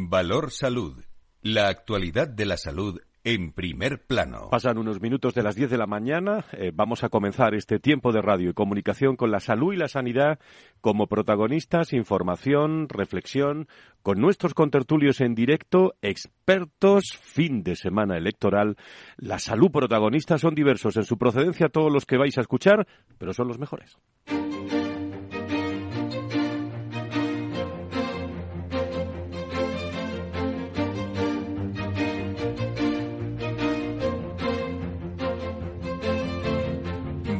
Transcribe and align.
Valor 0.00 0.52
Salud. 0.52 1.02
La 1.42 1.66
actualidad 1.66 2.28
de 2.28 2.46
la 2.46 2.56
salud 2.56 3.00
en 3.24 3.50
primer 3.52 4.06
plano. 4.06 4.48
Pasan 4.48 4.78
unos 4.78 5.00
minutos 5.00 5.34
de 5.34 5.42
las 5.42 5.56
10 5.56 5.70
de 5.70 5.76
la 5.76 5.88
mañana. 5.88 6.44
Eh, 6.52 6.70
vamos 6.72 7.02
a 7.02 7.08
comenzar 7.08 7.52
este 7.56 7.80
tiempo 7.80 8.12
de 8.12 8.22
radio 8.22 8.50
y 8.50 8.54
comunicación 8.54 9.16
con 9.16 9.32
la 9.32 9.40
salud 9.40 9.72
y 9.72 9.76
la 9.76 9.88
sanidad 9.88 10.38
como 10.80 11.08
protagonistas, 11.08 11.92
información, 11.92 12.88
reflexión, 12.88 13.66
con 14.00 14.20
nuestros 14.20 14.54
contertulios 14.54 15.20
en 15.20 15.34
directo, 15.34 15.94
expertos, 16.00 17.18
fin 17.20 17.64
de 17.64 17.74
semana 17.74 18.16
electoral. 18.16 18.76
La 19.16 19.40
salud 19.40 19.72
protagonistas 19.72 20.40
son 20.40 20.54
diversos 20.54 20.96
en 20.96 21.02
su 21.02 21.18
procedencia, 21.18 21.70
todos 21.70 21.92
los 21.92 22.06
que 22.06 22.18
vais 22.18 22.38
a 22.38 22.42
escuchar, 22.42 22.86
pero 23.18 23.32
son 23.32 23.48
los 23.48 23.58
mejores. 23.58 23.98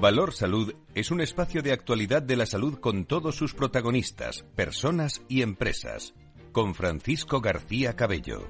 Valor 0.00 0.32
Salud 0.32 0.74
es 0.94 1.10
un 1.10 1.20
espacio 1.20 1.60
de 1.60 1.72
actualidad 1.72 2.22
de 2.22 2.36
la 2.36 2.46
salud 2.46 2.78
con 2.78 3.04
todos 3.04 3.34
sus 3.34 3.54
protagonistas, 3.54 4.44
personas 4.54 5.22
y 5.28 5.42
empresas. 5.42 6.14
Con 6.52 6.74
Francisco 6.74 7.40
García 7.40 7.96
Cabello. 7.96 8.46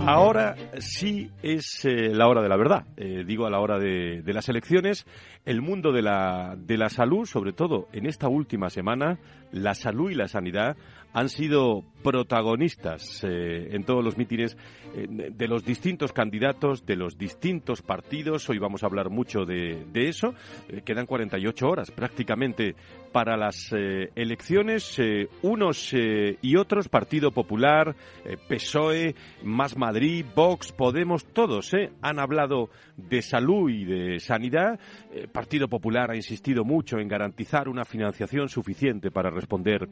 Ahora 0.00 0.54
sí 0.78 1.30
es 1.42 1.84
eh, 1.84 2.14
la 2.14 2.28
hora 2.28 2.40
de 2.40 2.48
la 2.48 2.56
verdad. 2.56 2.86
Eh, 2.96 3.24
digo 3.26 3.46
a 3.46 3.50
la 3.50 3.60
hora 3.60 3.78
de, 3.78 4.22
de, 4.22 4.32
las 4.32 4.48
elecciones, 4.48 5.06
el 5.44 5.60
mundo 5.60 5.92
de 5.92 6.02
la, 6.02 6.56
de 6.56 6.78
la 6.78 6.88
salud, 6.88 7.26
sobre 7.26 7.52
todo 7.52 7.88
en 7.92 8.06
esta 8.06 8.28
última 8.28 8.70
semana, 8.70 9.18
la 9.52 9.74
salud 9.74 10.10
y 10.10 10.14
la 10.14 10.28
sanidad 10.28 10.76
han 11.16 11.30
sido 11.30 11.82
protagonistas 12.02 13.24
eh, 13.24 13.74
en 13.74 13.84
todos 13.84 14.04
los 14.04 14.18
mítines 14.18 14.54
eh, 14.94 15.06
de 15.08 15.48
los 15.48 15.64
distintos 15.64 16.12
candidatos, 16.12 16.84
de 16.84 16.94
los 16.94 17.16
distintos 17.16 17.80
partidos. 17.80 18.48
Hoy 18.50 18.58
vamos 18.58 18.82
a 18.82 18.86
hablar 18.86 19.08
mucho 19.08 19.46
de, 19.46 19.86
de 19.90 20.08
eso. 20.08 20.34
Eh, 20.68 20.82
quedan 20.84 21.06
48 21.06 21.66
horas 21.66 21.90
prácticamente 21.90 22.76
para 23.12 23.38
las 23.38 23.72
elecciones. 23.72 25.00
Unos 25.40 25.94
y 25.94 26.56
otros, 26.56 26.90
Partido 26.90 27.30
Popular, 27.30 27.96
PSOE, 28.46 29.14
Más 29.42 29.74
Madrid, 29.74 30.26
Vox, 30.34 30.70
Podemos, 30.70 31.24
todos 31.32 31.72
han 32.02 32.18
hablado 32.18 32.68
de 32.98 33.22
salud 33.22 33.70
y 33.70 33.86
de 33.86 34.20
sanidad. 34.20 34.78
Partido 35.32 35.66
Popular 35.66 36.10
ha 36.10 36.16
insistido 36.16 36.62
mucho 36.62 36.98
en 36.98 37.08
garantizar 37.08 37.70
una 37.70 37.86
financiación 37.86 38.50
suficiente 38.50 39.10
para 39.10 39.30
responder 39.30 39.88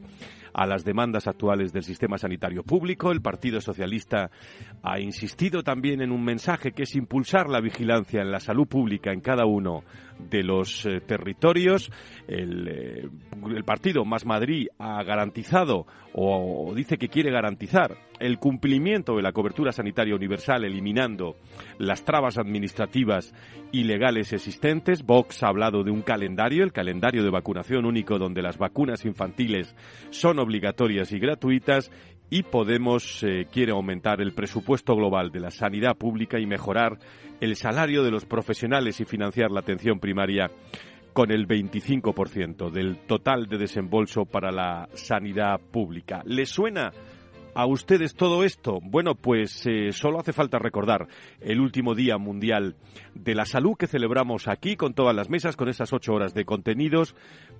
a 0.53 0.67
las 0.67 0.85
demandas 0.85 1.14
actuales 1.27 1.71
del 1.73 1.83
sistema 1.83 2.17
sanitario 2.17 2.63
público. 2.63 3.11
El 3.11 3.21
Partido 3.21 3.61
Socialista 3.61 4.29
ha 4.83 4.99
insistido 4.99 5.63
también 5.63 6.01
en 6.01 6.11
un 6.11 6.23
mensaje 6.23 6.71
que 6.71 6.83
es 6.83 6.95
impulsar 6.95 7.49
la 7.49 7.61
vigilancia 7.61 8.21
en 8.21 8.31
la 8.31 8.39
salud 8.39 8.67
pública 8.67 9.11
en 9.11 9.21
cada 9.21 9.45
uno 9.45 9.83
de 10.19 10.43
los 10.43 10.85
eh, 10.85 11.01
territorios. 11.01 11.89
El, 12.27 12.67
eh, 12.67 13.09
el, 13.55 13.63
partido 13.63 14.05
Más 14.05 14.25
Madrid 14.25 14.67
ha 14.77 15.03
garantizado 15.03 15.85
o, 16.13 16.73
dice 16.75 16.97
que 16.97 17.09
quiere 17.09 17.31
garantizar 17.31 17.97
el 18.19 18.39
cumplimiento 18.39 19.15
de 19.15 19.21
la 19.21 19.31
cobertura 19.31 19.71
sanitaria 19.71 20.15
universal, 20.15 20.63
eliminando 20.63 21.35
las 21.77 22.03
trabas 22.03 22.37
administrativas 22.37 23.33
y 23.71 23.83
legales 23.83 24.33
existentes. 24.33 25.03
Vox 25.03 25.43
ha 25.43 25.47
hablado 25.47 25.83
de 25.83 25.91
un 25.91 26.01
calendario, 26.01 26.63
el 26.63 26.71
calendario 26.71 27.23
de 27.23 27.29
vacunación 27.29 27.85
único, 27.85 28.17
donde 28.17 28.41
las 28.41 28.57
vacunas 28.57 29.05
infantiles 29.05 29.75
son 30.09 30.39
obligatorias 30.39 31.11
y 31.11 31.19
gratuitas 31.19 31.91
y 32.29 32.43
Podemos 32.43 33.23
eh, 33.23 33.47
quiere 33.51 33.71
aumentar 33.71 34.19
el 34.19 34.33
presupuesto 34.33 34.95
global 34.95 35.31
de 35.31 35.39
la 35.39 35.51
sanidad 35.51 35.95
pública 35.95 36.39
y 36.39 36.45
mejorar 36.45 36.97
el 37.39 37.55
salario 37.55 38.03
de 38.03 38.11
los 38.11 38.25
profesionales 38.25 38.99
y 38.99 39.05
financiar 39.05 39.51
la 39.51 39.59
atención 39.59 39.99
primaria 39.99 40.49
con 41.13 41.31
el 41.31 41.47
25% 41.47 42.71
del 42.71 42.97
total 43.05 43.47
de 43.47 43.57
desembolso 43.57 44.25
para 44.25 44.51
la 44.51 44.89
sanidad 44.93 45.59
pública. 45.71 46.21
¿Le 46.25 46.45
suena 46.45 46.91
a 47.55 47.65
ustedes 47.65 48.15
todo 48.15 48.43
esto? 48.43 48.79
Bueno, 48.83 49.15
pues 49.15 49.65
eh, 49.65 49.91
solo 49.93 50.19
hace 50.19 50.33
falta 50.33 50.59
recordar 50.59 51.07
el 51.39 51.61
último 51.61 51.95
Día 51.95 52.17
Mundial 52.17 52.75
de 53.15 53.33
la 53.33 53.45
Salud 53.45 53.77
que 53.77 53.87
celebramos 53.87 54.47
aquí 54.47 54.75
con 54.75 54.93
todas 54.93 55.15
las 55.15 55.29
mesas, 55.29 55.55
con 55.55 55.69
esas 55.69 55.93
ocho 55.93 56.13
horas 56.13 56.33
de 56.33 56.43
contenidos, 56.43 57.15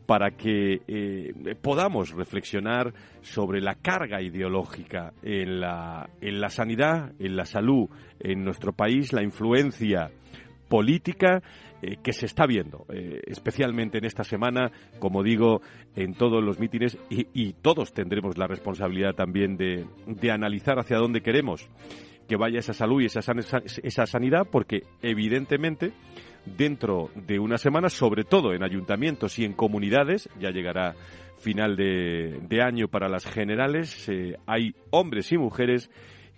para 0.05 0.31
que 0.31 0.81
eh, 0.87 1.55
podamos 1.61 2.11
reflexionar 2.11 2.93
sobre 3.21 3.61
la 3.61 3.75
carga 3.75 4.21
ideológica 4.21 5.13
en 5.23 5.61
la, 5.61 6.09
en 6.19 6.41
la 6.41 6.49
sanidad, 6.49 7.13
en 7.17 7.37
la 7.37 7.45
salud 7.45 7.89
en 8.19 8.43
nuestro 8.43 8.73
país, 8.73 9.13
la 9.13 9.23
influencia 9.23 10.11
política 10.67 11.41
eh, 11.81 11.97
que 12.01 12.13
se 12.13 12.25
está 12.25 12.45
viendo, 12.47 12.85
eh, 12.89 13.19
especialmente 13.27 13.97
en 13.97 14.05
esta 14.05 14.23
semana, 14.23 14.71
como 14.97 15.23
digo, 15.23 15.61
en 15.95 16.13
todos 16.13 16.41
los 16.41 16.57
mítines 16.57 16.97
y, 17.09 17.53
todos 17.61 17.93
tendremos 17.93 18.37
la 18.37 18.47
responsabilidad 18.47 19.13
también 19.13 19.57
de, 19.57 19.85
de, 20.07 20.31
analizar 20.31 20.79
hacia 20.79 20.97
dónde 20.97 21.21
queremos 21.21 21.69
que 22.27 22.37
vaya 22.37 22.59
esa 22.59 22.73
salud 22.73 23.01
y 23.01 23.05
esa, 23.05 24.05
sanidad, 24.05 24.47
porque 24.49 24.83
evidentemente 25.01 25.91
dentro 26.45 27.09
de 27.13 27.39
una 27.39 27.57
semana, 27.57 27.89
sobre 27.89 28.23
todo 28.23 28.53
en 28.53 28.63
ayuntamientos 28.63 29.37
y 29.37 29.45
en 29.45 29.53
comunidades, 29.53 30.29
ya 30.39 30.51
llegará 30.51 30.95
final 31.37 31.75
de, 31.75 32.61
año 32.63 32.87
para 32.87 33.09
las 33.09 33.25
generales, 33.25 34.07
eh, 34.09 34.37
hay 34.47 34.73
hombres 34.91 35.31
y 35.33 35.37
mujeres 35.37 35.91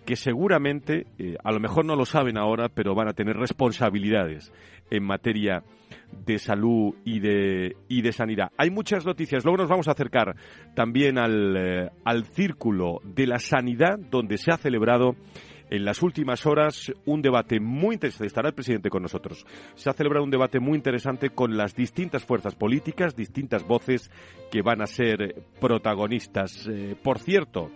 que 0.04 0.16
seguramente, 0.16 1.06
a 1.44 1.52
lo 1.52 1.60
mejor 1.60 1.84
no 1.84 1.94
lo 1.94 2.06
saben 2.06 2.38
ahora, 2.38 2.70
pero 2.70 2.94
van 2.94 3.08
a 3.08 3.12
tener 3.12 3.36
responsabilidades 3.36 4.52
en 4.90 5.04
materia 5.04 5.62
de 6.24 6.38
salud 6.38 6.94
y 7.04 7.20
de, 7.20 7.76
y 7.88 8.02
de 8.02 8.12
sanidad. 8.12 8.50
Hay 8.56 8.70
muchas 8.70 9.04
noticias. 9.04 9.44
Luego 9.44 9.58
nos 9.58 9.68
vamos 9.68 9.88
a 9.88 9.92
acercar 9.92 10.34
también 10.74 11.18
al, 11.18 11.56
eh, 11.56 11.90
al 12.04 12.24
círculo 12.24 13.00
de 13.04 13.26
la 13.26 13.38
sanidad, 13.38 13.98
donde 13.98 14.38
se 14.38 14.52
ha 14.52 14.56
celebrado 14.56 15.16
en 15.70 15.84
las 15.84 16.02
últimas 16.02 16.46
horas 16.46 16.92
un 17.04 17.22
debate 17.22 17.60
muy 17.60 17.94
interesante. 17.94 18.26
Estará 18.26 18.48
el 18.48 18.54
presidente 18.54 18.90
con 18.90 19.02
nosotros. 19.02 19.46
Se 19.74 19.90
ha 19.90 19.92
celebrado 19.92 20.24
un 20.24 20.30
debate 20.30 20.60
muy 20.60 20.76
interesante 20.76 21.30
con 21.30 21.56
las 21.56 21.74
distintas 21.74 22.24
fuerzas 22.24 22.54
políticas, 22.54 23.16
distintas 23.16 23.66
voces 23.66 24.10
que 24.50 24.62
van 24.62 24.82
a 24.82 24.86
ser 24.86 25.42
protagonistas. 25.60 26.66
Eh, 26.68 26.96
por 27.02 27.18
cierto, 27.18 27.70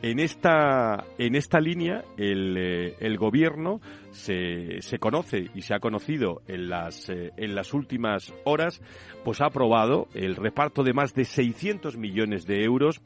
en 0.00 0.20
esta, 0.20 1.06
en 1.18 1.34
esta 1.34 1.58
línea, 1.58 2.04
el, 2.16 2.56
eh, 2.56 2.94
el 3.00 3.18
gobierno 3.18 3.80
se, 4.10 4.80
se, 4.80 4.98
conoce 4.98 5.46
y 5.54 5.62
se 5.62 5.74
ha 5.74 5.80
conocido 5.80 6.40
en 6.46 6.68
las, 6.68 7.10
eh, 7.10 7.32
en 7.36 7.56
las 7.56 7.74
últimas 7.74 8.32
horas, 8.44 8.80
pues 9.24 9.40
ha 9.40 9.46
aprobado 9.46 10.06
el 10.14 10.36
reparto 10.36 10.84
de 10.84 10.92
más 10.92 11.14
de 11.14 11.24
600 11.24 11.96
millones 11.96 12.46
de 12.46 12.62
euros 12.62 13.00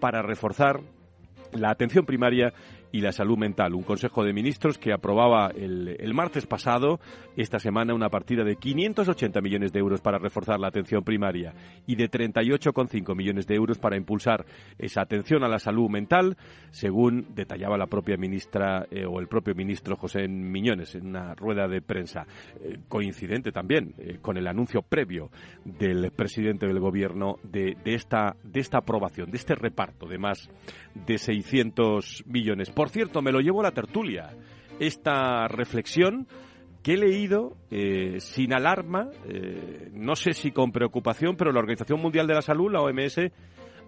para 0.00 0.22
reforzar 0.22 0.80
la 1.52 1.70
atención 1.70 2.06
primaria 2.06 2.54
y 2.92 3.00
la 3.00 3.12
salud 3.12 3.36
mental. 3.36 3.74
Un 3.74 3.82
Consejo 3.82 4.24
de 4.24 4.32
Ministros 4.32 4.78
que 4.78 4.92
aprobaba 4.92 5.48
el, 5.48 5.96
el, 5.98 6.14
martes 6.14 6.46
pasado, 6.46 7.00
esta 7.36 7.58
semana, 7.58 7.94
una 7.94 8.08
partida 8.08 8.44
de 8.44 8.56
580 8.56 9.40
millones 9.40 9.72
de 9.72 9.78
euros 9.78 10.00
para 10.00 10.18
reforzar 10.18 10.58
la 10.58 10.68
atención 10.68 11.02
primaria 11.04 11.54
y 11.86 11.96
de 11.96 12.10
38,5 12.10 13.14
millones 13.14 13.46
de 13.46 13.54
euros 13.54 13.78
para 13.78 13.96
impulsar 13.96 14.44
esa 14.78 15.02
atención 15.02 15.44
a 15.44 15.48
la 15.48 15.58
salud 15.58 15.88
mental, 15.88 16.36
según 16.70 17.34
detallaba 17.34 17.76
la 17.76 17.86
propia 17.86 18.16
ministra 18.16 18.86
eh, 18.90 19.04
o 19.06 19.20
el 19.20 19.28
propio 19.28 19.54
ministro 19.54 19.96
José 19.96 20.26
Miñones 20.28 20.94
en 20.94 21.08
una 21.08 21.34
rueda 21.34 21.68
de 21.68 21.80
prensa. 21.80 22.26
Eh, 22.60 22.78
coincidente 22.88 23.52
también 23.52 23.94
eh, 23.98 24.18
con 24.20 24.36
el 24.36 24.46
anuncio 24.46 24.82
previo 24.82 25.30
del 25.64 26.10
presidente 26.12 26.66
del 26.66 26.80
Gobierno 26.80 27.36
de, 27.42 27.76
de, 27.84 27.94
esta, 27.94 28.36
de 28.42 28.60
esta 28.60 28.78
aprobación, 28.78 29.30
de 29.30 29.36
este 29.36 29.54
reparto 29.54 30.06
de 30.06 30.18
más 30.18 30.48
de 31.06 31.18
600 31.18 32.24
millones. 32.26 32.70
Por 32.78 32.90
cierto, 32.90 33.22
me 33.22 33.32
lo 33.32 33.40
llevo 33.40 33.58
a 33.58 33.64
la 33.64 33.72
tertulia. 33.72 34.30
Esta 34.78 35.48
reflexión 35.48 36.28
que 36.80 36.92
he 36.92 36.96
leído 36.96 37.56
eh, 37.72 38.20
sin 38.20 38.54
alarma, 38.54 39.08
eh, 39.28 39.90
no 39.94 40.14
sé 40.14 40.32
si 40.32 40.52
con 40.52 40.70
preocupación, 40.70 41.34
pero 41.36 41.50
la 41.50 41.58
Organización 41.58 42.00
Mundial 42.00 42.28
de 42.28 42.34
la 42.34 42.40
Salud, 42.40 42.70
la 42.70 42.82
OMS, 42.82 43.32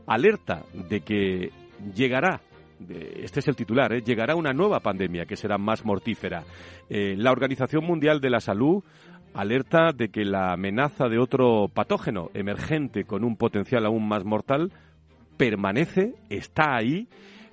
alerta 0.09 0.65
de 0.75 1.03
que 1.03 1.51
llegará 1.95 2.41
este 2.89 3.39
es 3.41 3.47
el 3.47 3.55
titular, 3.55 3.93
¿eh? 3.93 4.03
llegará 4.03 4.35
una 4.35 4.53
nueva 4.53 4.81
pandemia 4.81 5.25
que 5.25 5.37
será 5.37 5.57
más 5.57 5.85
mortífera. 5.85 6.43
La 6.89 7.31
Organización 7.31 7.85
Mundial 7.85 8.21
de 8.21 8.31
la 8.31 8.41
Salud 8.41 8.83
alerta 9.35 9.93
de 9.95 10.09
que 10.09 10.25
la 10.25 10.55
amenaza 10.55 11.09
de 11.09 11.19
otro 11.19 11.69
patógeno 11.69 12.31
emergente 12.35 13.05
con 13.05 13.23
un 13.23 13.37
potencial 13.37 13.85
aún 13.87 14.09
más 14.09 14.25
mortal 14.25 14.73
permanece, 15.37 16.15
está 16.31 16.75
ahí 16.75 17.07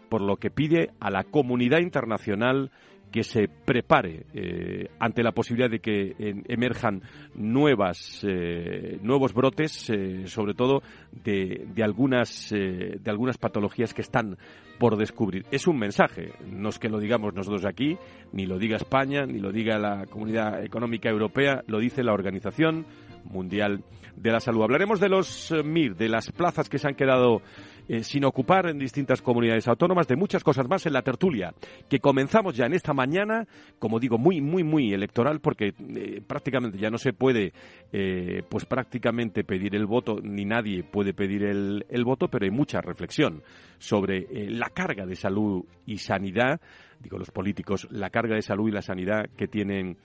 por 0.10 0.22
lo 0.22 0.38
que 0.38 0.50
pide 0.50 0.92
a 1.00 1.10
la 1.10 1.24
comunidad 1.24 1.80
internacional 1.80 2.72
que 3.12 3.24
se 3.24 3.48
prepare 3.48 4.26
eh, 4.34 4.90
ante 5.00 5.24
la 5.24 5.32
posibilidad 5.32 5.70
de 5.70 5.80
que 5.80 6.14
emerjan 6.48 7.02
nuevas, 7.36 8.26
eh, 8.28 9.00
nuevos 9.02 9.34
brotes, 9.34 9.90
eh, 9.90 10.28
sobre 10.28 10.54
todo 10.54 10.82
de, 11.12 11.68
de 11.74 11.84
algunas, 11.84 12.50
de 12.50 13.10
algunas 13.10 13.38
patologías 13.38 13.94
que 13.94 14.02
están 14.02 14.38
por 14.78 14.98
descubrir. 14.98 15.46
Es 15.52 15.68
un 15.68 15.80
mensaje, 15.80 16.34
no 16.52 16.70
es 16.70 16.80
que 16.80 16.90
lo 16.90 17.00
digamos 17.00 17.34
nosotros 17.34 17.66
aquí, 17.66 17.98
ni 18.34 18.46
lo 18.46 18.60
diga 18.60 18.76
España, 18.76 19.26
ni 19.26 19.40
lo 19.40 19.52
diga 19.52 19.80
la 19.80 20.06
Comunidad 20.08 20.64
Económica 20.64 21.10
Europea, 21.10 21.64
lo 21.68 21.80
dice 21.80 22.04
la 22.04 22.14
Organización 22.14 22.86
Mundial 23.24 23.84
de 24.16 24.32
la 24.32 24.40
Salud. 24.40 24.64
Hablaremos 24.64 25.00
de 25.00 25.10
los 25.10 25.54
MIR, 25.64 25.96
de 25.96 26.10
las 26.10 26.32
plazas 26.32 26.70
que 26.70 26.80
se 26.80 26.88
han 26.88 26.96
quedado 26.96 27.42
eh, 27.90 28.04
sin 28.04 28.26
ocupar 28.26 28.68
en 28.68 28.80
distintas 28.80 29.22
comunidades 29.22 29.66
autónomas, 29.68 30.08
de 30.08 30.18
muchas 30.18 30.44
cosas 30.44 30.68
más 30.68 30.86
en 30.86 30.92
la 30.92 31.04
tertulia, 31.04 31.54
que 31.88 32.00
comenzamos 32.00 32.54
ya 32.54 32.66
en 32.66 32.74
esta 32.74 32.94
mañana, 32.94 33.48
como 33.80 33.98
digo, 33.98 34.18
muy, 34.18 34.42
muy, 34.42 34.66
muy 34.66 34.94
electoral, 34.94 35.40
porque 35.40 35.74
eh, 35.96 36.22
prácticamente 36.26 36.78
ya 36.78 36.90
no 36.90 36.98
se 36.98 37.14
puede, 37.14 37.54
eh, 37.94 38.44
pues 38.50 38.66
prácticamente 38.66 39.46
pedir 39.46 39.74
el 39.74 39.86
voto, 39.86 40.20
ni 40.22 40.44
nadie 40.44 40.84
puede 40.84 41.14
pedir 41.14 41.44
el 41.46 42.04
voto, 42.04 42.28
pero 42.28 42.44
hay 42.44 42.52
mucha 42.52 42.82
reflexión 42.82 43.42
sobre 43.78 44.28
la 44.50 44.70
carga 44.70 45.06
de 45.06 45.16
salud 45.16 45.64
y 45.86 46.00
sanidad, 46.00 46.60
digo 47.00 47.18
los 47.18 47.32
políticos, 47.32 47.88
la 47.90 48.10
carga 48.10 48.36
de 48.36 48.42
salud 48.42 48.68
y 48.68 48.72
la 48.72 48.82
sanidad 48.82 49.30
que 49.38 49.48
tienen 49.48 49.98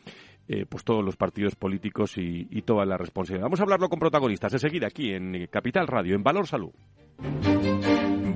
eh, 0.48 0.66
pues 0.68 0.84
todos 0.84 1.04
los 1.04 1.16
partidos 1.16 1.54
políticos 1.54 2.16
y, 2.18 2.48
y, 2.50 2.62
toda 2.62 2.84
la 2.84 2.96
responsabilidad. 2.96 3.44
Vamos 3.44 3.60
a 3.60 3.62
hablarlo 3.64 3.88
con 3.88 3.98
protagonistas 3.98 4.52
seguir 4.60 4.84
aquí 4.84 5.12
en 5.12 5.46
Capital 5.48 5.86
Radio, 5.86 6.14
en 6.14 6.22
Valor 6.22 6.46
Salud. 6.46 6.72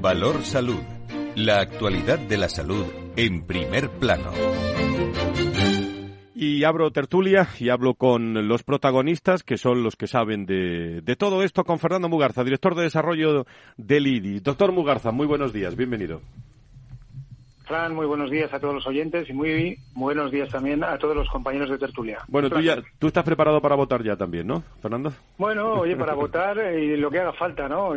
Valor 0.01 0.43
Salud. 0.43 0.81
La 1.35 1.61
actualidad 1.61 2.19
de 2.19 2.37
la 2.37 2.49
salud 2.49 2.85
en 3.17 3.47
primer 3.47 3.91
plano. 3.91 4.33
Y 6.35 6.65
abro 6.65 6.91
tertulia 6.91 7.49
y 7.59 7.71
hablo 7.71 7.95
con 7.95 8.47
los 8.47 8.63
protagonistas, 8.63 9.43
que 9.43 9.57
son 9.57 9.83
los 9.83 9.97
que 9.97 10.07
saben 10.07 10.45
de, 10.45 11.01
de 11.01 11.17
todo 11.17 11.43
esto, 11.43 11.65
con 11.65 11.79
Fernando 11.79 12.11
Mugarza, 12.11 12.45
director 12.45 12.75
de 12.75 12.83
desarrollo 12.83 13.47
del 13.79 14.07
IDI. 14.07 14.41
Doctor 14.41 14.73
Mugarza, 14.73 15.13
muy 15.13 15.27
buenos 15.27 15.53
días, 15.53 15.77
bienvenido. 15.77 16.21
Fran, 17.67 17.97
muy 17.97 18.07
buenos 18.07 18.31
días 18.31 18.53
a 18.55 18.61
todos 18.61 18.75
los 18.75 18.87
oyentes 18.87 19.29
y 19.29 19.33
muy 19.33 19.77
buenos 19.93 20.31
días 20.31 20.49
también 20.49 20.85
a 20.85 20.97
todos 20.99 21.17
los 21.17 21.29
compañeros 21.29 21.69
de 21.69 21.79
tertulia. 21.79 22.21
Bueno, 22.29 22.49
tú, 22.49 22.61
ya, 22.61 22.81
tú 23.01 23.09
estás 23.09 23.25
preparado 23.25 23.61
para 23.61 23.75
votar 23.75 24.05
ya 24.05 24.17
también, 24.17 24.47
¿no, 24.47 24.63
Fernando? 24.81 25.13
Bueno, 25.37 25.81
oye, 25.81 25.97
para 25.97 26.15
votar 26.15 26.59
y 26.75 26.97
lo 26.97 27.11
que 27.11 27.19
haga 27.19 27.33
falta, 27.33 27.69
¿no? 27.69 27.93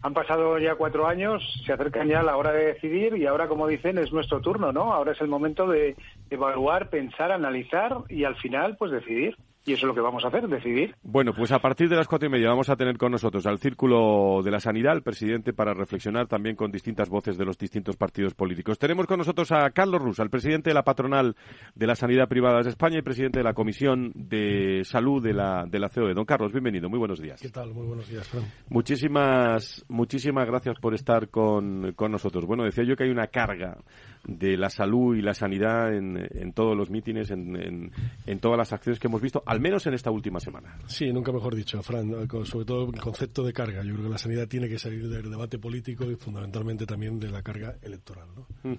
Han 0.00 0.14
pasado 0.14 0.58
ya 0.58 0.74
cuatro 0.74 1.06
años, 1.06 1.42
se 1.66 1.72
acercan 1.74 2.08
ya 2.08 2.22
la 2.22 2.38
hora 2.38 2.52
de 2.52 2.72
decidir 2.72 3.14
y 3.16 3.26
ahora, 3.26 3.46
como 3.46 3.66
dicen, 3.66 3.98
es 3.98 4.10
nuestro 4.10 4.40
turno, 4.40 4.72
¿no? 4.72 4.94
Ahora 4.94 5.12
es 5.12 5.20
el 5.20 5.28
momento 5.28 5.66
de 5.66 5.96
evaluar, 6.30 6.88
pensar, 6.88 7.30
analizar 7.30 7.98
y 8.08 8.24
al 8.24 8.36
final, 8.36 8.76
pues 8.78 8.90
decidir. 8.90 9.36
Y 9.66 9.74
eso 9.74 9.86
es 9.86 9.88
lo 9.88 9.94
que 9.94 10.00
vamos 10.00 10.24
a 10.24 10.28
hacer, 10.28 10.48
decidir. 10.48 10.94
Bueno, 11.02 11.34
pues 11.34 11.52
a 11.52 11.58
partir 11.58 11.88
de 11.88 11.96
las 11.96 12.08
cuatro 12.08 12.26
y 12.26 12.32
media 12.32 12.48
vamos 12.48 12.70
a 12.70 12.76
tener 12.76 12.96
con 12.96 13.12
nosotros 13.12 13.46
al 13.46 13.58
Círculo 13.58 14.42
de 14.42 14.50
la 14.50 14.58
Sanidad, 14.58 14.94
el 14.94 15.02
presidente, 15.02 15.52
para 15.52 15.74
reflexionar 15.74 16.28
también 16.28 16.56
con 16.56 16.70
distintas 16.70 17.10
voces 17.10 17.36
de 17.36 17.44
los 17.44 17.58
distintos 17.58 17.96
partidos 17.96 18.34
políticos. 18.34 18.78
Tenemos 18.78 19.06
con 19.06 19.18
nosotros 19.18 19.52
a 19.52 19.68
Carlos 19.70 20.00
Rus, 20.00 20.18
el 20.18 20.30
presidente 20.30 20.70
de 20.70 20.74
la 20.74 20.82
patronal 20.82 21.36
de 21.74 21.86
la 21.86 21.94
Sanidad 21.94 22.26
Privada 22.26 22.62
de 22.62 22.70
España 22.70 22.98
y 22.98 23.02
presidente 23.02 23.40
de 23.40 23.44
la 23.44 23.52
Comisión 23.52 24.12
de 24.14 24.82
Salud 24.84 25.22
de 25.22 25.34
la, 25.34 25.66
de 25.66 25.78
la 25.78 25.90
COE. 25.90 26.14
Don 26.14 26.24
Carlos, 26.24 26.52
bienvenido, 26.52 26.88
muy 26.88 26.98
buenos 26.98 27.20
días. 27.20 27.40
¿Qué 27.40 27.50
tal? 27.50 27.74
Muy 27.74 27.86
buenos 27.86 28.08
días, 28.08 28.26
Fran. 28.28 28.44
Muchísimas, 28.70 29.84
muchísimas 29.88 30.46
gracias 30.46 30.78
por 30.80 30.94
estar 30.94 31.28
con, 31.28 31.92
con 31.92 32.10
nosotros. 32.10 32.46
Bueno, 32.46 32.64
decía 32.64 32.84
yo 32.84 32.96
que 32.96 33.04
hay 33.04 33.10
una 33.10 33.26
carga 33.26 33.76
de 34.24 34.56
la 34.56 34.70
salud 34.70 35.16
y 35.16 35.22
la 35.22 35.34
sanidad 35.34 35.94
en, 35.94 36.28
en 36.30 36.52
todos 36.52 36.76
los 36.76 36.90
mítines, 36.90 37.30
en, 37.30 37.90
en, 38.26 38.38
todas 38.40 38.58
las 38.58 38.72
acciones 38.72 38.98
que 39.00 39.06
hemos 39.06 39.20
visto, 39.20 39.42
al 39.46 39.60
menos 39.60 39.86
en 39.86 39.94
esta 39.94 40.10
última 40.10 40.40
semana. 40.40 40.76
Sí, 40.86 41.12
nunca 41.12 41.32
mejor 41.32 41.54
dicho, 41.54 41.82
Fran, 41.82 42.28
sobre 42.44 42.64
todo 42.64 42.90
el 42.92 43.00
concepto 43.00 43.42
de 43.42 43.52
carga. 43.52 43.82
Yo 43.82 43.92
creo 43.94 44.06
que 44.06 44.12
la 44.12 44.18
sanidad 44.18 44.46
tiene 44.46 44.68
que 44.68 44.78
salir 44.78 45.08
del 45.08 45.30
debate 45.30 45.58
político 45.58 46.10
y 46.10 46.16
fundamentalmente 46.16 46.86
también 46.86 47.18
de 47.18 47.30
la 47.30 47.42
carga 47.42 47.76
electoral. 47.82 48.28
¿no? 48.36 48.70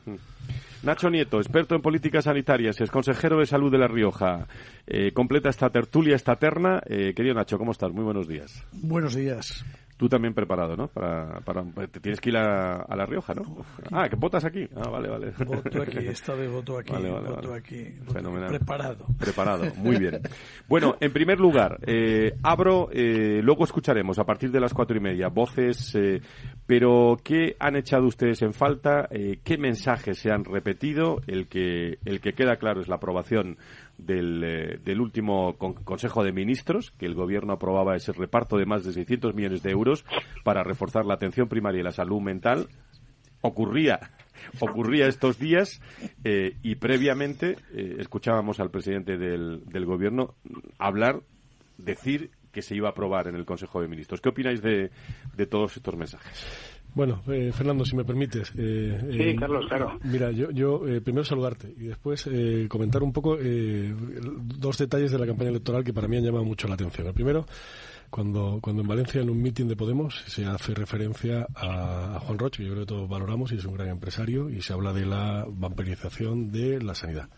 Nacho 0.84 1.10
Nieto, 1.10 1.38
experto 1.38 1.76
en 1.76 1.82
políticas 1.82 2.26
sanitarias, 2.26 2.80
es 2.82 2.92
consejero 2.92 3.40
de 3.40 3.46
salud 3.46 3.72
de 3.72 3.78
La 3.78 3.88
Rioja. 3.88 4.48
Eh, 4.88 5.12
completa 5.12 5.50
esta 5.50 5.70
tertulia, 5.70 6.16
esta 6.16 6.36
terna. 6.36 6.82
Eh, 6.86 7.14
querido 7.16 7.36
Nacho, 7.36 7.58
¿cómo 7.58 7.72
estás? 7.72 7.92
Muy 7.92 8.04
buenos 8.04 8.28
días. 8.28 8.64
Buenos 8.74 9.16
días. 9.16 9.66
Tú 10.02 10.10
también 10.10 10.34
preparado, 10.34 10.76
¿no? 10.76 10.88
Para, 10.88 11.42
para, 11.42 11.64
te 11.64 12.00
tienes 12.00 12.20
que 12.20 12.32
ir 12.32 12.38
a, 12.38 12.88
La 12.96 13.06
Rioja, 13.06 13.36
¿no? 13.36 13.64
Ah, 13.92 14.10
que 14.10 14.16
votas 14.16 14.44
aquí. 14.44 14.68
Ah, 14.76 14.90
vale, 14.90 15.08
vale. 15.08 15.32
Voto 15.46 15.80
aquí, 15.80 16.00
esta 16.00 16.34
vez 16.34 16.50
voto 16.50 16.80
aquí. 16.80 16.92
Vale, 16.92 17.12
vale, 17.12 17.30
voto 17.30 17.54
aquí. 17.54 17.86
Fenomenal. 18.12 18.50
Preparado. 18.50 19.06
Preparado, 19.20 19.66
muy 19.76 19.98
bien. 19.98 20.20
Bueno, 20.68 20.96
en 21.00 21.14
primer 21.14 21.40
lugar, 21.40 21.78
eh, 21.86 22.34
abro, 22.42 22.90
eh, 22.92 23.42
luego 23.44 23.64
escucharemos 23.64 24.18
a 24.18 24.24
partir 24.24 24.50
de 24.50 24.60
las 24.60 24.74
cuatro 24.74 24.98
y 24.98 25.02
media 25.02 25.28
voces, 25.28 25.94
eh, 25.94 26.20
pero 26.66 27.20
¿qué 27.24 27.56
han 27.60 27.76
echado 27.76 28.08
ustedes 28.08 28.42
en 28.42 28.54
falta? 28.54 29.08
Eh, 29.12 29.38
¿Qué 29.44 29.60
mensajes 29.60 30.18
se 30.18 30.32
han 30.32 30.46
repetido? 30.46 31.22
El 31.28 31.48
que, 31.48 32.00
el 32.06 32.22
que 32.22 32.34
queda 32.34 32.56
claro 32.56 32.82
es 32.82 32.88
la 32.88 32.96
aprobación 32.96 33.60
del, 33.98 34.44
eh, 34.44 34.80
del 34.84 35.02
último 35.02 35.58
Consejo 35.58 36.24
de 36.24 36.32
Ministros, 36.32 36.92
que 36.92 37.06
el 37.06 37.16
Gobierno 37.16 37.54
aprobaba 37.54 37.96
ese 37.96 38.14
reparto 38.14 38.58
de 38.58 38.66
más 38.66 38.84
de 38.84 38.94
600 38.94 39.36
millones 39.36 39.64
de 39.64 39.72
euros 39.72 40.06
para 40.44 40.64
reforzar 40.64 41.06
la 41.06 41.16
atención 41.16 41.48
primaria 41.48 41.82
y 41.82 41.84
la 41.84 41.92
salud 41.92 42.22
mental. 42.22 42.68
Ocurría 43.42 44.00
ocurría 44.60 45.08
estos 45.08 45.38
días 45.40 45.82
eh, 46.24 46.58
y 46.64 46.76
previamente 46.76 47.58
eh, 47.74 47.98
escuchábamos 48.00 48.60
al 48.60 48.72
presidente 48.72 49.18
del, 49.18 49.64
del 49.66 49.86
gobierno 49.86 50.36
hablar, 50.78 51.22
decir 51.78 52.32
que 52.52 52.62
se 52.62 52.76
iba 52.76 52.90
a 52.90 52.92
aprobar 52.92 53.28
en 53.28 53.36
el 53.36 53.46
Consejo 53.46 53.82
de 53.82 53.88
Ministros. 53.88 54.22
¿Qué 54.22 54.30
opináis 54.30 54.62
de, 54.62 54.92
de 55.36 55.46
todos 55.46 55.78
estos 55.78 55.96
mensajes? 55.96 56.71
Bueno, 56.94 57.22
eh, 57.28 57.52
Fernando, 57.54 57.86
si 57.86 57.96
me 57.96 58.04
permites. 58.04 58.52
Eh, 58.58 59.00
sí, 59.12 59.22
eh, 59.22 59.36
Carlos, 59.40 59.66
claro. 59.68 59.98
Mira, 60.04 60.32
yo, 60.32 60.52
yo 60.52 60.82
primero 61.04 61.24
saludarte 61.24 61.74
y 61.78 61.88
después 61.88 62.30
comentar 62.68 63.02
un 63.02 63.14
poco 63.14 63.38
dos 63.38 64.78
detalles 64.78 65.12
de 65.12 65.20
la 65.20 65.26
campaña 65.26 65.52
electoral 65.52 65.84
que 65.84 65.94
para 65.94 66.08
mí 66.08 66.18
han 66.18 66.24
llamado 66.24 66.44
mucho 66.44 66.68
la 66.68 66.74
atención. 66.74 67.08
El 67.08 67.14
primero, 67.14 67.46
cuando, 68.10 68.60
cuando 68.62 68.82
en 68.82 68.88
Valencia, 68.90 69.22
en 69.22 69.30
un 69.30 69.42
mitin 69.42 69.70
de 69.70 69.78
Podemos, 69.78 70.22
se 70.28 70.46
hace 70.46 70.74
referencia 70.74 71.48
a, 71.56 72.20
Juan 72.20 72.38
Roche, 72.38 72.64
yo 72.64 72.72
creo 72.72 72.84
que 72.84 72.90
todos 72.94 73.10
valoramos 73.10 73.54
y 73.54 73.56
es 73.56 73.66
un 73.66 73.74
gran 73.74 73.88
empresario, 73.88 74.50
y 74.50 74.62
se 74.62 74.74
habla 74.74 74.92
de 74.92 75.06
la 75.06 75.46
vampirización 75.48 76.52
de 76.52 76.82
la 76.82 76.94
sanidad. 76.94 77.30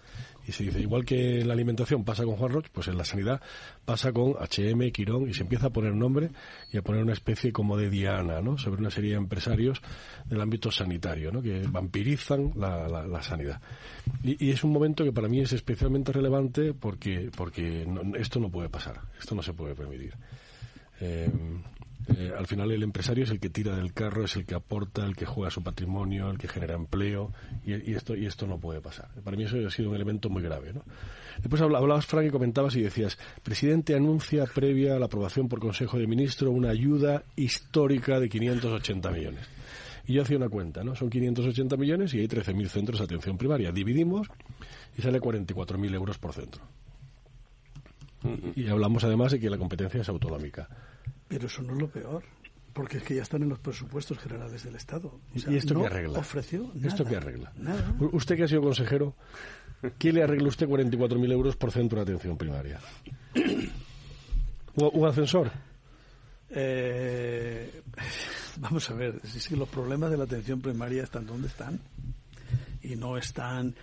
Y 0.48 0.52
se 0.52 0.64
dice, 0.64 0.80
igual 0.82 1.06
que 1.06 1.42
en 1.42 1.48
la 1.48 1.54
alimentación 1.54 2.04
pasa 2.04 2.24
con 2.24 2.36
Juan 2.36 2.52
Roche, 2.52 2.70
pues 2.74 2.88
en 2.88 2.98
la 2.98 3.06
sanidad 3.06 3.42
pasa 3.86 4.12
con 4.12 4.34
HM, 4.34 4.92
Quirón, 4.92 5.30
y 5.30 5.34
se 5.34 5.44
empieza 5.44 5.68
a 5.68 5.70
poner 5.70 5.96
nombre 5.96 6.32
y 6.72 6.78
a 6.78 6.82
poner 6.82 7.04
una 7.04 7.14
especie 7.14 7.52
como 7.52 7.78
de 7.78 7.90
diana, 7.90 8.42
¿no? 8.42 8.58
Sobre 8.58 8.82
una 8.82 8.92
serie 8.92 9.12
de 9.12 9.18
empresarios 9.18 9.82
del 10.26 10.42
ámbito 10.42 10.72
sanitario, 10.72 11.32
¿no? 11.32 11.42
Que 11.42 11.66
vampirizan 11.68 12.54
la, 12.56 12.88
la, 12.88 13.24
sanidad. 13.24 13.62
Y, 14.24 14.52
es 14.52 14.64
un 14.64 14.72
momento 14.72 15.04
que 15.04 15.14
para 15.14 15.28
mí 15.28 15.40
es 15.40 15.54
especialmente 15.54 16.12
relevante 16.12 16.74
porque, 16.74 17.32
porque 17.36 17.88
esto 18.16 18.40
no 18.40 18.50
puede 18.50 18.70
pasar, 18.70 19.02
esto 19.20 19.36
no 19.36 19.42
se 19.42 19.54
puede 19.54 19.76
permitir. 19.76 20.14
Eh, 21.00 21.30
eh, 22.08 22.34
al 22.38 22.48
final 22.48 22.72
el 22.72 22.84
empresario 22.84 23.24
es 23.24 23.30
el 23.30 23.40
que 23.40 23.50
tira 23.50 23.76
del 23.76 23.94
carro, 23.94 24.26
es 24.26 24.36
el 24.36 24.46
que 24.46 24.56
aporta, 24.56 25.06
el 25.06 25.16
que 25.16 25.26
juega 25.26 25.50
su 25.50 25.64
patrimonio, 25.64 26.30
el 26.30 26.38
que 26.38 26.48
genera 26.48 26.76
empleo 26.76 27.32
y, 27.66 27.94
esto 27.94 28.16
y 28.16 28.26
esto 28.26 28.46
no 28.46 28.60
puede 28.60 28.82
pasar. 28.82 29.10
Para 29.24 29.38
mí 29.38 29.44
eso 29.44 29.58
ha 29.66 29.70
sido 29.70 29.90
un 29.90 29.96
elemento 29.96 30.30
muy 30.30 30.44
grave. 30.44 30.74
¿no? 30.74 30.84
Después 31.40 31.62
hablabas, 31.62 32.06
Frank, 32.06 32.28
y 32.28 32.30
comentabas 32.30 32.76
y 32.76 32.82
decías, 32.82 33.18
presidente 33.42 33.96
anuncia 33.96 34.46
previa 34.46 34.96
a 34.96 35.00
la 35.00 35.06
aprobación 35.06 35.48
por 35.48 35.60
Consejo 35.60 35.98
de 35.98 36.08
Ministros 36.08 36.54
una 36.54 36.70
ayuda 36.70 37.24
histórica 37.36 38.20
de 38.20 38.30
580 38.30 39.12
millones. 39.12 39.48
Y 40.06 40.14
yo 40.14 40.24
hacía 40.24 40.36
una 40.36 40.50
cuenta, 40.50 40.84
¿no? 40.84 40.96
Son 40.96 41.10
580 41.10 41.78
millones 41.78 42.14
y 42.14 42.20
hay 42.20 42.28
13.000 42.28 42.68
centros 42.68 43.00
de 43.00 43.06
atención 43.06 43.38
primaria. 43.38 43.72
Dividimos 43.72 44.28
y 44.98 45.02
sale 45.02 45.22
44.000 45.22 45.94
euros 45.94 46.18
por 46.18 46.34
centro. 46.34 46.62
Y 48.56 48.68
hablamos 48.68 49.04
además 49.04 49.32
de 49.32 49.40
que 49.40 49.50
la 49.50 49.58
competencia 49.58 50.02
es 50.02 50.10
autonómica. 50.10 50.68
Pero 51.34 51.48
eso 51.48 51.64
no 51.64 51.74
es 51.74 51.80
lo 51.80 51.88
peor, 51.90 52.24
porque 52.74 52.98
es 52.98 53.04
que 53.04 53.16
ya 53.16 53.24
están 53.24 53.42
en 53.42 53.50
los 53.50 53.58
presupuestos 53.58 54.20
generales 54.20 54.64
del 54.64 54.76
Estado. 54.76 55.20
¿Y 55.34 55.56
esto 55.56 55.80
qué 55.80 55.88
arregla? 55.88 56.20
Ofreció 56.20 56.72
¿Esto 56.84 57.04
qué 57.04 57.16
arregla? 57.16 57.52
Usted 58.12 58.36
que 58.36 58.44
ha 58.44 58.48
sido 58.48 58.62
consejero, 58.62 59.16
¿qué 59.98 60.14
le 60.14 60.22
arregla 60.22 60.50
usted 60.50 60.68
44.000 60.68 61.32
euros 61.32 61.56
por 61.56 61.72
centro 61.72 61.98
de 61.98 62.04
atención 62.04 62.38
primaria? 62.38 62.80
¿Un 64.76 65.08
ascensor? 65.08 65.50
Eh, 66.52 67.82
vamos 68.58 68.88
a 68.92 68.94
ver, 68.94 69.20
si 69.26 69.56
los 69.56 69.68
problemas 69.70 70.12
de 70.12 70.18
la 70.18 70.26
atención 70.26 70.62
primaria 70.62 71.02
están 71.02 71.26
donde 71.26 71.48
están 71.48 71.80
y 72.84 72.96
no 72.96 73.18
están 73.18 73.74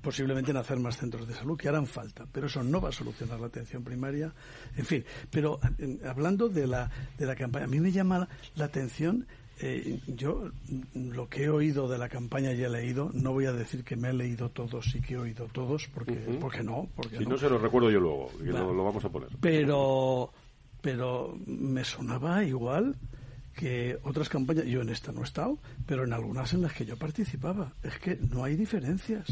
posiblemente 0.00 0.50
en 0.50 0.56
hacer 0.56 0.78
más 0.78 0.98
centros 0.98 1.26
de 1.26 1.34
salud 1.34 1.58
que 1.58 1.68
harán 1.68 1.86
falta, 1.86 2.26
pero 2.30 2.46
eso 2.46 2.62
no 2.62 2.80
va 2.80 2.90
a 2.90 2.92
solucionar 2.92 3.40
la 3.40 3.46
atención 3.46 3.82
primaria. 3.82 4.32
En 4.76 4.84
fin, 4.84 5.04
pero 5.30 5.60
hablando 6.06 6.48
de 6.48 6.66
la, 6.66 6.90
de 7.16 7.26
la 7.26 7.34
campaña, 7.34 7.64
a 7.64 7.68
mí 7.68 7.80
me 7.80 7.92
llama 7.92 8.28
la 8.54 8.64
atención 8.64 9.26
eh, 9.60 9.98
yo 10.06 10.50
lo 10.94 11.28
que 11.28 11.44
he 11.44 11.48
oído 11.48 11.88
de 11.88 11.98
la 11.98 12.08
campaña 12.08 12.52
y 12.52 12.62
he 12.62 12.68
leído, 12.68 13.10
no 13.12 13.32
voy 13.32 13.46
a 13.46 13.52
decir 13.52 13.82
que 13.82 13.96
me 13.96 14.10
he 14.10 14.12
leído 14.12 14.50
todos 14.50 14.94
y 14.94 15.00
que 15.00 15.14
he 15.14 15.18
oído 15.18 15.46
todos, 15.46 15.88
porque, 15.88 16.14
porque 16.40 16.62
no. 16.62 16.88
Porque 16.94 17.18
si 17.18 17.26
no. 17.26 17.36
se 17.36 17.50
los 17.50 17.60
recuerdo 17.60 17.90
yo 17.90 17.98
luego, 17.98 18.30
que 18.38 18.52
lo, 18.52 18.84
vamos 18.84 19.04
a 19.04 19.08
poner. 19.08 19.30
Pero, 19.40 20.32
pero 20.80 21.36
me 21.46 21.82
sonaba 21.82 22.44
igual 22.44 22.94
que 23.56 23.98
otras 24.04 24.28
campañas, 24.28 24.66
yo 24.66 24.80
en 24.80 24.90
esta 24.90 25.10
no 25.10 25.22
he 25.22 25.24
estado, 25.24 25.58
pero 25.86 26.04
en 26.04 26.12
algunas 26.12 26.52
en 26.52 26.62
las 26.62 26.72
que 26.72 26.86
yo 26.86 26.96
participaba. 26.96 27.72
Es 27.82 27.98
que 27.98 28.16
no 28.16 28.44
hay 28.44 28.54
diferencias. 28.54 29.26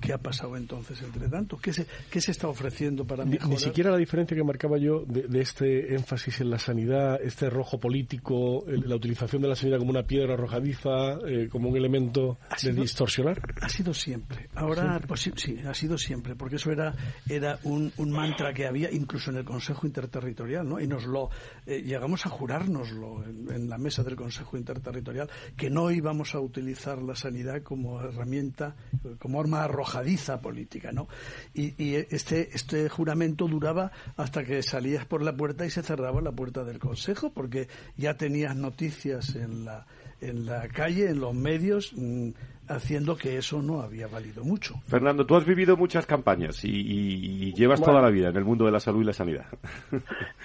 ¿Qué 0.00 0.12
ha 0.12 0.18
pasado 0.18 0.56
entonces 0.56 1.00
entre 1.02 1.28
tanto? 1.28 1.56
¿Qué 1.56 1.72
se, 1.72 1.86
qué 2.10 2.20
se 2.20 2.30
está 2.30 2.48
ofreciendo 2.48 3.06
para 3.06 3.24
mejorar? 3.24 3.48
Ni, 3.48 3.58
siquiera 3.58 3.90
la 3.90 3.96
diferencia 3.96 4.36
que 4.36 4.44
marcaba 4.44 4.76
yo 4.76 5.04
de, 5.06 5.40
este 5.40 5.94
énfasis 5.94 6.40
en 6.42 6.50
la 6.50 6.58
sanidad, 6.58 7.18
este 7.22 7.48
rojo 7.48 7.80
político, 7.80 8.64
la 8.66 8.94
utilización 8.94 9.40
de 9.40 9.48
la 9.48 9.56
sanidad 9.56 9.78
como 9.78 9.90
una 9.90 10.02
piedra 10.02 10.34
arrojadiza, 10.34 11.18
eh, 11.26 11.48
como 11.50 11.70
un 11.70 11.76
elemento 11.76 12.38
de 12.62 12.72
distorsionar. 12.72 13.40
Ha 13.62 13.68
sido 13.70 13.94
siempre. 13.94 14.48
Ahora, 14.54 15.00
pues 15.06 15.30
sí, 15.34 15.58
ha 15.66 15.72
sido 15.72 15.96
siempre, 15.96 16.36
porque 16.36 16.56
eso 16.56 16.70
era, 16.70 16.94
era 17.28 17.58
un, 17.64 17.92
mantra 18.10 18.52
que 18.52 18.66
había 18.66 18.90
incluso 18.92 19.30
en 19.30 19.38
el 19.38 19.44
Consejo 19.44 19.86
Interterritorial, 19.86 20.68
¿no? 20.68 20.78
Y 20.78 20.86
nos 20.86 21.04
lo 21.06 21.30
eh, 21.66 21.82
llegamos 21.82 22.24
a 22.26 22.28
jurárnoslo 22.28 23.24
en, 23.24 23.50
en 23.50 23.68
la 23.68 23.78
mesa 23.78 24.02
del 24.02 24.16
Consejo 24.16 24.56
Interterritorial, 24.56 25.28
que 25.56 25.70
no 25.70 25.90
íbamos 25.90 26.34
a 26.34 26.40
utilizar 26.40 27.02
la 27.02 27.14
sanidad 27.14 27.62
como 27.62 28.00
herramienta, 28.00 28.76
como 29.18 29.40
arma 29.40 29.64
arrojadiza 29.64 29.85
arrojadiza 29.86 30.40
política, 30.40 30.92
¿no? 30.92 31.08
Y, 31.54 31.94
este, 31.94 32.50
este 32.54 32.88
juramento 32.88 33.46
duraba 33.46 33.92
hasta 34.16 34.44
que 34.44 34.62
salías 34.62 35.06
por 35.06 35.22
la 35.22 35.34
puerta 35.34 35.64
y 35.64 35.70
se 35.70 35.82
cerraba 35.82 36.20
la 36.20 36.32
puerta 36.32 36.64
del 36.64 36.78
Consejo, 36.78 37.30
porque 37.32 37.68
ya 37.96 38.14
tenías 38.14 38.56
noticias 38.56 39.36
en 39.36 39.64
la, 39.64 39.86
en 40.20 40.46
la 40.46 40.68
calle, 40.68 41.10
en 41.10 41.20
los 41.20 41.34
medios, 41.34 41.92
mm, 41.94 42.30
haciendo 42.68 43.16
que 43.16 43.36
eso 43.38 43.62
no 43.62 43.80
había 43.80 44.08
valido 44.08 44.42
mucho. 44.42 44.74
Fernando, 44.88 45.24
tú 45.24 45.36
has 45.36 45.44
vivido 45.44 45.76
muchas 45.76 46.04
campañas 46.04 46.64
y, 46.64 47.52
llevas 47.54 47.80
toda 47.80 48.02
la 48.02 48.10
vida 48.10 48.28
en 48.28 48.36
el 48.36 48.44
mundo 48.44 48.66
de 48.66 48.72
la 48.72 48.80
salud 48.80 49.02
y 49.02 49.04
la 49.04 49.12
sanidad. 49.12 49.46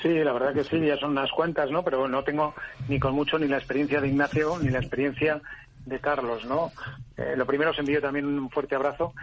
Sí, 0.02 0.10
la 0.10 0.34
verdad 0.34 0.54
que 0.54 0.64
sí, 0.64 0.80
ya 0.80 0.98
son 0.98 1.12
unas 1.12 1.32
cuantas, 1.32 1.70
¿no? 1.70 1.84
Pero 1.84 2.08
no 2.08 2.24
tengo 2.24 2.56
ni 2.88 3.00
con 3.00 3.14
mucho 3.14 3.38
ni 3.38 3.48
la 3.48 3.58
experiencia 3.58 4.02
de 4.02 4.08
Ignacio 4.08 4.58
ni 4.60 4.70
la 4.70 4.80
experiencia 4.80 5.42
de 5.86 6.00
Carlos, 6.00 6.46
¿no? 6.46 6.72
Eh, 7.18 7.36
lo 7.36 7.46
primero 7.46 7.72
os 7.72 7.80
envío 7.80 8.02
también 8.02 8.26
un 8.26 8.50
fuerte 8.50 8.76
abrazo. 8.76 9.14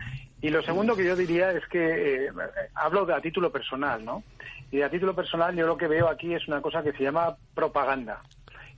Y 0.41 0.51
lo 0.51 0.63
segundo 0.63 0.97
que 0.97 1.05
yo 1.05 1.17
diría 1.17 1.51
es 1.53 1.67
que 1.67 2.27
eh, 2.27 2.31
hablo 2.75 3.05
de 3.07 3.15
a 3.15 3.21
título 3.21 3.51
personal, 3.51 4.05
¿no? 4.05 4.23
Y 4.71 4.83
a 4.83 4.91
título 4.91 5.15
personal 5.15 5.57
yo 5.57 5.67
lo 5.67 5.77
que 5.77 5.89
veo 5.89 6.09
aquí 6.09 6.35
es 6.35 6.47
una 6.47 6.61
cosa 6.61 6.83
que 6.83 6.93
se 6.93 7.03
llama 7.03 7.37
propaganda. 7.55 8.23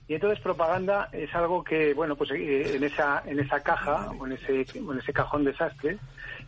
Y 0.07 0.15
entonces 0.15 0.39
propaganda 0.39 1.09
es 1.11 1.33
algo 1.35 1.63
que, 1.63 1.93
bueno, 1.93 2.15
pues 2.15 2.31
eh, 2.31 2.75
en 2.75 2.83
esa 2.83 3.23
en 3.25 3.39
esa 3.39 3.61
caja 3.61 4.11
o 4.19 4.25
en 4.25 4.33
ese 4.33 4.65
en 4.75 4.97
ese 4.99 5.13
cajón 5.13 5.45
desastre 5.45 5.97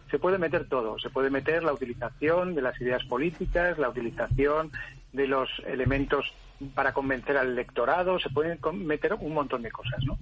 se 0.09 0.19
puede 0.19 0.37
meter 0.37 0.67
todo. 0.67 0.99
Se 0.99 1.09
puede 1.09 1.29
meter 1.29 1.63
la 1.63 1.73
utilización 1.73 2.55
de 2.55 2.61
las 2.61 2.79
ideas 2.81 3.03
políticas, 3.05 3.77
la 3.77 3.89
utilización 3.89 4.71
de 5.11 5.27
los 5.27 5.49
elementos 5.65 6.33
para 6.75 6.93
convencer 6.93 7.37
al 7.37 7.49
electorado, 7.49 8.19
se 8.19 8.29
pueden 8.29 8.59
meter 8.85 9.15
un 9.15 9.33
montón 9.33 9.61
de 9.61 9.71
cosas, 9.71 10.03
¿no? 10.05 10.17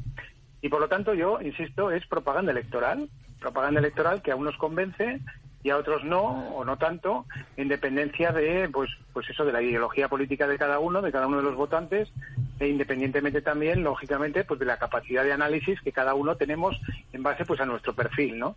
Y 0.62 0.70
por 0.70 0.80
lo 0.80 0.88
tanto 0.88 1.14
yo, 1.14 1.42
insisto, 1.42 1.92
es 1.92 2.06
propaganda 2.08 2.52
electoral, 2.52 3.10
propaganda 3.40 3.80
electoral 3.80 4.22
que 4.22 4.32
a 4.32 4.36
unos 4.36 4.58
convence 4.58 5.20
y 5.64 5.70
a 5.70 5.78
otros 5.78 6.04
no, 6.04 6.56
o 6.56 6.66
no 6.66 6.78
tanto, 6.78 7.26
en 7.56 7.68
dependencia 7.68 8.32
de, 8.32 8.68
pues, 8.70 8.90
pues 9.14 9.30
eso, 9.30 9.46
de 9.46 9.52
la 9.52 9.62
ideología 9.62 10.08
política 10.08 10.48
de 10.48 10.58
cada 10.58 10.80
uno, 10.80 11.02
de 11.02 11.12
cada 11.12 11.28
uno 11.28 11.38
de 11.38 11.44
los 11.44 11.56
votantes, 11.56 12.12
e 12.60 12.68
independientemente 12.68 13.42
también, 13.42 13.84
lógicamente, 13.84 14.44
pues 14.44 14.60
de 14.60 14.66
la 14.66 14.78
capacidad 14.78 15.24
de 15.24 15.34
análisis 15.34 15.80
que 15.82 15.92
cada 15.92 16.16
uno 16.16 16.36
tenemos 16.36 16.80
en 17.14 17.22
base, 17.22 17.46
pues, 17.46 17.60
a 17.62 17.66
nuestro 17.66 17.94
perfil, 17.94 18.40
¿no? 18.40 18.56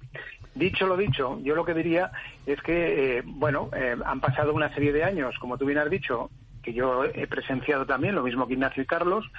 Dicho 0.54 0.86
lo 0.86 0.96
dicho, 0.96 1.38
yo 1.42 1.54
lo 1.54 1.64
que 1.64 1.74
diría 1.74 2.10
es 2.46 2.60
que, 2.62 3.18
eh, 3.18 3.22
bueno, 3.24 3.68
eh, 3.76 3.96
han 4.04 4.20
pasado 4.20 4.54
una 4.54 4.72
serie 4.72 4.92
de 4.92 5.04
años, 5.04 5.38
como 5.38 5.58
tú 5.58 5.66
bien 5.66 5.78
has 5.78 5.90
dicho, 5.90 6.30
que 6.62 6.72
yo 6.72 7.04
he 7.04 7.26
presenciado 7.26 7.84
también, 7.84 8.14
lo 8.14 8.22
mismo 8.22 8.46
que 8.46 8.54
Ignacio 8.54 8.82
y 8.82 8.86
Carlos, 8.86 9.30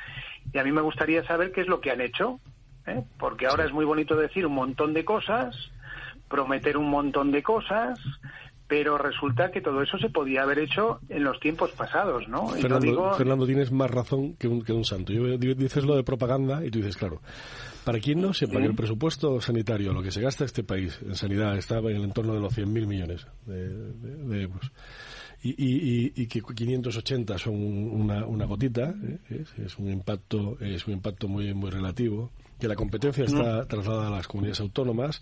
y 0.53 0.59
a 0.59 0.63
mí 0.63 0.71
me 0.71 0.81
gustaría 0.81 1.25
saber 1.25 1.51
qué 1.51 1.61
es 1.61 1.67
lo 1.67 1.81
que 1.81 1.89
han 1.89 2.01
hecho, 2.01 2.39
¿eh? 2.87 3.03
porque 3.19 3.47
ahora 3.47 3.65
es 3.65 3.73
muy 3.73 3.85
bonito 3.85 4.15
decir 4.15 4.45
un 4.45 4.53
montón 4.53 4.93
de 4.93 5.05
cosas, 5.05 5.55
prometer 6.29 6.77
un 6.77 6.89
montón 6.89 7.31
de 7.31 7.43
cosas, 7.43 7.99
pero 8.67 8.97
resulta 8.97 9.51
que 9.51 9.61
todo 9.61 9.81
eso 9.81 9.97
se 9.97 10.09
podía 10.09 10.41
haber 10.41 10.59
hecho 10.59 10.99
en 11.09 11.23
los 11.23 11.39
tiempos 11.39 11.71
pasados, 11.71 12.27
¿no? 12.27 12.47
Fernando, 12.47 13.45
tienes 13.45 13.71
más 13.71 13.91
razón 13.91 14.35
que 14.35 14.47
un, 14.47 14.63
que 14.63 14.73
un 14.73 14.83
santo. 14.83 15.13
Yo, 15.13 15.37
dices 15.37 15.83
lo 15.85 15.95
de 15.95 16.03
propaganda 16.03 16.65
y 16.65 16.71
tú 16.71 16.79
dices, 16.79 16.97
claro, 16.97 17.21
para 17.83 17.99
quien 17.99 18.21
no 18.21 18.33
sepa 18.33 18.59
que 18.59 18.65
el 18.65 18.75
presupuesto 18.75 19.39
sanitario, 19.39 19.93
lo 19.93 20.01
que 20.01 20.09
se 20.09 20.21
gasta 20.21 20.45
este 20.45 20.63
país 20.63 20.99
en 21.05 21.15
sanidad, 21.15 21.55
estaba 21.57 21.91
en 21.91 21.97
el 21.97 22.03
entorno 22.05 22.33
de 22.33 22.39
los 22.39 22.57
100.000 22.57 22.87
millones 22.87 23.27
de, 23.45 24.41
euros. 24.41 24.71
Y, 25.43 25.51
y, 25.51 26.13
y, 26.15 26.25
que 26.25 26.41
580 26.41 27.37
son 27.37 27.53
una, 27.55 28.25
una 28.25 28.45
gotita, 28.45 28.95
¿eh? 29.29 29.43
es, 29.63 29.77
un 29.77 29.91
impacto 29.91 30.57
es 30.59 30.87
un 30.87 30.93
impacto 30.93 31.27
muy 31.27 31.53
muy 31.53 31.69
relativo 31.69 32.31
que 32.59 32.67
la 32.67 32.75
competencia 32.75 33.25
está 33.25 33.65
trasladada 33.65 34.07
a 34.07 34.11
las 34.11 34.27
comunidades 34.27 34.59
autónomas, 34.61 35.21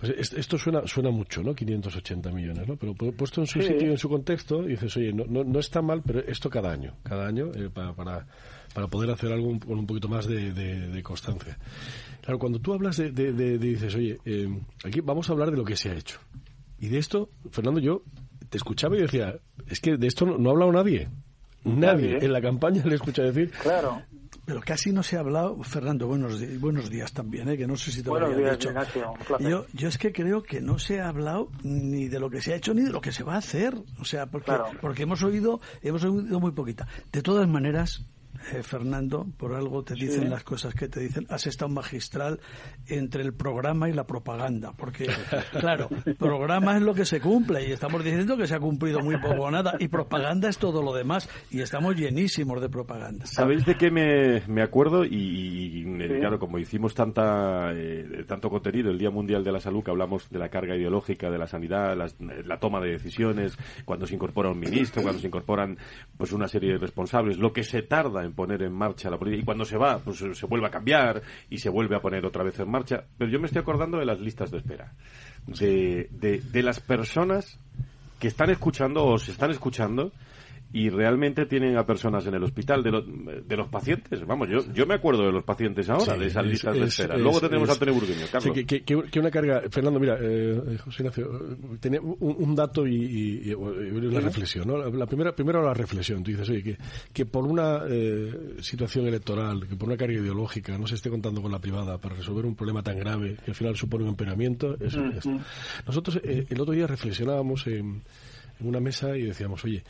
pues 0.00 0.32
esto 0.32 0.58
suena, 0.58 0.86
suena 0.86 1.10
mucho, 1.10 1.42
¿no? 1.42 1.54
580 1.54 2.30
millones, 2.32 2.66
¿no? 2.66 2.76
Pero 2.76 2.94
puesto 2.94 3.40
en 3.40 3.46
su 3.46 3.60
sitio, 3.62 3.90
en 3.90 3.98
su 3.98 4.08
contexto, 4.08 4.62
dices, 4.62 4.96
oye, 4.96 5.12
no, 5.12 5.44
no, 5.44 5.58
está 5.58 5.80
mal, 5.82 6.02
pero 6.04 6.20
esto 6.20 6.50
cada 6.50 6.72
año, 6.72 6.94
cada 7.02 7.26
año, 7.26 7.50
eh, 7.54 7.70
para, 7.72 7.92
para, 7.94 8.26
para, 8.74 8.88
poder 8.88 9.10
hacer 9.10 9.32
algo 9.32 9.58
con 9.60 9.78
un 9.78 9.86
poquito 9.86 10.08
más 10.08 10.26
de, 10.26 10.52
de, 10.52 11.02
constancia. 11.02 11.56
Claro, 12.20 12.38
cuando 12.38 12.58
tú 12.58 12.72
hablas 12.72 12.96
de, 12.96 13.10
de 13.10 13.58
dices, 13.58 13.94
oye, 13.94 14.18
eh, 14.24 14.48
aquí 14.84 15.00
vamos 15.00 15.28
a 15.28 15.32
hablar 15.32 15.50
de 15.50 15.56
lo 15.56 15.64
que 15.64 15.76
se 15.76 15.90
ha 15.90 15.94
hecho. 15.94 16.18
Y 16.78 16.88
de 16.88 16.98
esto, 16.98 17.30
Fernando, 17.50 17.80
yo 17.80 18.02
te 18.48 18.58
escuchaba 18.58 18.96
y 18.96 19.02
decía, 19.02 19.38
es 19.68 19.80
que 19.80 19.96
de 19.96 20.06
esto 20.06 20.26
no, 20.26 20.48
ha 20.48 20.52
hablado 20.52 20.72
nadie. 20.72 21.08
Nadie, 21.64 22.18
en 22.18 22.32
la 22.32 22.40
campaña 22.40 22.84
le 22.84 22.94
escucha 22.94 23.22
decir. 23.22 23.50
Claro. 23.62 24.02
Pero 24.46 24.60
casi 24.60 24.92
no 24.92 25.02
se 25.02 25.16
ha 25.16 25.20
hablado, 25.20 25.60
Fernando, 25.64 26.06
buenos, 26.06 26.38
días, 26.38 26.60
buenos 26.60 26.88
días 26.88 27.12
también, 27.12 27.48
¿eh? 27.48 27.56
que 27.56 27.66
no 27.66 27.76
sé 27.76 27.90
si 27.90 28.04
te 28.04 28.10
buenos 28.10 28.30
lo 28.30 28.36
días, 28.38 28.52
dicho. 28.56 28.68
Ignacio, 28.68 29.14
yo, 29.40 29.66
yo 29.72 29.88
es 29.88 29.98
que 29.98 30.12
creo 30.12 30.44
que 30.44 30.60
no 30.60 30.78
se 30.78 31.00
ha 31.00 31.08
hablado 31.08 31.50
ni 31.64 32.06
de 32.06 32.20
lo 32.20 32.30
que 32.30 32.40
se 32.40 32.52
ha 32.52 32.56
hecho 32.56 32.72
ni 32.72 32.82
de 32.82 32.90
lo 32.90 33.00
que 33.00 33.10
se 33.10 33.24
va 33.24 33.34
a 33.34 33.38
hacer. 33.38 33.74
O 33.98 34.04
sea, 34.04 34.26
porque, 34.26 34.52
porque 34.80 35.02
hemos 35.02 35.24
oído, 35.24 35.60
hemos 35.82 36.04
oído 36.04 36.38
muy 36.38 36.52
poquita. 36.52 36.86
De 37.10 37.22
todas 37.22 37.48
maneras, 37.48 38.06
eh, 38.52 38.62
Fernando, 38.62 39.26
por 39.36 39.54
algo 39.54 39.82
te 39.82 39.94
dicen 39.94 40.30
las 40.30 40.44
cosas 40.44 40.74
que 40.74 40.88
te 40.88 41.00
dicen. 41.00 41.26
Has 41.30 41.46
estado 41.46 41.70
magistral 41.70 42.40
entre 42.86 43.22
el 43.22 43.34
programa 43.34 43.88
y 43.88 43.92
la 43.92 44.06
propaganda, 44.06 44.72
porque, 44.76 45.06
claro, 45.60 45.88
programa 46.18 46.76
es 46.76 46.82
lo 46.82 46.94
que 46.94 47.04
se 47.04 47.20
cumple 47.20 47.66
y 47.68 47.72
estamos 47.72 48.04
diciendo 48.04 48.36
que 48.36 48.46
se 48.46 48.54
ha 48.54 48.60
cumplido 48.60 49.00
muy 49.00 49.18
poco 49.18 49.44
o 49.44 49.50
nada, 49.50 49.74
y 49.78 49.88
propaganda 49.88 50.48
es 50.48 50.58
todo 50.58 50.82
lo 50.82 50.94
demás, 50.94 51.28
y 51.50 51.60
estamos 51.60 51.96
llenísimos 51.96 52.60
de 52.60 52.68
propaganda. 52.68 53.26
¿Sabéis 53.26 53.64
de 53.64 53.76
qué 53.76 53.90
me, 53.90 54.62
acuerdo? 54.62 55.04
Y, 55.04 55.84
claro, 56.18 56.38
como 56.38 56.58
hicimos 56.58 56.94
tanta, 56.94 57.72
eh, 57.74 58.24
tanto 58.26 58.48
contenido 58.48 58.90
el 58.90 58.98
Día 58.98 59.10
Mundial 59.10 59.42
de 59.42 59.52
la 59.52 59.60
Salud, 59.60 59.82
que 59.82 59.90
hablamos 59.90 60.28
de 60.30 60.38
la 60.38 60.48
carga 60.48 60.76
ideológica 60.76 61.30
de 61.30 61.38
la 61.38 61.46
sanidad, 61.46 61.96
la 61.96 62.58
toma 62.58 62.80
de 62.80 62.92
decisiones, 62.92 63.56
cuando 63.84 64.06
se 64.06 64.14
incorpora 64.14 64.50
un 64.50 64.58
ministro, 64.58 65.02
cuando 65.02 65.20
se 65.20 65.26
incorporan 65.26 65.76
pues 66.16 66.32
una 66.32 66.48
serie 66.48 66.72
de 66.72 66.78
responsables, 66.78 67.38
lo 67.38 67.52
que 67.52 67.64
se 67.64 67.82
tarda 67.82 68.24
en 68.24 68.32
poner 68.36 68.62
en 68.62 68.72
marcha 68.72 69.10
la 69.10 69.18
política. 69.18 69.42
Y 69.42 69.44
cuando 69.44 69.64
se 69.64 69.76
va, 69.76 69.98
pues 69.98 70.18
se 70.18 70.46
vuelve 70.46 70.66
a 70.66 70.70
cambiar 70.70 71.22
y 71.50 71.58
se 71.58 71.68
vuelve 71.68 71.96
a 71.96 72.00
poner 72.00 72.24
otra 72.24 72.44
vez 72.44 72.60
en 72.60 72.70
marcha. 72.70 73.04
Pero 73.18 73.30
yo 73.30 73.40
me 73.40 73.46
estoy 73.46 73.62
acordando 73.62 73.98
de 73.98 74.04
las 74.04 74.20
listas 74.20 74.52
de 74.52 74.58
espera. 74.58 74.92
De, 75.46 76.08
de, 76.12 76.40
de 76.40 76.62
las 76.62 76.78
personas 76.78 77.58
que 78.20 78.28
están 78.28 78.50
escuchando 78.50 79.04
o 79.04 79.18
se 79.18 79.32
están 79.32 79.50
escuchando 79.50 80.12
y 80.72 80.90
realmente 80.90 81.46
tienen 81.46 81.76
a 81.76 81.86
personas 81.86 82.26
en 82.26 82.34
el 82.34 82.42
hospital 82.42 82.82
de, 82.82 83.42
de 83.46 83.56
los 83.56 83.68
pacientes. 83.68 84.26
Vamos, 84.26 84.48
yo, 84.48 84.72
yo 84.72 84.86
me 84.86 84.94
acuerdo 84.94 85.24
de 85.24 85.32
los 85.32 85.44
pacientes 85.44 85.88
ahora, 85.88 86.16
de 86.16 86.26
esas 86.26 86.44
listas 86.44 86.74
de 86.74 86.84
espera. 86.84 87.16
Luego 87.16 87.40
tenemos 87.40 87.68
a 87.68 87.72
Antonio 87.72 87.94
Burgueño, 87.94 88.26
Carlos. 88.30 88.54
Sí, 88.54 88.64
que, 88.64 89.18
una 89.18 89.30
carga... 89.30 89.62
Fernando, 89.70 90.00
mira, 90.00 90.18
eh, 90.20 90.76
José 90.84 91.02
Ignacio, 91.02 91.56
tenía 91.80 92.00
un, 92.00 92.54
dato 92.54 92.86
y, 92.86 93.54
una 93.54 94.20
reflexión. 94.20 94.66
¿no? 94.66 94.90
La 94.90 95.06
primera, 95.06 95.34
primero 95.34 95.62
la 95.62 95.72
reflexión. 95.72 96.22
Tú 96.22 96.32
dices, 96.32 96.48
oye, 96.50 96.62
que, 96.62 96.78
que 97.12 97.26
por 97.26 97.44
una 97.44 97.82
eh, 97.88 98.56
situación 98.60 99.06
electoral, 99.06 99.66
que 99.68 99.76
por 99.76 99.88
una 99.88 99.96
carga 99.96 100.14
ideológica 100.14 100.76
no 100.76 100.86
se 100.86 100.96
esté 100.96 101.10
contando 101.10 101.40
con 101.40 101.52
la 101.52 101.60
privada 101.60 101.98
para 101.98 102.16
resolver 102.16 102.44
un 102.44 102.56
problema 102.56 102.82
tan 102.82 102.98
grave 102.98 103.36
que 103.44 103.50
al 103.52 103.54
final 103.54 103.76
supone 103.76 104.04
un 104.04 104.10
empeoramiento, 104.10 104.76
eso, 104.80 105.00
Nosotros 105.86 106.20
eh, 106.22 106.46
el 106.48 106.60
otro 106.60 106.74
día 106.74 106.86
reflexionábamos 106.86 107.66
en, 107.66 108.02
en 108.60 108.66
una 108.66 108.80
mesa 108.80 109.16
y 109.16 109.22
decíamos, 109.22 109.64
oye, 109.64 109.84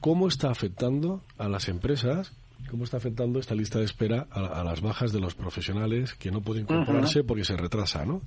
¿Cómo 0.00 0.28
está 0.28 0.50
afectando 0.50 1.22
a 1.38 1.48
las 1.48 1.68
empresas? 1.68 2.32
¿Cómo 2.70 2.84
está 2.84 2.98
afectando 2.98 3.38
esta 3.38 3.54
lista 3.54 3.78
de 3.78 3.84
espera 3.84 4.26
a, 4.30 4.62
las 4.62 4.80
bajas 4.80 5.12
de 5.12 5.20
los 5.20 5.34
profesionales 5.34 6.14
que 6.14 6.30
no 6.30 6.42
pueden 6.42 6.62
incorporarse 6.62 7.24
porque 7.24 7.44
se 7.44 7.56
retrasa, 7.56 8.04
¿no? 8.04 8.22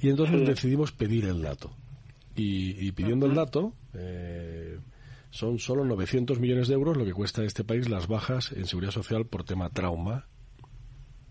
Y 0.00 0.08
entonces 0.08 0.46
decidimos 0.46 0.92
pedir 0.92 1.26
el 1.26 1.42
dato. 1.42 1.70
Y, 2.34 2.90
pidiendo 2.92 3.26
el 3.26 3.34
dato, 3.34 3.74
eh, 3.92 4.78
son 5.30 5.58
solo 5.58 5.84
900 5.84 6.40
millones 6.40 6.68
de 6.68 6.74
euros 6.74 6.96
lo 6.96 7.04
que 7.04 7.12
cuesta 7.12 7.42
a 7.42 7.44
este 7.44 7.62
país 7.62 7.88
las 7.88 8.08
bajas 8.08 8.52
en 8.52 8.66
seguridad 8.66 8.92
social 8.92 9.26
por 9.26 9.44
tema 9.44 9.68
trauma 9.68 10.26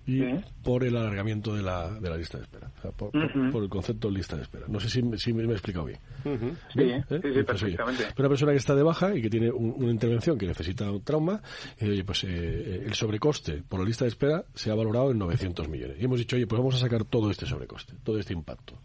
y 0.07 0.23
por 0.63 0.83
el 0.83 0.95
alargamiento 0.97 1.55
de 1.55 1.61
la, 1.61 1.89
de 1.99 2.09
la 2.09 2.17
lista 2.17 2.37
de 2.37 2.43
espera. 2.43 2.71
por, 2.95 3.11
el 3.15 3.69
concepto 3.69 4.09
de 4.09 4.15
lista 4.15 4.35
de 4.35 4.43
espera. 4.43 4.65
No 4.67 4.79
sé 4.79 4.89
si, 4.89 5.01
si 5.17 5.33
me, 5.33 5.43
he 5.43 5.51
explicado 5.51 5.85
bien. 5.85 5.99
Sí, 6.73 6.81
¿Eh? 6.81 7.03
sí, 7.07 7.43
perfectamente. 7.43 8.07
una 8.17 8.29
persona 8.29 8.51
que 8.51 8.57
está 8.57 8.75
de 8.75 8.83
baja 8.83 9.15
y 9.15 9.21
que 9.21 9.29
tiene 9.29 9.51
una 9.51 9.91
intervención 9.91 10.37
que 10.37 10.47
necesita 10.47 10.91
un 10.91 11.03
trauma, 11.03 11.41
y 11.79 11.89
oye, 11.89 12.03
pues 12.03 12.23
eh, 12.23 12.83
el 12.85 12.93
sobrecoste 12.93 13.63
por 13.67 13.79
la 13.79 13.85
lista 13.85 14.05
de 14.05 14.09
espera 14.09 14.43
se 14.53 14.71
ha 14.71 14.75
valorado 14.75 15.11
en 15.11 15.19
900 15.19 15.69
millones. 15.69 15.97
Y 15.99 16.05
hemos 16.05 16.19
dicho, 16.19 16.35
oye, 16.35 16.47
pues 16.47 16.57
vamos 16.57 16.75
a 16.75 16.79
sacar 16.79 17.05
todo 17.05 17.29
este 17.29 17.45
sobrecoste, 17.45 17.93
todo 18.03 18.17
este 18.17 18.33
impacto. 18.33 18.77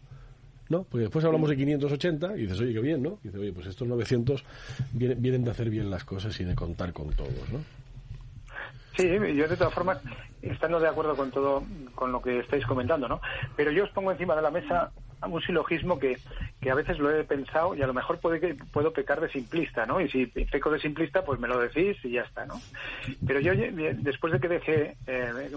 ¿no? 0.69 0.83
Porque 0.83 1.03
después 1.03 1.23
hablamos 1.23 1.49
de 1.49 1.55
580 1.55 2.37
y 2.37 2.41
dices, 2.41 2.59
oye, 2.59 2.73
qué 2.73 2.81
bien, 2.81 3.01
¿no? 3.01 3.19
Y 3.23 3.27
dices, 3.27 3.39
oye, 3.39 3.53
pues 3.53 3.67
estos 3.67 3.87
900 3.87 4.43
vienen, 4.91 5.21
vienen 5.21 5.43
de 5.45 5.51
hacer 5.51 5.69
bien 5.69 5.89
las 5.89 6.03
cosas 6.03 6.37
y 6.39 6.43
de 6.43 6.55
contar 6.55 6.91
con 6.93 7.09
todos, 7.11 7.49
¿no? 7.51 7.59
Sí, 8.97 9.07
yo 9.35 9.47
de 9.47 9.57
todas 9.57 9.73
formas, 9.73 9.99
estando 10.41 10.79
de 10.79 10.87
acuerdo 10.87 11.15
con 11.15 11.29
todo, 11.29 11.63
con 11.93 12.11
lo 12.11 12.19
que 12.19 12.39
estáis 12.39 12.65
comentando, 12.65 13.07
¿no? 13.07 13.21
Pero 13.55 13.71
yo 13.71 13.83
os 13.83 13.91
pongo 13.91 14.11
encima 14.11 14.35
de 14.35 14.41
la 14.41 14.49
mesa 14.49 14.91
un 15.25 15.41
silogismo 15.41 15.99
que, 15.99 16.17
que 16.59 16.71
a 16.71 16.75
veces 16.75 16.97
lo 16.99 17.11
he 17.11 17.23
pensado 17.23 17.75
y 17.75 17.81
a 17.81 17.87
lo 17.87 17.93
mejor 17.93 18.19
puede 18.19 18.55
puedo 18.71 18.91
pecar 18.91 19.21
de 19.21 19.29
simplista, 19.29 19.85
¿no? 19.85 20.01
Y 20.01 20.09
si 20.09 20.25
peco 20.25 20.71
de 20.71 20.79
simplista, 20.79 21.23
pues 21.23 21.39
me 21.39 21.47
lo 21.47 21.59
decís 21.59 21.97
y 22.03 22.11
ya 22.11 22.21
está, 22.21 22.45
¿no? 22.45 22.59
Pero 23.25 23.39
yo, 23.39 23.53
después 23.99 24.33
de 24.33 24.39
que 24.39 24.47
dejé 24.47 24.97
eh, 25.05 25.49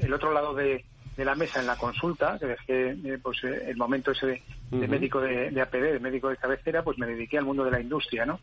el 0.00 0.12
otro 0.12 0.32
lado 0.32 0.54
de, 0.54 0.84
de 1.16 1.24
la 1.24 1.34
mesa 1.34 1.60
en 1.60 1.66
la 1.66 1.76
consulta, 1.76 2.38
que 2.38 2.46
dejé 2.46 2.90
eh, 2.90 3.18
pues, 3.22 3.42
eh, 3.44 3.70
el 3.70 3.76
momento 3.76 4.12
ese 4.12 4.42
de, 4.70 4.88
médico 4.88 5.20
de, 5.20 5.50
de, 5.50 5.60
APD, 5.60 5.92
de 5.92 6.00
médico 6.00 6.28
de 6.28 6.36
cabecera, 6.36 6.82
pues 6.82 6.98
me 6.98 7.06
dediqué 7.06 7.38
al 7.38 7.44
mundo 7.44 7.64
de 7.64 7.70
la 7.70 7.80
industria, 7.80 8.24
¿no? 8.24 8.40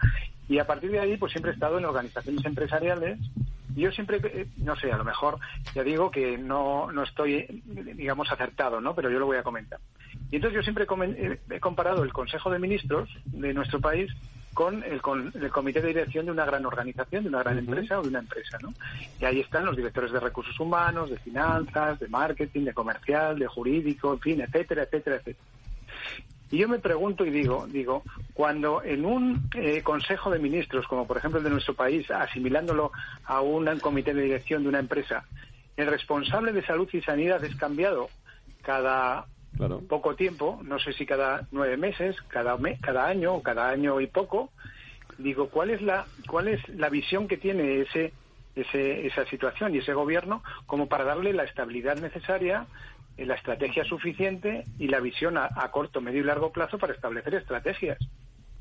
Y 0.48 0.60
a 0.60 0.68
partir 0.68 0.91
de 0.91 1.00
ahí, 1.00 1.18
pues 1.18 1.32
siempre 1.32 1.51
he 1.51 1.53
estado 1.56 1.77
en 1.77 1.86
organizaciones 1.86 2.46
empresariales 2.46 3.20
yo 3.80 3.92
siempre, 3.92 4.20
eh, 4.24 4.48
no 4.58 4.76
sé, 4.76 4.92
a 4.92 4.98
lo 4.98 5.04
mejor 5.04 5.40
ya 5.74 5.84
digo 5.84 6.12
que 6.12 6.38
no, 6.38 6.92
no 6.92 7.04
estoy, 7.04 7.64
digamos, 7.96 8.32
acertado, 8.32 8.82
¿no? 8.82 8.96
Pero 8.96 9.10
yo 9.10 9.20
lo 9.20 9.26
voy 9.26 9.38
a 9.38 9.44
comentar. 9.44 9.80
Y 10.32 10.36
entonces 10.36 10.56
yo 10.56 10.64
siempre 10.64 10.86
eh, 10.86 11.40
he 11.50 11.60
comparado 11.60 12.04
el 12.04 12.14
Consejo 12.14 12.50
de 12.50 12.60
Ministros 12.60 13.10
de 13.26 13.54
nuestro 13.54 13.80
país 13.80 14.12
con 14.54 14.84
el, 14.84 15.02
con 15.02 15.32
el 15.34 15.50
comité 15.52 15.82
de 15.82 15.90
dirección 15.90 16.26
de 16.26 16.32
una 16.32 16.46
gran 16.46 16.66
organización, 16.66 17.24
de 17.24 17.30
una 17.30 17.44
gran 17.44 17.58
empresa 17.58 18.00
o 18.00 18.02
de 18.02 18.10
una 18.10 18.20
empresa, 18.20 18.58
¿no? 18.62 18.74
Y 19.20 19.26
ahí 19.26 19.40
están 19.40 19.66
los 19.66 19.78
directores 19.78 20.12
de 20.12 20.20
recursos 20.20 20.60
humanos, 20.60 21.10
de 21.10 21.18
finanzas, 21.18 22.00
de 22.00 22.08
marketing, 22.08 22.66
de 22.66 22.74
comercial, 22.74 23.40
de 23.40 23.48
jurídico, 23.48 24.14
en 24.14 24.20
fin, 24.20 24.42
etcétera, 24.42 24.84
etcétera, 24.84 25.16
etcétera. 25.18 25.46
Y 26.51 26.58
yo 26.58 26.68
me 26.68 26.79
pregunto 26.79 27.25
y 27.25 27.29
digo, 27.29 27.68
digo, 27.68 28.03
cuando 28.34 28.82
en 28.84 29.06
un 29.06 29.50
eh, 29.56 29.84
Consejo 29.84 30.32
de 30.32 30.39
Ministros, 30.39 30.88
como 30.88 31.06
por 31.06 31.18
ejemplo 31.18 31.38
el 31.38 31.44
de 31.44 31.51
nuestro 31.51 31.75
país, 31.75 32.10
asimilándolo 32.10 32.91
a 33.25 33.41
un 33.41 33.68
comité 33.79 34.13
de 34.13 34.24
dirección 34.24 34.63
de 34.63 34.70
una 34.70 34.79
empresa, 34.79 35.25
el 35.77 35.88
responsable 35.88 36.51
de 36.51 36.65
salud 36.65 36.89
y 36.91 37.01
sanidad 37.01 37.44
es 37.44 37.56
cambiado 37.56 38.10
cada 38.63 39.25
poco 39.88 40.15
tiempo, 40.15 40.60
no 40.63 40.79
sé 40.79 40.94
si 40.94 41.06
cada 41.06 41.48
nueve 41.51 41.77
meses, 41.77 42.15
cada, 42.29 42.58
cada 42.82 43.08
año 43.08 43.36
o 43.36 43.44
cada 43.44 43.70
año 43.70 44.00
y 44.00 44.08
poco, 44.08 44.51
digo, 45.18 45.50
¿cuál 45.50 45.70
es 45.70 45.82
la, 45.82 46.06
cuál 46.27 46.48
es 46.48 46.68
la 46.70 46.89
visión 46.89 47.27
que 47.27 47.38
tiene 47.38 47.82
ese, 47.82 48.13
ese, 48.56 49.06
esa 49.06 49.25
situación 49.25 49.75
y 49.75 49.79
ese 49.79 49.94
gobierno 49.94 50.44
como 50.65 50.88
para 50.88 51.03
darle 51.03 51.34
la 51.34 51.44
estabilidad 51.44 51.98
necesaria 51.98 52.65
la 53.26 53.36
estrategia 53.36 53.84
suficiente 53.84 54.64
y 54.78 54.88
la 54.88 55.00
visión 55.00 55.38
a, 55.38 55.50
corto, 55.72 56.02
medio 56.02 56.22
y 56.22 56.24
largo 56.24 56.52
plazo 56.52 56.78
para 56.78 56.94
establecer 56.94 57.36
estrategias. 57.36 57.98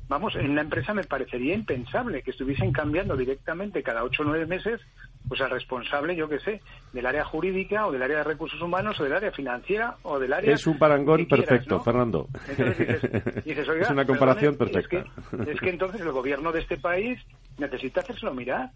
Vamos, 0.07 0.35
en 0.35 0.49
una 0.49 0.61
empresa 0.61 0.93
me 0.93 1.03
parecería 1.03 1.53
impensable 1.53 2.23
que 2.23 2.31
estuviesen 2.31 2.71
cambiando 2.71 3.15
directamente 3.15 3.83
cada 3.83 4.03
ocho 4.03 4.23
o 4.23 4.25
nueve 4.25 4.47
meses 4.47 4.81
pues 5.27 5.39
al 5.41 5.51
responsable, 5.51 6.15
yo 6.15 6.27
qué 6.27 6.39
sé, 6.39 6.61
del 6.93 7.05
área 7.05 7.23
jurídica 7.23 7.85
o 7.85 7.91
del 7.91 8.01
área 8.01 8.17
de 8.17 8.23
recursos 8.23 8.59
humanos 8.59 8.99
o 8.99 9.03
del 9.03 9.13
área 9.13 9.31
financiera 9.31 9.97
o 10.01 10.17
del 10.17 10.33
área... 10.33 10.51
Es 10.51 10.65
un 10.65 10.79
parangón 10.79 11.27
perfecto, 11.27 11.79
Fernando. 11.81 12.27
es 13.45 13.89
una 13.91 14.05
comparación 14.05 14.57
perfecta. 14.57 15.03
es 15.47 15.59
que 15.59 15.69
entonces 15.69 16.01
el 16.01 16.11
gobierno 16.11 16.51
de 16.51 16.61
este 16.61 16.77
país 16.77 17.19
necesita 17.59 18.01
hacérselo 18.01 18.33
mirar 18.33 18.71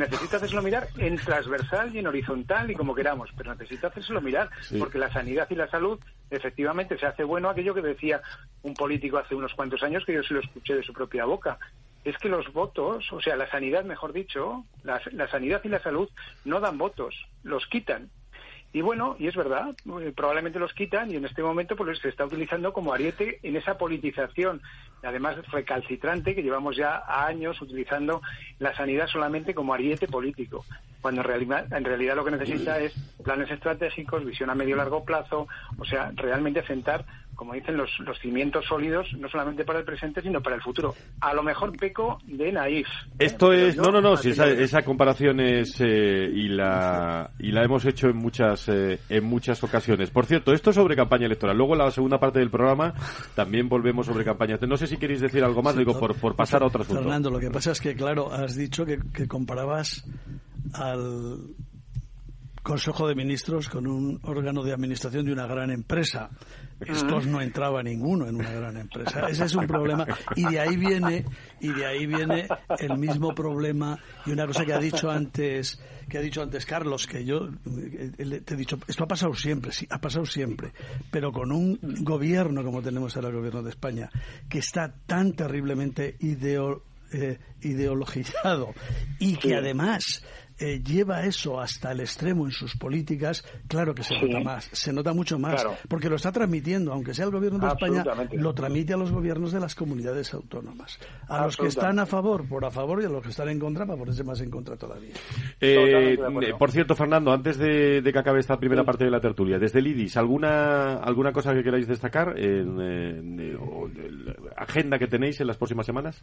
necesita 0.00 0.38
hacérselo 0.38 0.62
mirar 0.62 0.88
en 0.96 1.16
transversal 1.16 1.94
y 1.94 1.98
en 1.98 2.06
horizontal 2.06 2.70
y 2.70 2.74
como 2.74 2.94
queramos, 2.94 3.30
pero 3.36 3.54
necesita 3.54 3.88
hacérselo 3.88 4.20
mirar 4.20 4.50
porque 4.78 4.98
la 4.98 5.12
sanidad 5.12 5.46
y 5.50 5.54
la 5.54 5.70
salud 5.70 6.00
efectivamente 6.30 6.98
se 6.98 7.06
hace 7.06 7.22
bueno 7.22 7.48
aquello 7.48 7.74
que 7.74 7.82
decía 7.82 8.22
un 8.62 8.74
político 8.74 9.18
hace 9.18 9.34
unos 9.34 9.54
cuantos 9.54 9.82
años 9.82 10.04
que 10.04 10.14
yo 10.14 10.22
se 10.22 10.34
lo 10.34 10.40
escuché 10.40 10.74
de 10.74 10.82
su 10.82 10.92
propia 10.92 11.24
boca. 11.24 11.58
Es 12.04 12.16
que 12.16 12.30
los 12.30 12.50
votos, 12.52 13.12
o 13.12 13.20
sea, 13.20 13.36
la 13.36 13.50
sanidad, 13.50 13.84
mejor 13.84 14.12
dicho, 14.12 14.64
la, 14.84 15.00
la 15.12 15.28
sanidad 15.28 15.60
y 15.64 15.68
la 15.68 15.82
salud 15.82 16.08
no 16.44 16.60
dan 16.60 16.78
votos, 16.78 17.14
los 17.42 17.66
quitan. 17.66 18.10
Y 18.72 18.82
bueno, 18.82 19.16
y 19.18 19.26
es 19.26 19.34
verdad, 19.34 19.74
eh, 20.00 20.12
probablemente 20.14 20.60
los 20.60 20.72
quitan 20.72 21.10
y 21.10 21.16
en 21.16 21.24
este 21.24 21.42
momento 21.42 21.74
pues 21.74 21.98
se 21.98 22.08
está 22.08 22.24
utilizando 22.24 22.72
como 22.72 22.92
ariete 22.92 23.40
en 23.42 23.56
esa 23.56 23.76
politización, 23.76 24.62
además 25.02 25.36
recalcitrante 25.50 26.36
que 26.36 26.42
llevamos 26.42 26.76
ya 26.76 27.02
años 27.08 27.60
utilizando 27.60 28.22
la 28.60 28.72
sanidad 28.76 29.08
solamente 29.08 29.54
como 29.54 29.74
ariete 29.74 30.06
político, 30.06 30.64
cuando 31.00 31.22
en 31.22 31.26
realidad, 31.26 31.72
en 31.72 31.84
realidad 31.84 32.14
lo 32.14 32.24
que 32.24 32.30
necesita 32.30 32.78
es 32.78 32.94
planes 33.24 33.50
estratégicos, 33.50 34.24
visión 34.24 34.50
a 34.50 34.54
medio 34.54 34.76
y 34.76 34.78
largo 34.78 35.04
plazo, 35.04 35.48
o 35.76 35.84
sea, 35.84 36.12
realmente 36.14 36.64
sentar 36.64 37.04
como 37.34 37.54
dicen, 37.54 37.76
los, 37.76 37.90
los 38.00 38.18
cimientos 38.18 38.66
sólidos, 38.66 39.06
no 39.18 39.28
solamente 39.28 39.64
para 39.64 39.78
el 39.78 39.84
presente, 39.84 40.20
sino 40.20 40.42
para 40.42 40.56
el 40.56 40.62
futuro. 40.62 40.94
A 41.20 41.32
lo 41.32 41.42
mejor 41.42 41.76
peco 41.76 42.18
de 42.26 42.52
naif. 42.52 42.86
¿eh? 42.86 43.12
Esto 43.18 43.52
es, 43.52 43.76
no, 43.76 43.90
no, 43.90 44.00
no, 44.00 44.16
si 44.16 44.30
esa, 44.30 44.46
esa, 44.48 44.82
comparación 44.82 45.40
es, 45.40 45.80
eh, 45.80 46.30
y, 46.32 46.48
la, 46.48 47.30
y 47.38 47.50
la 47.52 47.64
hemos 47.64 47.84
hecho 47.86 48.08
en 48.08 48.16
muchas, 48.16 48.68
eh, 48.68 49.00
en 49.08 49.24
muchas 49.24 49.62
ocasiones. 49.64 50.10
Por 50.10 50.26
cierto, 50.26 50.52
esto 50.52 50.72
sobre 50.72 50.96
campaña 50.96 51.26
electoral. 51.26 51.56
Luego, 51.56 51.74
la 51.74 51.90
segunda 51.90 52.18
parte 52.18 52.40
del 52.40 52.50
programa, 52.50 52.94
también 53.34 53.68
volvemos 53.68 54.06
sobre 54.06 54.24
campaña. 54.24 54.58
No 54.60 54.76
sé 54.76 54.86
si 54.86 54.98
queréis 54.98 55.20
decir 55.20 55.42
algo 55.42 55.62
más, 55.62 55.76
digo, 55.76 55.98
por, 55.98 56.14
por 56.16 56.36
pasar 56.36 56.62
a 56.62 56.66
otro 56.66 56.82
asunto. 56.82 57.02
Fernando, 57.02 57.30
lo 57.30 57.40
que 57.40 57.50
pasa 57.50 57.72
es 57.72 57.80
que, 57.80 57.94
claro, 57.94 58.32
has 58.32 58.54
dicho 58.54 58.84
que, 58.84 58.98
que 59.14 59.26
comparabas 59.26 60.04
al 60.74 61.38
Consejo 62.62 63.08
de 63.08 63.14
Ministros 63.14 63.68
con 63.68 63.86
un 63.86 64.20
órgano 64.22 64.62
de 64.62 64.72
administración 64.72 65.24
de 65.24 65.32
una 65.32 65.46
gran 65.46 65.70
empresa. 65.70 66.30
Estos 66.80 67.26
no 67.26 67.40
entraba 67.40 67.82
ninguno 67.82 68.26
en 68.26 68.36
una 68.36 68.52
gran 68.52 68.76
empresa. 68.76 69.28
Ese 69.28 69.44
es 69.44 69.54
un 69.54 69.66
problema 69.66 70.06
y 70.36 70.44
de 70.44 70.60
ahí 70.60 70.76
viene 70.76 71.24
y 71.60 71.72
de 71.72 71.86
ahí 71.86 72.06
viene 72.06 72.48
el 72.78 72.98
mismo 72.98 73.34
problema 73.34 73.98
y 74.26 74.32
una 74.32 74.46
cosa 74.46 74.64
que 74.64 74.72
ha 74.72 74.78
dicho 74.78 75.10
antes 75.10 75.80
que 76.08 76.18
ha 76.18 76.20
dicho 76.20 76.42
antes 76.42 76.66
Carlos 76.66 77.06
que 77.06 77.24
yo 77.24 77.48
eh, 77.66 78.42
te 78.44 78.54
he 78.54 78.56
dicho 78.56 78.78
esto 78.88 79.04
ha 79.04 79.08
pasado 79.08 79.32
siempre 79.34 79.70
sí 79.70 79.86
ha 79.90 80.00
pasado 80.00 80.26
siempre 80.26 80.72
pero 81.10 81.30
con 81.30 81.52
un 81.52 81.78
gobierno 82.00 82.64
como 82.64 82.82
tenemos 82.82 83.14
ahora 83.14 83.28
el 83.28 83.36
gobierno 83.36 83.62
de 83.62 83.70
España 83.70 84.10
que 84.48 84.58
está 84.58 84.92
tan 85.06 85.34
terriblemente 85.34 86.16
eh, 87.12 87.38
ideologizado 87.62 88.74
y 89.18 89.36
que 89.36 89.54
además 89.54 90.24
eh, 90.60 90.82
lleva 90.84 91.24
eso 91.24 91.58
hasta 91.58 91.92
el 91.92 92.00
extremo 92.00 92.44
en 92.44 92.52
sus 92.52 92.76
políticas, 92.76 93.44
claro 93.66 93.94
que 93.94 94.02
se 94.02 94.20
nota 94.20 94.40
más, 94.40 94.68
se 94.72 94.92
nota 94.92 95.14
mucho 95.14 95.38
más, 95.38 95.66
porque 95.88 96.10
lo 96.10 96.16
está 96.16 96.30
transmitiendo, 96.32 96.92
aunque 96.92 97.14
sea 97.14 97.24
el 97.24 97.30
gobierno 97.30 97.58
de 97.58 97.68
España, 97.68 98.04
lo 98.32 98.52
transmite 98.54 98.92
a 98.92 98.96
los 98.98 99.10
gobiernos 99.10 99.52
de 99.52 99.60
las 99.60 99.74
comunidades 99.74 100.34
autónomas. 100.34 100.98
A 101.28 101.46
los 101.46 101.56
que 101.56 101.66
están 101.66 101.98
a 101.98 102.04
favor, 102.04 102.46
por 102.46 102.64
a 102.64 102.70
favor, 102.70 103.00
y 103.02 103.06
a 103.06 103.08
los 103.08 103.22
que 103.22 103.30
están 103.30 103.48
en 103.48 103.58
contra, 103.58 103.86
para 103.86 103.98
ponerse 103.98 104.22
más 104.22 104.40
en 104.42 104.50
contra 104.50 104.76
todavía. 104.76 105.14
Eh, 105.60 106.18
por 106.58 106.70
cierto, 106.70 106.94
Fernando, 106.94 107.32
antes 107.32 107.56
de, 107.56 108.02
que 108.02 108.18
acabe 108.18 108.40
esta 108.40 108.58
primera 108.58 108.84
parte 108.84 109.04
de 109.04 109.10
la 109.10 109.20
tertulia, 109.20 109.58
desde 109.58 109.78
el 109.78 109.86
IDIS, 109.86 110.16
¿alguna, 110.18 110.96
alguna 110.96 111.32
cosa 111.32 111.54
que 111.54 111.62
queráis 111.62 111.88
destacar 111.88 112.38
en, 112.38 112.80
en, 112.80 113.56
la 114.26 114.34
agenda 114.56 114.98
que 114.98 115.06
tenéis 115.06 115.40
en 115.40 115.46
las 115.46 115.56
próximas 115.56 115.86
semanas? 115.86 116.22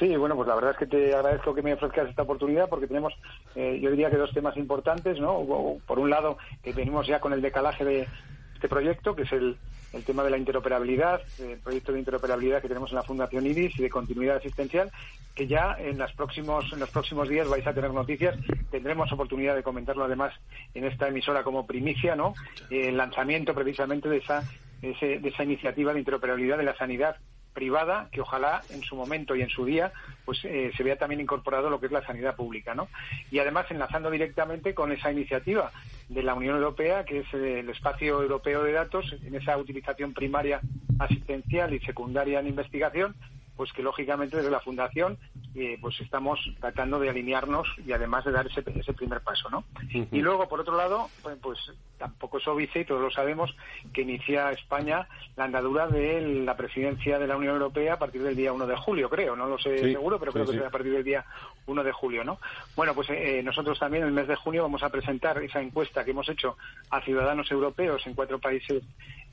Sí, 0.00 0.16
bueno, 0.16 0.34
pues 0.34 0.48
la 0.48 0.54
verdad 0.54 0.70
es 0.70 0.78
que 0.78 0.86
te 0.86 1.14
agradezco 1.14 1.54
que 1.54 1.60
me 1.60 1.74
ofrezcas 1.74 2.08
esta 2.08 2.22
oportunidad 2.22 2.70
porque 2.70 2.86
tenemos, 2.86 3.12
eh, 3.54 3.78
yo 3.82 3.90
diría 3.90 4.08
que 4.08 4.16
dos 4.16 4.32
temas 4.32 4.56
importantes, 4.56 5.20
¿no? 5.20 5.78
Por 5.86 5.98
un 5.98 6.08
lado, 6.08 6.38
que 6.62 6.72
venimos 6.72 7.06
ya 7.06 7.20
con 7.20 7.34
el 7.34 7.42
decalaje 7.42 7.84
de 7.84 8.08
este 8.54 8.66
proyecto, 8.66 9.14
que 9.14 9.22
es 9.24 9.32
el, 9.32 9.58
el 9.92 10.02
tema 10.04 10.24
de 10.24 10.30
la 10.30 10.38
interoperabilidad, 10.38 11.20
el 11.36 11.58
proyecto 11.58 11.92
de 11.92 11.98
interoperabilidad 11.98 12.62
que 12.62 12.68
tenemos 12.68 12.90
en 12.90 12.96
la 12.96 13.02
Fundación 13.02 13.46
IDIS 13.46 13.78
y 13.78 13.82
de 13.82 13.90
continuidad 13.90 14.36
asistencial, 14.38 14.90
que 15.34 15.46
ya 15.46 15.76
en, 15.78 15.98
los 15.98 16.10
próximos, 16.14 16.64
en 16.72 16.80
los 16.80 16.88
próximos 16.88 17.28
días 17.28 17.46
vais 17.46 17.66
a 17.66 17.74
tener 17.74 17.92
noticias. 17.92 18.34
Tendremos 18.70 19.12
oportunidad 19.12 19.54
de 19.54 19.62
comentarlo 19.62 20.04
además 20.04 20.32
en 20.72 20.86
esta 20.86 21.08
emisora 21.08 21.44
como 21.44 21.66
primicia, 21.66 22.16
¿no? 22.16 22.36
El 22.70 22.96
lanzamiento 22.96 23.54
precisamente 23.54 24.08
de 24.08 24.16
esa, 24.16 24.46
de 24.80 25.28
esa 25.28 25.44
iniciativa 25.44 25.92
de 25.92 25.98
interoperabilidad 25.98 26.56
de 26.56 26.64
la 26.64 26.76
sanidad 26.78 27.16
privada 27.60 28.08
que 28.10 28.22
ojalá 28.22 28.64
en 28.70 28.82
su 28.82 28.96
momento 28.96 29.36
y 29.36 29.42
en 29.42 29.50
su 29.50 29.66
día 29.66 29.92
pues 30.24 30.42
eh, 30.44 30.72
se 30.74 30.82
vea 30.82 30.96
también 30.96 31.20
incorporado 31.20 31.68
lo 31.68 31.78
que 31.78 31.86
es 31.86 31.92
la 31.92 32.06
sanidad 32.06 32.34
pública 32.34 32.74
no 32.74 32.88
y 33.30 33.38
además 33.38 33.66
enlazando 33.68 34.10
directamente 34.10 34.72
con 34.72 34.92
esa 34.92 35.12
iniciativa 35.12 35.70
de 36.08 36.22
la 36.22 36.32
Unión 36.32 36.56
Europea 36.56 37.04
que 37.04 37.18
es 37.18 37.34
el 37.34 37.68
espacio 37.68 38.22
europeo 38.22 38.64
de 38.64 38.72
datos 38.72 39.14
en 39.26 39.34
esa 39.34 39.58
utilización 39.58 40.14
primaria 40.14 40.62
asistencial 40.98 41.74
y 41.74 41.80
secundaria 41.80 42.40
en 42.40 42.46
investigación 42.46 43.14
pues 43.60 43.74
que 43.74 43.82
lógicamente 43.82 44.38
desde 44.38 44.50
la 44.50 44.60
fundación 44.60 45.18
eh, 45.54 45.76
pues 45.82 46.00
estamos 46.00 46.40
tratando 46.60 46.98
de 46.98 47.10
alinearnos 47.10 47.68
y 47.86 47.92
además 47.92 48.24
de 48.24 48.32
dar 48.32 48.46
ese, 48.46 48.64
ese 48.74 48.94
primer 48.94 49.20
paso, 49.20 49.50
¿no? 49.50 49.64
Y 49.92 50.22
luego, 50.22 50.48
por 50.48 50.60
otro 50.60 50.78
lado, 50.78 51.10
pues, 51.22 51.36
pues 51.42 51.58
tampoco 51.98 52.38
es 52.38 52.48
obvio 52.48 52.66
y 52.74 52.84
todos 52.86 53.02
lo 53.02 53.10
sabemos 53.10 53.54
que 53.92 54.00
inicia 54.00 54.50
España 54.52 55.06
la 55.36 55.44
andadura 55.44 55.88
de 55.88 56.42
la 56.42 56.56
presidencia 56.56 57.18
de 57.18 57.26
la 57.26 57.36
Unión 57.36 57.52
Europea 57.52 57.92
a 57.92 57.98
partir 57.98 58.22
del 58.22 58.34
día 58.34 58.50
1 58.50 58.66
de 58.66 58.76
julio, 58.76 59.10
creo, 59.10 59.36
no 59.36 59.44
lo 59.44 59.58
sé 59.58 59.92
seguro, 59.92 60.18
pero 60.18 60.32
creo 60.32 60.46
que 60.46 60.52
será 60.52 60.68
a 60.68 60.70
partir 60.70 60.92
del 60.92 61.04
día 61.04 61.26
1 61.66 61.84
de 61.84 61.92
julio, 61.92 62.24
¿no? 62.24 62.38
Bueno, 62.74 62.94
pues 62.94 63.10
eh, 63.10 63.42
nosotros 63.44 63.78
también 63.78 64.04
en 64.04 64.08
el 64.08 64.14
mes 64.14 64.26
de 64.26 64.36
junio 64.36 64.62
vamos 64.62 64.82
a 64.82 64.88
presentar 64.88 65.36
esa 65.42 65.60
encuesta 65.60 66.02
que 66.02 66.12
hemos 66.12 66.30
hecho 66.30 66.56
a 66.88 67.02
ciudadanos 67.02 67.50
europeos 67.50 68.06
en 68.06 68.14
cuatro 68.14 68.38
países 68.38 68.82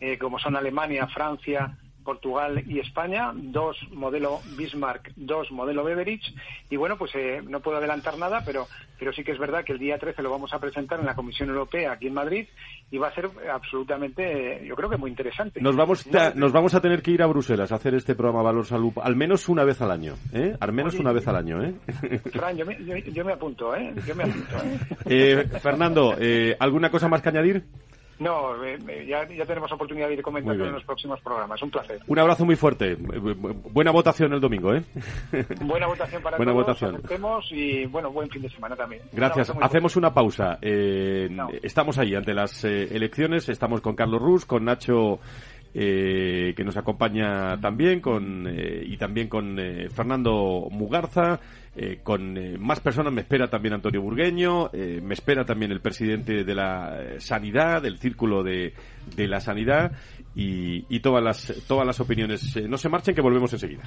eh, 0.02 0.18
como 0.18 0.38
son 0.38 0.58
Alemania, 0.58 1.08
Francia, 1.08 1.78
Portugal 2.08 2.64
y 2.66 2.80
España, 2.80 3.34
dos 3.36 3.76
modelo 3.92 4.40
Bismarck, 4.58 5.12
dos 5.18 5.52
modelo 5.52 5.84
Beveridge. 5.84 6.34
Y 6.70 6.78
bueno, 6.78 6.98
pues 6.98 7.14
eh, 7.16 7.42
no 7.46 7.60
puedo 7.60 7.80
adelantar 7.80 8.18
nada, 8.18 8.44
pero, 8.46 8.66
pero 8.98 9.12
sí 9.12 9.26
que 9.26 9.34
es 9.34 9.38
verdad 9.38 9.66
que 9.66 9.74
el 9.74 9.80
día 9.80 9.98
13 9.98 10.24
lo 10.24 10.32
vamos 10.32 10.54
a 10.54 10.60
presentar 10.60 11.02
en 11.02 11.06
la 11.06 11.16
Comisión 11.16 11.50
Europea 11.50 11.92
aquí 11.92 12.08
en 12.08 12.14
Madrid 12.14 12.48
y 12.90 12.98
va 12.98 13.10
a 13.10 13.14
ser 13.14 13.30
absolutamente, 13.52 14.66
yo 14.66 14.74
creo 14.78 14.90
que 14.90 14.96
muy 14.96 15.10
interesante. 15.10 15.60
Nos 15.60 15.76
vamos, 15.76 16.08
a, 16.16 16.32
nos 16.34 16.54
vamos 16.54 16.74
a 16.76 16.80
tener 16.80 17.02
que 17.02 17.12
ir 17.12 17.22
a 17.22 17.28
Bruselas 17.28 17.74
a 17.74 17.76
hacer 17.76 17.94
este 17.94 18.16
programa 18.16 18.42
Valor 18.42 18.66
Salud 18.66 18.94
al 19.04 19.18
menos 19.18 19.50
una 19.50 19.66
vez 19.66 19.82
al 19.82 19.92
año, 19.92 20.14
¿eh? 20.32 20.56
Al 20.62 20.72
menos 20.72 20.96
una 20.96 21.12
vez 21.12 21.28
al 21.28 21.36
año, 21.36 21.62
¿eh? 21.62 21.76
Fran, 22.32 22.56
yo 22.56 22.66
me, 22.66 22.78
yo, 23.12 23.26
me 23.26 23.34
apunto, 23.34 23.76
¿eh? 23.76 23.94
Yo 24.08 24.16
me 24.16 24.24
apunto, 24.24 24.56
¿eh? 24.64 24.80
eh 25.06 25.60
Fernando, 25.62 26.16
eh, 26.18 26.56
¿alguna 26.58 26.90
cosa 26.90 27.10
más 27.10 27.22
que 27.22 27.28
añadir? 27.28 27.66
No, 28.20 28.64
eh, 28.64 29.06
ya, 29.08 29.28
ya, 29.28 29.46
tenemos 29.46 29.72
oportunidad 29.72 30.08
de 30.08 30.16
ir 30.16 30.22
comentando 30.22 30.66
en 30.66 30.72
los 30.74 30.84
próximos 30.84 31.22
programas. 31.22 31.62
Un 31.62 31.70
placer. 31.70 32.00
Un 32.08 32.20
abrazo 32.20 32.46
muy 32.46 32.56
fuerte. 32.56 32.96
Buena 32.96 33.92
votación 33.92 34.34
el 34.34 34.40
domingo, 34.40 34.74
¿eh? 34.74 34.84
Buena 35.62 35.88
votación 35.88 36.22
para 36.24 36.38
Buena 36.38 36.54
todos. 36.54 36.82
Votación. 36.82 37.02
y 37.52 37.86
bueno, 37.86 38.12
buen 38.12 38.30
fin 38.30 38.42
de 38.42 38.50
semana 38.50 38.76
también. 38.76 39.04
Gracias. 39.12 39.54
Hacemos 39.62 39.96
una 39.96 40.14
pausa. 40.14 40.58
Eh, 40.62 41.30
estamos 41.62 41.98
ahí 42.00 42.16
ante 42.16 42.34
las 42.34 42.64
eh, 42.66 42.88
elecciones. 42.92 43.50
Estamos 43.50 43.82
con 43.82 43.96
Carlos 43.96 44.22
Rus, 44.22 44.46
con 44.46 44.66
Nacho 44.66 45.20
eh, 45.74 46.54
que 46.56 46.64
nos 46.64 46.78
acompaña 46.78 47.60
también, 47.60 48.00
con, 48.00 48.48
eh, 48.48 48.84
y 48.86 48.98
también 48.98 49.28
con 49.28 49.60
eh, 49.60 49.90
Fernando 49.90 50.68
Mugarza, 50.72 51.40
con 52.02 52.60
más 52.60 52.80
personas. 52.80 53.14
Me 53.14 53.22
espera 53.22 53.52
también 53.52 53.76
Antonio 53.76 54.02
Burgueño, 54.02 54.72
me 54.74 55.14
espera 55.14 55.46
también 55.46 55.72
el 55.72 55.80
presidente 55.80 56.44
de 56.44 56.56
la 56.56 57.20
Sanidad, 57.20 57.84
del 57.84 58.00
Círculo 58.00 58.42
de, 58.42 58.74
de 59.16 59.28
la 59.28 59.40
Sanidad, 59.40 59.92
y, 60.34 60.86
y, 60.90 61.02
todas, 61.02 61.24
las, 61.24 61.54
todas 61.68 61.86
las 61.86 62.00
opiniones. 62.00 62.58
no 62.68 62.80
se 62.80 62.90
marchen, 62.90 63.14
que 63.14 63.22
volvemos 63.22 63.54
enseguida. 63.54 63.84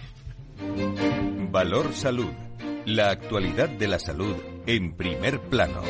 Valor 1.51 1.93
Salud. 1.93 2.31
La 2.87 3.11
actualidad 3.11 3.69
de 3.69 3.88
la 3.88 3.99
salud 3.99 4.37
en 4.66 4.95
primer 4.95 5.40
plano. 5.40 5.83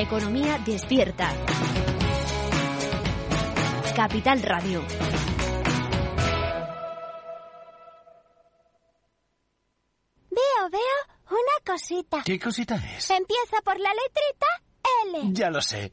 La 0.00 0.06
economía 0.06 0.56
despierta. 0.64 1.30
Capital 3.94 4.40
Radio. 4.40 4.82
Veo, 10.30 10.70
veo 10.70 10.80
una 11.28 11.38
cosita. 11.66 12.22
¿Qué 12.24 12.38
cosita 12.38 12.76
es? 12.76 13.10
Empieza 13.10 13.60
por 13.62 13.78
la 13.78 13.90
letrita 13.90 14.46
L. 15.04 15.34
Ya 15.34 15.50
lo 15.50 15.60
sé. 15.60 15.92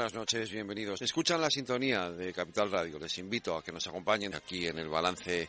noches, 0.09 0.51
bienvenidos. 0.51 0.99
Escuchan 1.03 1.39
la 1.39 1.51
sintonía 1.51 2.09
de 2.09 2.33
Capital 2.33 2.71
Radio. 2.71 2.97
Les 2.97 3.19
invito 3.19 3.55
a 3.55 3.63
que 3.63 3.71
nos 3.71 3.85
acompañen 3.85 4.33
aquí 4.33 4.65
en 4.65 4.79
el 4.79 4.89
balance. 4.89 5.47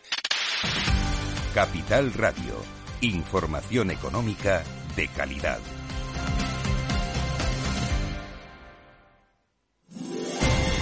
Capital 1.55 2.13
Radio. 2.13 2.63
Información 3.01 3.91
económica 3.91 4.63
de 4.95 5.09
calidad. 5.09 5.59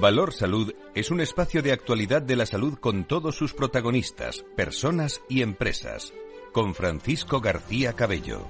Valor 0.00 0.32
Salud 0.32 0.74
es 0.94 1.10
un 1.10 1.20
espacio 1.20 1.62
de 1.62 1.72
actualidad 1.72 2.22
de 2.22 2.36
la 2.36 2.46
salud 2.46 2.78
con 2.78 3.04
todos 3.04 3.36
sus 3.36 3.52
protagonistas, 3.52 4.44
personas 4.56 5.22
y 5.28 5.42
empresas. 5.42 6.12
Con 6.52 6.74
Francisco 6.74 7.40
García 7.40 7.92
Cabello. 7.94 8.46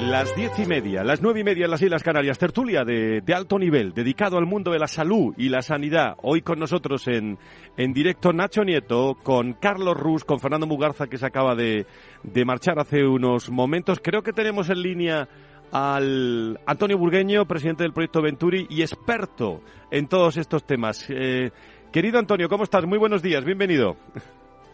Las 0.00 0.34
diez 0.34 0.58
y 0.58 0.66
media, 0.66 1.04
las 1.04 1.22
nueve 1.22 1.40
y 1.40 1.44
media 1.44 1.66
en 1.66 1.70
las 1.70 1.80
Islas 1.80 2.02
Canarias, 2.02 2.36
tertulia 2.36 2.84
de, 2.84 3.20
de, 3.20 3.34
alto 3.34 3.56
nivel, 3.58 3.94
dedicado 3.94 4.36
al 4.36 4.46
mundo 4.46 4.72
de 4.72 4.80
la 4.80 4.88
salud 4.88 5.32
y 5.38 5.48
la 5.48 5.62
sanidad. 5.62 6.16
Hoy 6.22 6.42
con 6.42 6.58
nosotros 6.58 7.06
en, 7.06 7.38
en 7.76 7.92
directo 7.92 8.32
Nacho 8.32 8.64
Nieto, 8.64 9.16
con 9.22 9.52
Carlos 9.52 9.96
Rus, 9.96 10.24
con 10.24 10.40
Fernando 10.40 10.66
Mugarza, 10.66 11.06
que 11.06 11.18
se 11.18 11.26
acaba 11.26 11.54
de, 11.54 11.86
de 12.24 12.44
marchar 12.44 12.80
hace 12.80 13.06
unos 13.06 13.48
momentos. 13.48 14.00
Creo 14.02 14.22
que 14.22 14.32
tenemos 14.32 14.70
en 14.70 14.82
línea 14.82 15.28
al 15.72 16.60
Antonio 16.66 16.98
Burgueño, 16.98 17.46
presidente 17.46 17.82
del 17.82 17.92
proyecto 17.92 18.22
Venturi 18.22 18.66
y 18.68 18.82
experto 18.82 19.62
en 19.90 20.06
todos 20.06 20.36
estos 20.36 20.64
temas. 20.64 21.04
Eh, 21.08 21.50
querido 21.90 22.18
Antonio, 22.18 22.48
¿cómo 22.48 22.64
estás? 22.64 22.84
Muy 22.84 22.98
buenos 22.98 23.22
días, 23.22 23.44
bienvenido. 23.44 23.96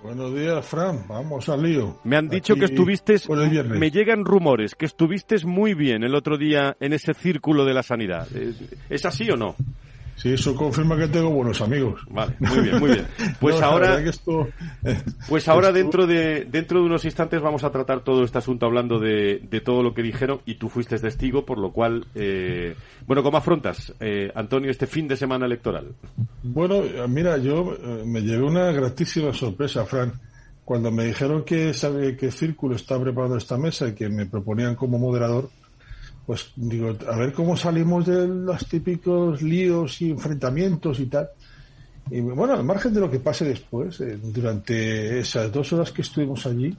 Buenos 0.02 0.34
días, 0.34 0.64
Fran. 0.66 1.06
Vamos 1.08 1.48
al 1.48 1.62
lío. 1.62 1.98
Me 2.04 2.16
han 2.16 2.28
dicho 2.28 2.52
Aquí 2.52 2.60
que 2.60 2.66
estuviste, 2.66 3.16
me 3.64 3.90
llegan 3.90 4.24
rumores, 4.24 4.74
que 4.74 4.86
estuviste 4.86 5.36
muy 5.44 5.74
bien 5.74 6.04
el 6.04 6.14
otro 6.14 6.36
día 6.36 6.76
en 6.80 6.92
ese 6.92 7.14
círculo 7.14 7.64
de 7.64 7.74
la 7.74 7.82
sanidad. 7.82 8.28
¿Es 8.88 9.04
así 9.04 9.30
o 9.30 9.36
no? 9.36 9.56
Sí, 10.20 10.32
eso 10.32 10.54
confirma 10.56 10.96
que 10.98 11.06
tengo 11.06 11.30
buenos 11.30 11.60
amigos. 11.60 12.00
Vale, 12.10 12.34
muy 12.40 12.60
bien, 12.60 12.78
muy 12.80 12.90
bien. 12.90 13.06
Pues 13.40 13.54
No, 13.54 13.60
la 13.60 13.66
ahora, 13.68 14.00
esto- 14.00 14.48
pues 15.28 15.46
ahora 15.48 15.68
esto- 15.68 15.78
dentro 15.78 16.06
de 16.08 16.44
dentro 16.44 16.80
de 16.80 16.86
unos 16.86 17.04
instantes 17.04 17.40
vamos 17.40 17.62
a 17.62 17.70
tratar 17.70 18.00
todo 18.00 18.24
este 18.24 18.38
asunto 18.38 18.66
hablando 18.66 18.98
de, 18.98 19.40
de 19.48 19.60
todo 19.60 19.82
lo 19.84 19.94
que 19.94 20.02
dijeron 20.02 20.40
y 20.44 20.56
tú 20.56 20.68
fuiste 20.68 20.98
testigo, 20.98 21.46
por 21.46 21.58
lo 21.58 21.70
cual, 21.72 22.06
eh, 22.16 22.74
bueno, 23.06 23.22
¿cómo 23.22 23.38
afrontas, 23.38 23.94
eh, 24.00 24.32
Antonio, 24.34 24.70
este 24.70 24.88
fin 24.88 25.06
de 25.06 25.16
semana 25.16 25.46
electoral? 25.46 25.94
Bueno, 26.42 26.82
mira, 27.08 27.36
yo 27.38 27.74
eh, 27.80 28.02
me 28.04 28.20
llevé 28.20 28.42
una 28.42 28.72
gratísima 28.72 29.32
sorpresa, 29.32 29.84
Fran. 29.84 30.12
Cuando 30.64 30.90
me 30.90 31.04
dijeron 31.06 31.44
que 31.44 31.72
sabe 31.72 32.16
que 32.16 32.30
Círculo 32.30 32.76
está 32.76 33.00
preparando 33.00 33.36
esta 33.38 33.56
mesa 33.56 33.88
y 33.88 33.94
que 33.94 34.08
me 34.10 34.26
proponían 34.26 34.74
como 34.74 34.98
moderador, 34.98 35.48
pues 36.28 36.52
digo, 36.56 36.94
a 37.10 37.16
ver 37.16 37.32
cómo 37.32 37.56
salimos 37.56 38.04
de 38.04 38.28
los 38.28 38.66
típicos 38.66 39.40
líos 39.40 40.02
y 40.02 40.10
enfrentamientos 40.10 41.00
y 41.00 41.06
tal. 41.06 41.30
Y 42.10 42.20
bueno, 42.20 42.52
al 42.52 42.64
margen 42.64 42.92
de 42.92 43.00
lo 43.00 43.10
que 43.10 43.18
pase 43.18 43.46
después, 43.46 43.98
eh, 44.02 44.18
durante 44.22 45.20
esas 45.20 45.50
dos 45.50 45.72
horas 45.72 45.90
que 45.90 46.02
estuvimos 46.02 46.44
allí, 46.44 46.76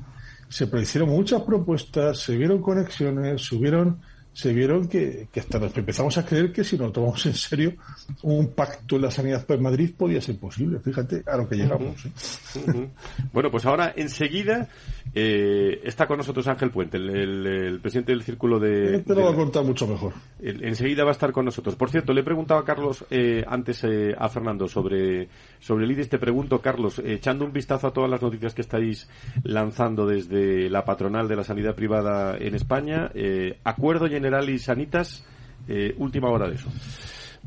se 0.48 0.66
hicieron 0.80 1.10
muchas 1.10 1.42
propuestas, 1.42 2.20
se 2.20 2.38
vieron 2.38 2.62
conexiones, 2.62 3.44
se 3.44 3.56
vieron, 3.56 4.00
se 4.34 4.54
vieron 4.54 4.88
que, 4.88 5.28
que 5.34 5.40
hasta 5.42 5.60
nos 5.60 5.76
empezamos 5.76 6.18
a 6.18 6.26
creer 6.26 6.52
que 6.54 6.64
si 6.64 6.78
nos 6.78 6.94
tomamos 6.94 7.26
en 7.26 7.34
serio, 7.34 7.74
un 8.22 8.48
pacto 8.54 8.96
en 8.96 9.02
la 9.02 9.12
sanidad 9.12 9.46
en 9.50 9.62
Madrid 9.62 9.92
podía 9.98 10.22
ser 10.22 10.38
posible. 10.38 10.80
Fíjate 10.80 11.24
a 11.28 11.36
lo 11.38 11.48
que 11.50 11.56
llegamos. 11.56 12.06
¿eh? 12.06 12.90
Bueno, 13.34 13.52
pues 13.52 13.66
ahora 13.66 13.94
enseguida 13.96 14.70
eh, 15.14 15.82
está 15.84 16.08
con 16.08 16.18
nosotros 16.18 16.48
Ángel 16.48 16.70
Puente, 16.72 16.98
el, 16.98 17.10
el- 17.10 17.48
el 17.48 17.80
presidente 17.82 18.12
del 18.12 18.22
círculo 18.24 18.60
de... 18.60 19.00
Te 19.00 19.10
lo 19.10 19.16
de- 19.16 19.22
voy 19.24 19.34
a 19.34 19.36
contar 19.36 19.64
mucho 19.64 19.88
mejor. 19.88 20.14
El- 20.42 20.64
Enseguida 20.64 21.04
va 21.04 21.10
a 21.10 21.14
estar 21.14 21.32
con 21.32 21.46
nosotros. 21.46 21.76
Por 21.76 21.90
cierto, 21.90 22.14
le 22.14 22.22
he 22.22 22.24
preguntado 22.24 22.60
a 22.60 22.66
Carlos 22.66 23.06
eh, 23.10 23.44
antes 23.48 23.84
eh, 23.84 24.16
a 24.18 24.30
Fernando 24.30 24.68
sobre, 24.68 25.28
sobre 25.60 25.86
el 25.86 25.92
IDIS. 25.92 26.10
Te 26.10 26.20
pregunto, 26.20 26.62
Carlos, 26.62 27.00
eh, 27.00 27.14
echando 27.16 27.44
un 27.46 27.52
vistazo 27.52 27.88
a 27.88 27.94
todas 27.94 28.10
las 28.10 28.22
noticias 28.22 28.54
que 28.54 28.62
estáis 28.62 29.10
lanzando 29.44 30.06
desde 30.06 30.70
la 30.70 30.86
patronal 30.86 31.28
de 31.28 31.36
la 31.36 31.44
sanidad 31.44 31.76
privada 31.76 32.38
en 32.38 32.56
España, 32.56 33.12
eh, 33.16 33.58
Acuerdo 33.64 34.08
General 34.20 34.50
y 34.50 34.60
Sanitas, 34.60 35.24
eh, 35.68 35.96
última 35.98 36.30
hora 36.30 36.50
de 36.50 36.56
eso. 36.56 36.70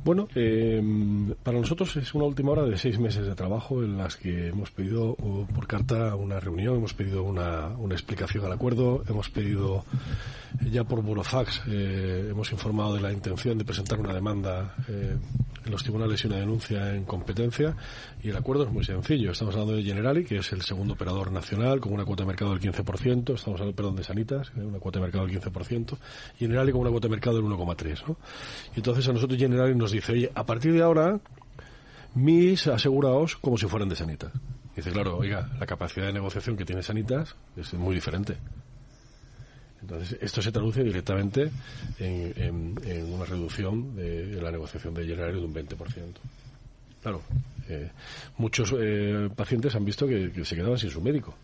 Bueno, 0.05 0.27
eh, 0.35 0.83
para 1.45 1.61
nosotros 1.61 1.95
es 1.97 2.15
una 2.15 2.25
última 2.25 2.53
hora 2.53 2.65
de 2.65 2.77
seis 2.77 2.99
meses 2.99 3.27
de 3.27 3.35
trabajo 3.35 3.85
en 3.85 3.99
las 3.99 4.17
que 4.17 4.49
hemos 4.49 4.71
pedido 4.71 5.15
por 5.55 5.67
carta 5.69 6.17
una 6.17 6.41
reunión, 6.41 6.77
hemos 6.77 6.95
pedido 6.95 7.23
una, 7.23 7.69
una 7.69 7.95
explicación 7.95 8.45
al 8.45 8.53
acuerdo, 8.53 9.05
hemos 9.07 9.29
pedido 9.29 9.85
eh, 10.61 10.71
ya 10.71 10.83
por 10.83 11.03
burofax, 11.03 11.63
eh, 11.69 12.29
hemos 12.31 12.51
informado 12.51 12.95
de 12.95 13.01
la 13.01 13.13
intención 13.13 13.59
de 13.59 13.65
presentar 13.65 14.01
una 14.01 14.13
demanda 14.13 14.75
eh, 14.89 15.17
en 15.65 15.71
los 15.71 15.83
tribunales 15.83 16.23
y 16.23 16.27
una 16.27 16.37
denuncia 16.37 16.95
en 16.95 17.05
competencia 17.05 17.77
y 18.23 18.31
el 18.31 18.37
acuerdo 18.37 18.65
es 18.65 18.71
muy 18.71 18.85
sencillo. 18.85 19.33
Estamos 19.33 19.55
hablando 19.55 19.77
de 19.77 19.83
Generali, 19.83 20.25
que 20.25 20.39
es 20.39 20.53
el 20.53 20.63
segundo 20.63 20.95
operador 20.95 21.33
nacional 21.33 21.81
con 21.81 21.93
una 21.93 22.05
cuota 22.05 22.23
de 22.23 22.29
mercado 22.29 22.55
del 22.55 22.61
15%, 22.61 23.35
estamos 23.35 23.61
hablando, 23.61 23.77
perdón, 23.77 23.97
de 23.97 24.05
Sanitas, 24.05 24.53
eh, 24.57 24.61
una 24.61 24.79
cuota 24.79 24.99
de 24.99 25.05
mercado 25.05 25.27
del 25.27 25.41
15%, 25.41 25.97
y 26.37 26.39
Generali 26.39 26.73
con 26.73 26.81
una 26.83 26.91
cuota 26.91 27.09
de 27.09 27.13
mercado 27.13 27.37
del 27.37 27.47
1,3%. 27.47 28.07
¿no? 28.07 28.17
Y 28.75 28.79
entonces 28.79 29.09
a 29.09 29.13
nosotros 29.13 29.39
Generali 29.39 29.75
nos 29.75 29.93
dice, 29.93 30.13
oye, 30.13 30.33
a 30.35 30.45
partir 30.45 30.73
de 30.73 30.83
ahora, 30.83 31.21
mis 32.15 32.67
asegurados 32.67 33.37
como 33.37 33.57
si 33.59 33.67
fueran 33.67 33.89
de 33.89 33.97
Sanitas. 33.97 34.33
Dice, 34.75 34.91
claro, 34.91 35.19
oiga, 35.19 35.51
la 35.59 35.67
capacidad 35.67 36.07
de 36.07 36.13
negociación 36.15 36.57
que 36.57 36.65
tiene 36.65 36.83
Sanitas 36.83 37.37
es 37.57 37.75
muy 37.75 37.95
diferente. 37.95 38.39
Entonces, 39.83 40.17
esto 40.23 40.41
se 40.41 40.53
traduce 40.53 40.83
directamente 40.83 41.51
en, 41.99 42.33
en- 42.37 42.75
en 42.85 43.13
una 43.13 43.25
reducción 43.25 43.95
de, 43.97 44.27
de 44.27 44.41
la 44.43 44.51
negociación 44.51 44.95
de 44.95 45.05
Generali 45.07 45.39
de 45.41 45.45
un 45.45 45.55
20%. 45.55 45.77
Claro, 47.03 47.21
eh, 47.69 47.91
muchos 48.39 48.73
eh, 48.79 49.29
pacientes 49.35 49.75
han 49.75 49.85
visto 49.85 50.07
que, 50.07 50.31
que 50.33 50.45
se 50.45 50.55
quedaban 50.57 50.79
sin 50.79 50.91
su 50.91 51.01
médico. 51.01 51.35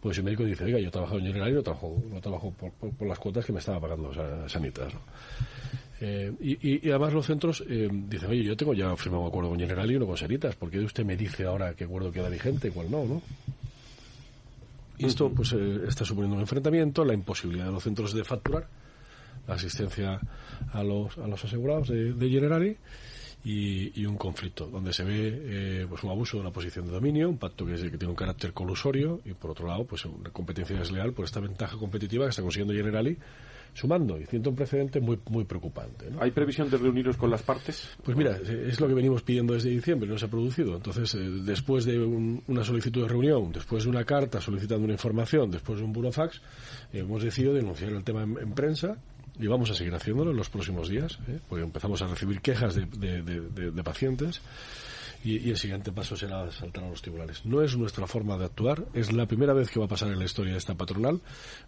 Pues 0.00 0.18
el 0.18 0.24
médico 0.24 0.44
dice, 0.44 0.64
oiga, 0.64 0.78
yo 0.78 0.90
trabajo 0.90 1.16
en 1.18 1.24
Generali 1.26 1.52
y 1.52 1.54
no 1.56 1.62
trabajo, 1.62 2.00
no 2.12 2.20
trabajo 2.20 2.50
por, 2.52 2.70
por- 2.72 2.90
por 2.92 3.08
las 3.08 3.18
cuotas 3.18 3.44
que 3.46 3.52
me 3.52 3.58
estaba 3.60 3.80
pagando 3.80 4.12
Sa- 4.12 4.48
Sanitas. 4.48 4.92
¿no? 4.92 5.00
Eh, 6.02 6.30
y, 6.40 6.86
y- 6.86 6.90
además 6.90 7.14
los 7.14 7.24
centros 7.26 7.64
eh, 7.66 7.88
dicen, 7.90 8.28
oye, 8.28 8.44
yo 8.44 8.54
tengo 8.54 8.74
ya 8.74 8.94
firmado 8.96 9.22
un 9.22 9.28
acuerdo 9.28 9.48
con 9.48 9.58
Generali 9.58 9.94
y 9.94 9.96
uno 9.96 10.06
con 10.06 10.18
Sanitas, 10.18 10.54
¿por 10.56 10.70
qué 10.70 10.80
usted 10.80 11.06
me 11.06 11.16
dice 11.16 11.44
ahora 11.46 11.72
qué 11.72 11.84
acuerdo 11.84 12.12
queda 12.12 12.28
vigente 12.28 12.68
y 12.68 12.70
cuál 12.70 12.90
no? 12.90 13.04
¿no? 13.06 13.22
Y 14.98 15.06
esto 15.06 15.30
pues 15.30 15.52
eh, 15.52 15.80
está 15.88 16.04
suponiendo 16.04 16.34
un 16.36 16.40
enfrentamiento, 16.42 17.04
la 17.04 17.14
imposibilidad 17.14 17.66
de 17.66 17.72
los 17.72 17.82
centros 17.82 18.12
de 18.14 18.24
facturar, 18.24 18.66
la 19.46 19.54
asistencia 19.54 20.20
a 20.72 20.82
los, 20.82 21.16
a 21.18 21.26
los 21.28 21.44
asegurados 21.44 21.88
de, 21.88 22.12
de 22.14 22.28
Generali 22.30 22.76
y, 23.44 24.00
y 24.00 24.06
un 24.06 24.16
conflicto 24.16 24.66
donde 24.66 24.92
se 24.92 25.04
ve 25.04 25.40
eh, 25.82 25.86
pues 25.88 26.02
un 26.02 26.10
abuso 26.10 26.36
de 26.38 26.40
una 26.40 26.50
posición 26.50 26.86
de 26.86 26.92
dominio, 26.92 27.28
un 27.28 27.38
pacto 27.38 27.64
que, 27.66 27.74
es- 27.74 27.82
que 27.82 27.90
tiene 27.98 28.08
un 28.08 28.16
carácter 28.16 28.52
colusorio 28.52 29.20
y 29.24 29.34
por 29.34 29.50
otro 29.52 29.66
lado 29.68 29.84
pues 29.84 30.04
una 30.06 30.30
competencia 30.30 30.76
desleal 30.76 31.12
por 31.12 31.24
esta 31.26 31.38
ventaja 31.40 31.76
competitiva 31.76 32.24
que 32.24 32.30
está 32.30 32.42
consiguiendo 32.42 32.74
Generali 32.74 33.16
sumando 33.76 34.18
y 34.18 34.24
siento 34.24 34.48
un 34.50 34.56
precedente 34.56 35.00
muy 35.00 35.18
muy 35.30 35.44
preocupante. 35.44 36.10
¿no? 36.10 36.22
¿Hay 36.22 36.30
previsión 36.30 36.70
de 36.70 36.78
reuniros 36.78 37.16
con 37.16 37.30
las 37.30 37.42
partes? 37.42 37.88
Pues 38.02 38.16
mira, 38.16 38.36
es 38.38 38.80
lo 38.80 38.88
que 38.88 38.94
venimos 38.94 39.22
pidiendo 39.22 39.52
desde 39.52 39.68
diciembre, 39.70 40.08
no 40.08 40.16
se 40.16 40.24
ha 40.24 40.28
producido. 40.28 40.76
Entonces, 40.76 41.14
eh, 41.14 41.18
después 41.44 41.84
de 41.84 41.98
un- 41.98 42.42
una 42.48 42.64
solicitud 42.64 43.02
de 43.02 43.08
reunión, 43.08 43.52
después 43.52 43.84
de 43.84 43.90
una 43.90 44.04
carta 44.04 44.40
solicitando 44.40 44.84
una 44.84 44.94
información, 44.94 45.50
después 45.50 45.78
de 45.78 45.84
un 45.84 45.92
burofax, 45.92 46.38
eh, 46.92 47.00
hemos 47.00 47.22
decidido 47.22 47.52
denunciar 47.52 47.92
el 47.92 48.02
tema 48.02 48.22
en, 48.22 48.38
en 48.38 48.52
prensa 48.52 48.96
y 49.38 49.46
vamos 49.46 49.70
a 49.70 49.74
seguir 49.74 49.94
haciéndolo 49.94 50.30
en 50.30 50.38
los 50.38 50.48
próximos 50.48 50.88
días, 50.88 51.18
¿eh? 51.28 51.38
porque 51.46 51.62
empezamos 51.64 52.00
a 52.00 52.06
recibir 52.06 52.40
quejas 52.40 52.74
de- 52.74 52.86
de- 52.86 53.22
de- 53.22 53.70
de 53.70 53.84
pacientes 53.84 54.40
y, 55.24 55.38
y 55.38 55.50
el 55.50 55.56
siguiente 55.56 55.92
paso 55.92 56.16
será 56.16 56.50
saltar 56.52 56.84
a 56.84 56.90
los 56.90 57.02
tribunales. 57.02 57.44
No 57.44 57.62
es 57.62 57.76
nuestra 57.76 58.06
forma 58.06 58.36
de 58.38 58.44
actuar, 58.44 58.84
es 58.94 59.12
la 59.12 59.26
primera 59.26 59.52
vez 59.52 59.70
que 59.70 59.78
va 59.78 59.86
a 59.86 59.88
pasar 59.88 60.08
en 60.10 60.18
la 60.18 60.24
historia 60.24 60.52
de 60.52 60.58
esta 60.58 60.74
patronal, 60.74 61.20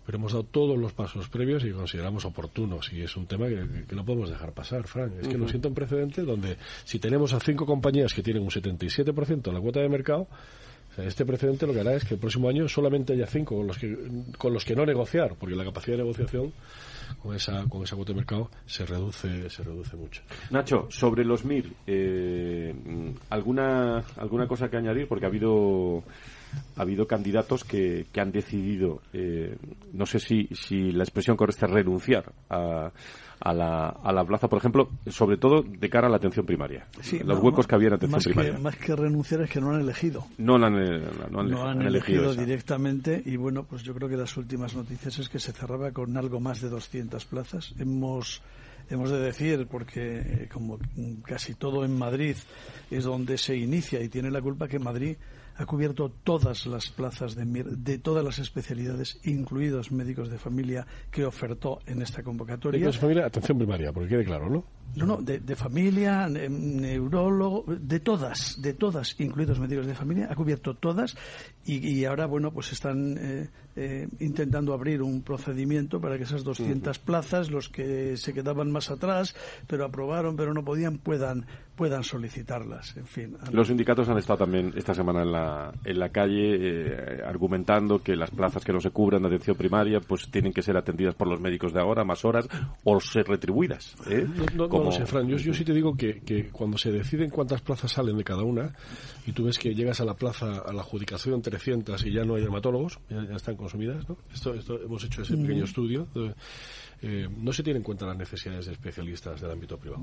pero 0.05 0.19
hemos 0.19 0.33
dado 0.33 0.45
todos 0.45 0.79
los 0.79 0.93
pasos 0.93 1.29
previos 1.29 1.65
y 1.65 1.71
consideramos 1.71 2.25
oportunos 2.25 2.93
y 2.93 3.03
es 3.03 3.17
un 3.17 3.27
tema 3.27 3.49
que, 3.49 3.85
que 3.89 3.97
no 3.97 4.05
podemos 4.05 4.31
dejar 4.31 4.53
pasar, 4.53 4.87
Frank. 4.87 5.13
Es 5.21 5.29
que 5.29 5.35
Ujú. 5.35 5.39
nos 5.39 5.51
sienta 5.51 5.69
un 5.69 5.75
precedente 5.75 6.23
donde 6.23 6.57
si 6.85 6.99
tenemos 6.99 7.33
a 7.33 7.41
cinco 7.41 7.67
compañías 7.67 8.13
que 8.15 8.23
tienen 8.23 8.43
un 8.43 8.51
77% 8.51 9.43
de 9.43 9.53
la 9.53 9.61
cuota 9.61 9.81
de 9.81 9.89
mercado, 9.89 10.29
este 10.97 11.25
precedente 11.25 11.67
lo 11.67 11.73
que 11.73 11.81
hará 11.81 11.95
es 11.95 12.05
que 12.05 12.15
el 12.15 12.21
próximo 12.21 12.49
año 12.49 12.69
solamente 12.69 13.13
haya 13.13 13.27
cinco 13.27 13.57
con 13.57 13.67
los 13.67 13.79
que, 13.79 13.97
con 14.37 14.53
los 14.53 14.65
que 14.65 14.75
no 14.75 14.85
negociar, 14.85 15.35
porque 15.39 15.55
la 15.55 15.65
capacidad 15.65 15.97
de 15.97 16.03
negociación 16.03 16.53
con 17.23 17.35
esa, 17.35 17.65
con 17.69 17.83
esa 17.85 17.97
cuota 17.97 18.13
de 18.13 18.17
mercado 18.17 18.51
se 18.67 18.85
reduce, 18.85 19.49
se 19.49 19.63
reduce 19.63 19.97
mucho. 19.97 20.23
Nacho, 20.51 20.87
sobre 20.91 21.25
los 21.25 21.45
MIR, 21.45 21.73
eh, 21.87 22.75
¿alguna, 23.31 23.99
¿alguna 24.17 24.47
cosa 24.47 24.69
que 24.69 24.77
añadir? 24.77 25.07
Porque 25.09 25.25
ha 25.25 25.29
habido 25.29 26.03
ha 26.77 26.83
habido 26.83 27.07
candidatos 27.07 27.65
que, 27.65 28.07
que 28.13 28.21
han 28.21 28.33
decidido, 28.33 29.03
eh, 29.13 29.57
no 29.93 30.07
sé 30.07 30.19
si, 30.19 30.49
si 30.53 30.93
la 30.93 31.05
expresión 31.05 31.37
correcta 31.37 31.67
es 31.67 31.73
renunciar 31.73 32.33
a, 32.49 32.91
a 33.41 33.53
la, 33.53 33.89
a 33.89 34.13
la 34.13 34.25
plaza, 34.25 34.49
por 34.49 34.59
ejemplo, 34.59 34.89
sobre 35.07 35.37
todo 35.37 35.63
de 35.63 35.89
cara 35.89 36.09
a 36.09 36.11
la 36.11 36.17
atención 36.17 36.45
primaria. 36.45 36.87
los 37.25 37.39
huecos 37.39 37.67
que 37.67 37.75
había 37.75 37.89
en 37.89 37.95
atención 37.95 38.17
más 38.17 38.25
primaria. 38.25 38.53
Que, 38.55 38.59
más 38.59 38.77
que 38.77 38.97
renunciar 38.97 39.43
es 39.43 39.51
que 39.51 39.61
no 39.61 39.73
han 39.73 39.81
elegido. 39.81 40.27
No, 40.39 40.57
han, 40.57 40.75
eh, 40.77 41.01
no 41.31 41.41
han, 41.41 41.51
no 41.51 41.63
han, 41.63 41.81
han 41.81 41.87
elegido, 41.87 42.25
elegido 42.25 42.45
directamente 42.45 43.23
y 43.25 43.37
bueno, 43.37 43.65
pues 43.65 43.83
yo 43.83 43.95
creo 43.95 44.09
que 44.09 44.17
las 44.17 44.37
últimas 44.37 44.75
noticias 44.75 45.19
es 45.19 45.29
que 45.29 45.39
se 45.39 45.53
cerraba 45.53 45.93
con 45.93 46.17
algo 46.17 46.41
más 46.41 46.61
de 46.61 46.69
200 46.69 47.25
plazas. 47.27 47.75
Hemos 47.79 48.43
hemos 48.91 49.11
de 49.11 49.19
decir, 49.19 49.67
porque 49.71 50.19
eh, 50.19 50.49
como 50.53 50.79
casi 51.25 51.55
todo 51.55 51.85
en 51.85 51.97
Madrid 51.97 52.37
es 52.91 53.05
donde 53.05 53.39
se 53.39 53.57
inicia 53.57 54.01
y 54.03 54.09
tiene 54.09 54.31
la 54.31 54.41
culpa 54.41 54.69
que 54.69 54.79
Madrid 54.79 55.17
ha 55.59 55.67
cubierto 55.67 56.09
todas 56.23 56.67
las 56.67 56.89
plazas 56.91 57.35
de, 57.35 57.45
de 57.45 57.99
todas 57.99 58.25
las 58.25 58.39
especialidades, 58.39 59.19
incluidos 59.25 59.91
médicos 59.91 60.31
de 60.31 60.39
familia, 60.39 60.87
que 61.11 61.25
ofertó 61.25 61.81
en 61.87 62.01
esta 62.01 62.23
convocatoria. 62.23 62.79
Médicos 62.79 62.95
de 62.95 63.01
familia, 63.01 63.27
atención 63.27 63.59
primaria, 63.59 63.93
porque 63.93 64.09
quede 64.09 64.25
claro, 64.25 64.49
¿no? 64.49 64.65
No, 64.95 65.05
no, 65.05 65.17
de, 65.19 65.41
de 65.41 65.57
familia, 65.57 66.29
neurólogo, 66.29 67.65
de 67.67 68.01
todas, 68.01 68.63
de 68.63 68.73
todas, 68.73 69.17
incluidos 69.19 69.59
médicos 69.59 69.87
de 69.87 69.95
familia, 69.95 70.29
ha 70.31 70.37
cubierto 70.37 70.75
todas 70.75 71.17
y, 71.65 71.87
y 71.87 72.05
ahora, 72.05 72.27
bueno, 72.27 72.53
pues 72.53 72.73
están 72.73 73.17
eh, 73.19 73.51
eh, 73.81 74.09
intentando 74.19 74.75
abrir 74.75 75.03
un 75.03 75.23
procedimiento 75.23 76.01
para 76.01 76.17
que 76.17 76.25
esas 76.25 76.43
200 76.43 76.97
uh 76.97 77.01
-huh. 77.01 77.05
plazas, 77.05 77.49
los 77.49 77.69
que 77.69 78.17
se 78.17 78.35
quedaban 78.35 78.73
más 78.73 78.91
atrás, 78.91 79.37
pero 79.69 79.85
aprobaron, 79.85 80.35
pero 80.35 80.53
no 80.53 80.65
podían, 80.65 80.99
puedan 80.99 81.47
puedan 81.79 82.03
solicitarlas. 82.03 82.97
En 82.97 83.07
fin. 83.07 83.37
Los 83.53 83.69
sindicatos 83.69 84.09
han 84.09 84.19
estado 84.19 84.41
también 84.41 84.73
esta 84.77 84.95
semana 84.95 85.23
en 85.23 85.31
la, 85.31 85.73
en 85.85 85.99
la 86.01 86.09
calle 86.09 86.57
eh, 86.59 87.23
argumentando 87.25 88.03
que 88.03 88.17
las 88.17 88.33
plazas 88.33 88.65
que 88.65 88.73
no 88.73 88.81
se 88.81 88.91
cubran 88.91 89.23
de 89.23 89.29
atención 89.29 89.57
primaria 89.57 90.01
pues 90.01 90.29
tienen 90.29 90.53
que 90.53 90.61
ser 90.61 90.77
atendidas 90.77 91.15
por 91.15 91.29
los 91.29 91.41
médicos 91.41 91.73
de 91.73 91.81
ahora, 91.81 92.03
más 92.03 92.25
horas, 92.25 92.49
o 92.83 92.99
ser 92.99 93.29
retribuidas. 93.29 93.95
¿eh? 94.11 94.27
No, 94.27 94.45
no, 94.57 94.69
Como... 94.69 94.85
no, 94.85 94.91
lo 94.91 94.97
sé, 94.97 95.07
Fran. 95.07 95.29
Yo, 95.29 95.37
yo 95.37 95.55
sí 95.55 95.65
te 95.65 95.73
digo 95.73 95.97
que, 95.97 96.19
que, 96.19 96.49
cuando 96.49 96.77
se 96.79 96.91
deciden 96.91 97.31
cuántas 97.31 97.63
plazas 97.63 97.93
salen 97.93 98.17
de 98.17 98.25
cada 98.25 98.43
una 98.43 98.73
y 99.29 99.33
tú 99.33 99.45
ves 99.45 99.59
que 99.59 99.75
llegas 99.75 100.01
a 100.01 100.07
la 100.07 100.15
plaza, 100.15 100.61
a 100.61 100.73
la 100.73 100.81
adjudicación 100.81 101.43
300 101.43 102.03
y 102.07 102.13
ya 102.13 102.25
no 102.25 102.37
hay 102.37 102.41
dermatólogos, 102.41 102.99
ya, 103.11 103.23
ya 103.29 103.37
están 103.37 103.57
consumidas, 103.57 104.09
¿no? 104.09 104.17
Esto, 104.33 104.55
esto 104.55 104.81
hemos 104.83 105.05
hecho 105.05 105.21
ese 105.21 105.37
pequeño 105.37 105.65
estudio. 105.65 106.09
De, 106.15 106.35
eh, 107.03 107.29
no 107.37 107.53
se 107.53 107.63
tienen 107.63 107.81
en 107.81 107.85
cuenta 107.85 108.07
las 108.07 108.17
necesidades 108.17 108.65
de 108.67 108.73
especialistas 108.73 109.39
del 109.39 109.51
ámbito 109.51 109.77
privado. 109.77 110.03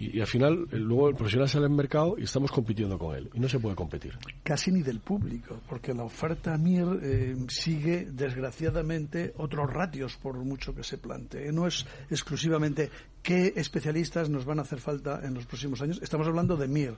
Y, 0.00 0.18
y 0.18 0.20
al 0.20 0.26
final, 0.26 0.66
el, 0.72 0.82
luego 0.82 1.10
el 1.10 1.14
profesional 1.14 1.48
sale 1.48 1.66
al 1.66 1.70
mercado 1.70 2.16
y 2.18 2.24
estamos 2.24 2.50
compitiendo 2.50 2.98
con 2.98 3.14
él. 3.14 3.30
Y 3.34 3.38
no 3.38 3.48
se 3.48 3.60
puede 3.60 3.76
competir. 3.76 4.18
Casi 4.42 4.72
ni 4.72 4.82
del 4.82 4.98
público, 4.98 5.60
porque 5.68 5.94
la 5.94 6.02
oferta 6.02 6.58
MIR 6.58 6.98
eh, 7.02 7.36
sigue, 7.48 8.08
desgraciadamente, 8.10 9.32
otros 9.36 9.72
ratios 9.72 10.16
por 10.16 10.36
mucho 10.38 10.74
que 10.74 10.82
se 10.82 10.98
plantee. 10.98 11.52
No 11.52 11.68
es 11.68 11.86
exclusivamente 12.10 12.90
qué 13.24 13.54
especialistas 13.56 14.28
nos 14.28 14.44
van 14.44 14.58
a 14.58 14.62
hacer 14.62 14.78
falta 14.78 15.22
en 15.24 15.32
los 15.32 15.46
próximos 15.46 15.80
años. 15.80 15.98
Estamos 16.02 16.28
hablando 16.28 16.56
de 16.56 16.68
MIR, 16.68 16.94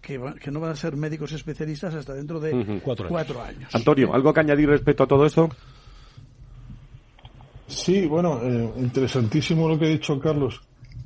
que, 0.00 0.16
va, 0.16 0.34
que 0.34 0.50
no 0.50 0.60
van 0.60 0.70
a 0.72 0.76
ser 0.76 0.96
médicos 0.96 1.30
especialistas 1.32 1.94
hasta 1.94 2.14
dentro 2.14 2.40
de 2.40 2.54
uh 2.54 2.56
-huh. 2.56 2.80
cuatro, 2.82 3.06
cuatro 3.08 3.40
años. 3.42 3.58
años. 3.58 3.74
Antonio, 3.74 4.12
¿algo 4.14 4.32
que 4.32 4.40
añadir 4.40 4.68
respecto 4.68 5.04
a 5.04 5.06
todo 5.06 5.26
esto? 5.26 5.50
Sí, 7.66 8.06
bueno, 8.06 8.40
eh, 8.42 8.72
interesantísimo 8.78 9.68
lo 9.68 9.78
que 9.78 9.84
ha 9.84 9.90
dicho 9.90 10.18
Carlos. 10.18 10.58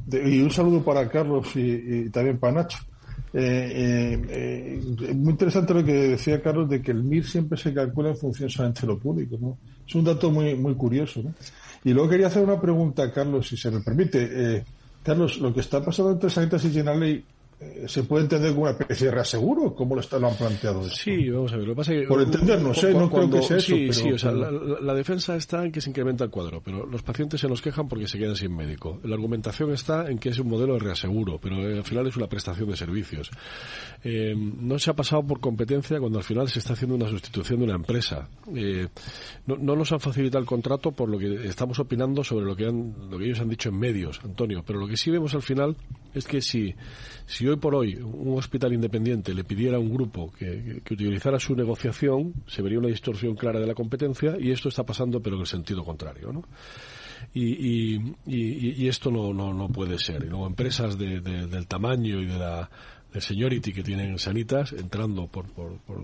De, 0.07 0.37
y 0.37 0.41
un 0.41 0.51
saludo 0.51 0.83
para 0.85 1.09
Carlos 1.09 1.57
y, 1.57 2.05
y 2.07 2.11
también 2.11 2.39
para 2.39 2.63
Nacho. 2.63 2.79
Eh, 3.35 4.21
eh, 4.29 5.15
muy 5.15 5.33
interesante 5.33 5.73
lo 5.75 5.83
que 5.83 5.93
decía 5.93 6.41
Carlos 6.41 6.69
de 6.69 6.83
que 6.83 6.93
el 6.93 7.03
MIR 7.03 7.27
siempre 7.27 7.59
se 7.59 7.73
calcula 7.73 8.11
en 8.11 8.17
función 8.17 8.49
solamente 8.49 8.83
de 8.83 8.87
lo 8.87 8.99
público. 8.99 9.37
¿no? 9.41 9.59
Es 9.89 9.95
un 9.97 10.05
dato 10.05 10.31
muy, 10.31 10.55
muy 10.55 10.75
curioso. 10.77 11.21
¿no? 11.23 11.35
Y 11.85 11.93
luego 11.93 12.09
quería 12.09 12.29
hacer 12.29 12.45
una 12.45 12.61
pregunta 12.61 13.11
Carlos, 13.13 13.49
si 13.49 13.57
se 13.57 13.71
me 13.71 13.81
permite. 13.81 14.65
Carlos, 15.03 15.39
lo 15.39 15.53
que 15.53 15.61
está 15.61 15.85
pasando 15.85 16.13
entre 16.13 16.31
Sanitas 16.31 16.65
y 16.65 16.71
Generali 16.71 17.25
¿Se 17.87 18.05
puede 18.05 18.25
entender 18.25 18.51
como 18.51 18.63
una 18.63 18.73
especie 18.73 19.07
de 19.07 19.13
reaseguro? 19.13 19.75
¿Cómo 19.75 19.95
lo, 19.95 20.01
está, 20.01 20.19
lo 20.19 20.29
han 20.29 20.37
planteado? 20.37 20.83
Esto? 20.83 20.97
Sí, 20.97 21.29
vamos 21.31 21.53
a 21.53 21.57
ver. 21.57 21.67
Lo 21.67 21.73
que 21.73 21.77
pasa 21.77 21.95
es 21.95 22.03
que, 22.03 22.07
Por 22.07 22.23
entendernos, 22.23 22.85
¿eh? 22.85 22.95
no 22.95 23.11
cuando, 23.11 23.39
creo 23.39 23.41
que 23.41 23.61
sea 23.61 23.61
sí, 23.61 23.85
eso. 23.85 23.93
Sí, 23.93 24.03
pero, 24.05 24.15
o 24.17 24.19
sea, 24.19 24.33
la, 24.33 24.51
la, 24.51 24.81
la, 24.81 24.95
defensa 24.95 25.37
está 25.37 25.65
en 25.65 25.73
que 25.73 25.81
se 25.81 25.91
incrementa 25.91 26.25
el 26.25 26.31
cuadro, 26.31 26.61
pero 26.65 26.87
los 26.87 27.03
pacientes 27.03 27.41
se 27.41 27.49
nos 27.49 27.61
quejan 27.61 27.89
porque 27.89 28.07
se 28.07 28.19
quedan 28.19 28.37
sin 28.37 28.55
médico. 28.55 29.01
La 29.05 29.15
argumentación 29.15 29.73
está 29.73 30.09
en 30.09 30.19
que 30.19 30.29
es 30.29 30.39
un 30.39 30.49
modelo 30.49 30.75
de 30.75 30.81
reaseguro, 30.81 31.39
pero 31.39 31.57
eh, 31.69 31.79
al 31.79 31.85
final 31.85 32.07
es 32.07 32.17
una 32.17 32.29
prestación 32.29 32.69
de 32.69 32.77
servicios. 32.77 33.31
Eh, 34.05 34.35
no 34.37 34.79
se 34.79 34.91
ha 34.91 34.95
pasado 34.95 35.23
por 35.23 35.41
competencia 35.41 35.99
cuando 35.99 36.19
al 36.19 36.25
final 36.25 36.49
se 36.49 36.61
está 36.61 36.75
haciendo 36.75 36.95
una 36.95 37.09
sustitución 37.09 37.59
de 37.59 37.65
una 37.65 37.75
empresa. 37.75 38.29
Eh, 38.55 38.89
no, 39.47 39.57
no, 39.57 39.77
nos 39.77 39.93
han 39.93 40.01
facilitado 40.01 40.41
el 40.41 40.47
contrato 40.47 40.93
por 40.93 41.09
lo 41.09 41.19
que 41.19 41.47
estamos 41.47 41.79
opinando 41.79 42.23
sobre 42.23 42.45
lo 42.45 42.57
que, 42.57 42.67
han, 42.67 42.95
lo 43.11 43.19
que 43.19 43.25
ellos 43.25 43.41
han 43.41 43.49
dicho 43.49 43.69
en 43.69 43.79
medios, 43.79 44.21
Antonio, 44.25 44.63
pero 44.67 44.79
lo 44.79 44.87
que 44.87 44.97
sí 44.97 45.11
vemos 45.11 45.35
al 45.35 45.43
final 45.43 45.77
es 46.15 46.27
que 46.27 46.41
si, 46.41 46.75
si 47.33 47.49
hoy 47.49 47.57
por 47.57 47.75
hoy 47.75 47.95
un 47.95 48.37
hospital 48.37 48.75
independiente 48.75 49.33
le 49.33 49.43
pidiera 49.43 49.79
a 49.79 49.81
un 49.81 49.91
grupo 49.91 50.31
que, 50.39 50.83
que, 50.85 50.93
utilizara 50.93 51.41
su 51.41 51.57
negociación, 51.57 52.35
se 52.47 52.61
vería 52.61 52.79
una 52.79 52.89
distorsión 52.89 53.37
clara 53.37 53.59
de 53.59 53.67
la 53.67 53.75
competencia 53.75 54.37
y 54.39 54.51
esto 54.51 54.69
está 54.69 54.83
pasando 54.85 55.23
pero 55.23 55.37
en 55.37 55.41
el 55.41 55.47
sentido 55.47 55.83
contrario, 55.83 56.31
¿no? 56.31 56.45
Y, 57.33 57.95
y, 57.95 58.15
y, 58.27 58.85
y 58.85 58.89
esto 58.89 59.11
no, 59.11 59.33
no, 59.33 59.55
no, 59.55 59.69
puede 59.69 59.99
ser. 59.99 60.25
Y 60.25 60.29
luego 60.29 60.47
empresas 60.47 60.99
de, 60.99 61.21
de, 61.21 61.47
del 61.47 61.67
tamaño 61.67 62.21
y 62.21 62.27
de 62.27 62.39
la 62.39 62.69
del 63.11 63.23
seniority 63.23 63.73
que 63.73 63.83
tienen 63.83 64.19
sanitas 64.19 64.73
entrando 64.73 65.27
por, 65.27 65.47
por, 65.53 65.79
por 65.87 66.03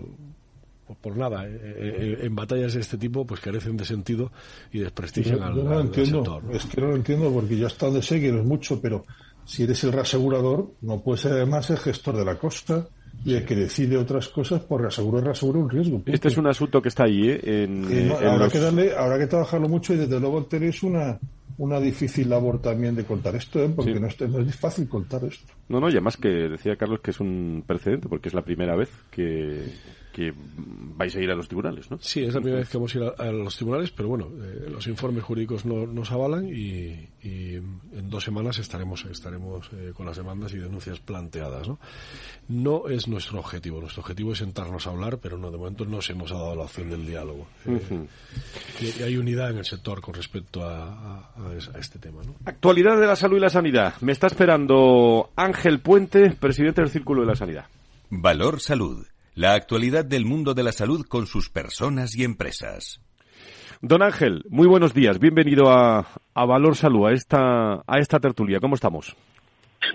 por 1.03 1.15
nada, 1.19 1.47
eh, 1.47 1.51
eh, 1.63 2.19
en 2.23 2.35
batallas 2.35 2.73
de 2.73 2.81
este 2.81 2.97
tipo 2.97 3.27
pues 3.27 3.41
carecen 3.41 3.77
de 3.77 3.85
sentido 3.85 4.33
y 4.73 4.79
desprestigian 4.79 5.39
yo, 5.39 5.45
al, 5.45 5.55
yo 5.55 5.63
no 5.65 5.71
al, 5.73 5.81
entiendo, 5.83 6.19
al 6.19 6.25
sector. 6.25 6.57
Es 6.57 6.65
que 6.65 6.81
no 6.81 6.87
lo 6.89 6.97
entiendo 6.97 7.31
porque 7.31 7.59
yo 7.59 7.67
hasta 7.67 7.87
donde 7.87 8.01
sé 8.03 8.19
que 8.19 8.33
no 8.33 8.41
es 8.41 8.47
mucho, 8.47 8.81
pero 8.81 9.05
si 9.49 9.63
eres 9.63 9.83
el 9.83 9.93
reasegurador, 9.93 10.73
no 10.83 11.01
puedes 11.01 11.23
ser 11.23 11.33
además 11.33 11.71
el 11.71 11.79
gestor 11.79 12.19
de 12.19 12.25
la 12.25 12.39
costa 12.39 12.87
y 13.25 13.35
el 13.35 13.47
que 13.47 13.57
decide 13.57 13.97
otras 13.97 14.29
cosas 14.29 14.61
por 14.61 14.83
reaseguro 14.83 15.23
reaseguro 15.23 15.61
un 15.61 15.71
riesgo. 15.71 15.97
Punto. 15.97 16.13
Este 16.13 16.29
es 16.29 16.37
un 16.37 16.47
asunto 16.47 16.83
que 16.83 16.91
está 16.91 17.05
ahí, 17.05 17.31
¿eh? 17.31 17.65
En, 17.65 17.85
y 17.85 18.09
no, 18.09 18.21
en 18.21 18.29
habrá, 18.29 18.45
los... 18.45 18.53
que 18.53 18.61
darle, 18.61 18.95
habrá 18.95 19.19
que 19.19 19.27
trabajarlo 19.27 19.69
mucho 19.69 19.95
y 19.95 19.97
desde 19.97 20.21
luego 20.21 20.45
tenéis 20.45 20.83
una 20.83 21.19
una 21.57 21.81
difícil 21.81 22.29
labor 22.29 22.61
también 22.61 22.95
de 22.95 23.05
contar 23.05 23.35
esto, 23.35 23.63
¿eh? 23.63 23.69
porque 23.75 23.95
sí. 23.95 24.01
no, 24.01 24.07
es, 24.07 24.21
no, 24.21 24.39
es, 24.39 24.55
fácil 24.55 24.89
contar 24.89 25.25
esto. 25.25 25.53
No, 25.69 25.81
no, 25.81 25.89
y 25.89 25.93
además 25.93 26.17
que 26.17 26.29
decía 26.29 26.77
Carlos 26.77 27.01
que 27.01 27.11
es 27.11 27.21
un 27.21 27.63
precedente, 27.67 28.09
porque 28.09 28.29
es 28.29 28.35
la 28.35 28.43
primera 28.43 28.75
vez 28.75 28.91
que, 29.11 29.67
que 30.13 30.33
vais 30.35 31.15
a 31.15 31.21
ir 31.21 31.31
a 31.31 31.35
los 31.35 31.47
tribunales, 31.47 31.91
¿no? 31.91 31.99
Sí, 32.01 32.25
es 32.25 32.35
la 32.35 32.41
primera 32.41 32.61
vez 32.61 32.69
que 32.71 32.79
vamos 32.79 32.95
a 32.95 32.99
ir 32.99 33.05
a, 33.05 33.23
a 33.23 33.33
los 33.33 33.55
tribunales, 33.55 33.91
pero 33.91 34.09
bueno, 34.09 34.31
eh, 34.43 34.69
los 34.71 34.87
informes 34.87 35.23
jurídicos 35.23 35.67
no, 35.67 35.87
nos 35.87 36.11
avalan 36.11 36.49
y, 36.49 37.09
y, 37.23 37.55
en 37.57 38.09
dos 38.11 38.25
semanas 38.25 38.59
estaremos 38.59 39.05
estaremos 39.05 39.69
eh, 39.75 39.93
con 39.95 40.07
las 40.07 40.17
demandas 40.17 40.53
y 40.55 40.59
denuncias 40.59 40.99
planteadas, 41.01 41.69
¿no? 41.69 41.79
No 42.49 42.89
es 42.89 43.07
nuestro 43.07 43.39
objetivo, 43.39 43.81
nuestro 43.81 44.01
objetivo 44.01 44.33
es 44.33 44.39
sentarnos 44.39 44.87
a 44.87 44.91
hablar, 44.91 45.19
pero 45.19 45.37
no, 45.37 45.51
de 45.51 45.59
momento 45.59 45.85
no 45.85 46.01
se 46.01 46.15
nos 46.15 46.33
ha 46.33 46.37
dado 46.37 46.57
la 46.57 46.63
opción 46.63 46.89
del 46.89 47.07
diálogo. 47.07 47.47
Uh 47.67 47.73
-huh. 47.73 48.09
y, 48.81 49.03
hay 49.03 49.17
unidad 49.19 49.51
en 49.51 49.59
el 49.59 49.65
sector 49.67 50.01
con 50.01 50.15
respecto 50.15 50.65
a, 50.65 51.19
a, 51.19 51.51
a 51.75 51.79
este 51.79 51.99
tema, 51.99 52.23
¿no? 52.25 52.35
Actualidad 52.47 52.99
de 52.99 53.07
la 53.07 53.17
salud 53.17 53.37
y 53.37 53.41
la 53.41 53.51
sanidad. 53.51 53.95
Me 54.01 54.13
está 54.13 54.27
esperando 54.29 55.31
Ángel 55.37 55.58
Puente, 55.83 56.31
presidente 56.31 56.83
del 56.83 56.91
Círculo 56.91 57.23
de 57.23 57.27
la 57.29 57.35
Sanidad. 57.35 57.67
Valor 58.11 58.61
Salud 58.61 59.07
la 59.39 59.55
actualidad 59.55 60.05
del 60.05 60.25
mundo 60.25 60.53
de 60.53 60.65
la 60.65 60.73
salud 60.73 61.07
con 61.09 61.27
sus 61.27 61.49
personas 61.49 62.17
y 62.17 62.25
empresas. 62.25 63.01
Don 63.81 64.03
Ángel, 64.03 64.43
muy 64.51 64.67
buenos 64.67 64.95
días. 64.95 65.21
Bienvenido 65.21 65.71
a, 65.71 66.09
a 66.35 66.45
Valor 66.45 66.75
Salud, 66.75 67.07
a 67.07 67.13
esta, 67.13 67.75
a 67.87 67.99
esta 68.01 68.19
tertulia. 68.19 68.59
¿Cómo 68.59 68.75
estamos? 68.75 69.15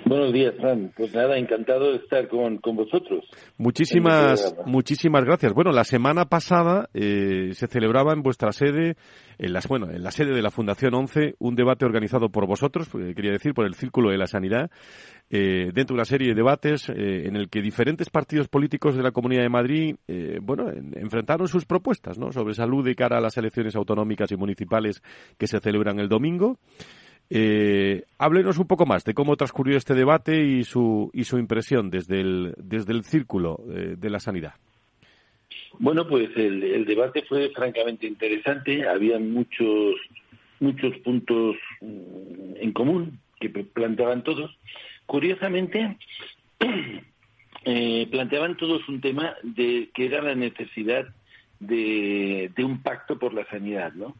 Buenos 0.05 0.31
días, 0.31 0.53
Fran. 0.59 0.93
Pues 0.95 1.13
nada, 1.13 1.37
encantado 1.37 1.91
de 1.91 1.97
estar 1.97 2.27
con, 2.27 2.57
con 2.59 2.75
vosotros. 2.75 3.25
Muchísimas, 3.57 4.55
muchísimas 4.65 5.25
gracias. 5.25 5.53
Bueno, 5.53 5.71
la 5.71 5.83
semana 5.83 6.25
pasada 6.25 6.89
eh, 6.93 7.49
se 7.53 7.67
celebraba 7.67 8.13
en 8.13 8.21
vuestra 8.21 8.53
sede, 8.53 8.95
en 9.37 9.53
las, 9.53 9.67
bueno, 9.67 9.89
en 9.91 10.03
la 10.03 10.11
sede 10.11 10.33
de 10.33 10.41
la 10.41 10.51
Fundación 10.51 10.93
11, 10.93 11.35
un 11.39 11.55
debate 11.55 11.85
organizado 11.85 12.29
por 12.29 12.47
vosotros, 12.47 12.87
eh, 12.95 13.13
quería 13.13 13.31
decir, 13.31 13.53
por 13.53 13.65
el 13.65 13.75
Círculo 13.75 14.09
de 14.09 14.17
la 14.17 14.27
Sanidad, 14.27 14.71
eh, 15.35 15.71
dentro 15.73 15.95
de 15.95 15.97
una 15.97 16.05
serie 16.05 16.27
de 16.27 16.35
debates 16.35 16.89
eh, 16.89 17.23
en 17.25 17.35
el 17.35 17.49
que 17.49 17.63
diferentes 17.63 18.07
partidos 18.11 18.47
políticos 18.47 18.95
de 18.95 19.01
la 19.01 19.09
Comunidad 19.09 19.41
de 19.41 19.49
Madrid, 19.49 19.95
eh, 20.07 20.37
bueno, 20.39 20.69
en, 20.69 20.93
enfrentaron 20.95 21.47
sus 21.47 21.65
propuestas, 21.65 22.19
¿no? 22.19 22.31
Sobre 22.31 22.53
salud 22.53 22.85
de 22.85 22.93
cara 22.93 23.17
a 23.17 23.19
las 23.19 23.35
elecciones 23.35 23.75
autonómicas 23.75 24.31
y 24.31 24.35
municipales 24.35 25.01
que 25.39 25.47
se 25.47 25.59
celebran 25.59 25.97
el 25.97 26.07
domingo. 26.07 26.59
Háblenos 28.19 28.59
un 28.59 28.67
poco 28.67 28.85
más 28.85 29.03
de 29.05 29.15
cómo 29.15 29.35
transcurrió 29.35 29.75
este 29.75 29.95
debate 29.95 30.45
y 30.45 30.63
su, 30.65 31.09
y 31.13 31.23
su 31.23 31.39
impresión 31.39 31.89
desde 31.89 32.21
el, 32.21 32.53
desde 32.57 32.93
el 32.93 33.03
círculo 33.03 33.57
de 33.65 34.09
la 34.11 34.19
sanidad. 34.19 34.53
Bueno, 35.79 36.07
pues 36.07 36.29
el, 36.35 36.85
debate 36.85 37.23
fue 37.23 37.49
francamente 37.49 38.05
interesante. 38.05 38.87
Había 38.87 39.17
muchos, 39.17 39.95
muchos 40.59 40.95
puntos 40.99 41.55
en 41.81 42.71
común 42.71 43.17
que 43.39 43.49
planteaban 43.49 44.23
todos. 44.23 44.51
Curiosamente, 45.05 45.97
eh, 47.65 48.07
planteaban 48.09 48.57
todos 48.57 48.87
un 48.89 49.01
tema 49.01 49.35
de 49.43 49.89
que 49.93 50.05
era 50.05 50.21
la 50.21 50.35
necesidad 50.35 51.07
de, 51.59 52.51
un 52.57 52.81
pacto 52.81 53.17
por 53.17 53.33
la 53.33 53.45
sanidad, 53.45 53.93
¿no? 53.93 54.15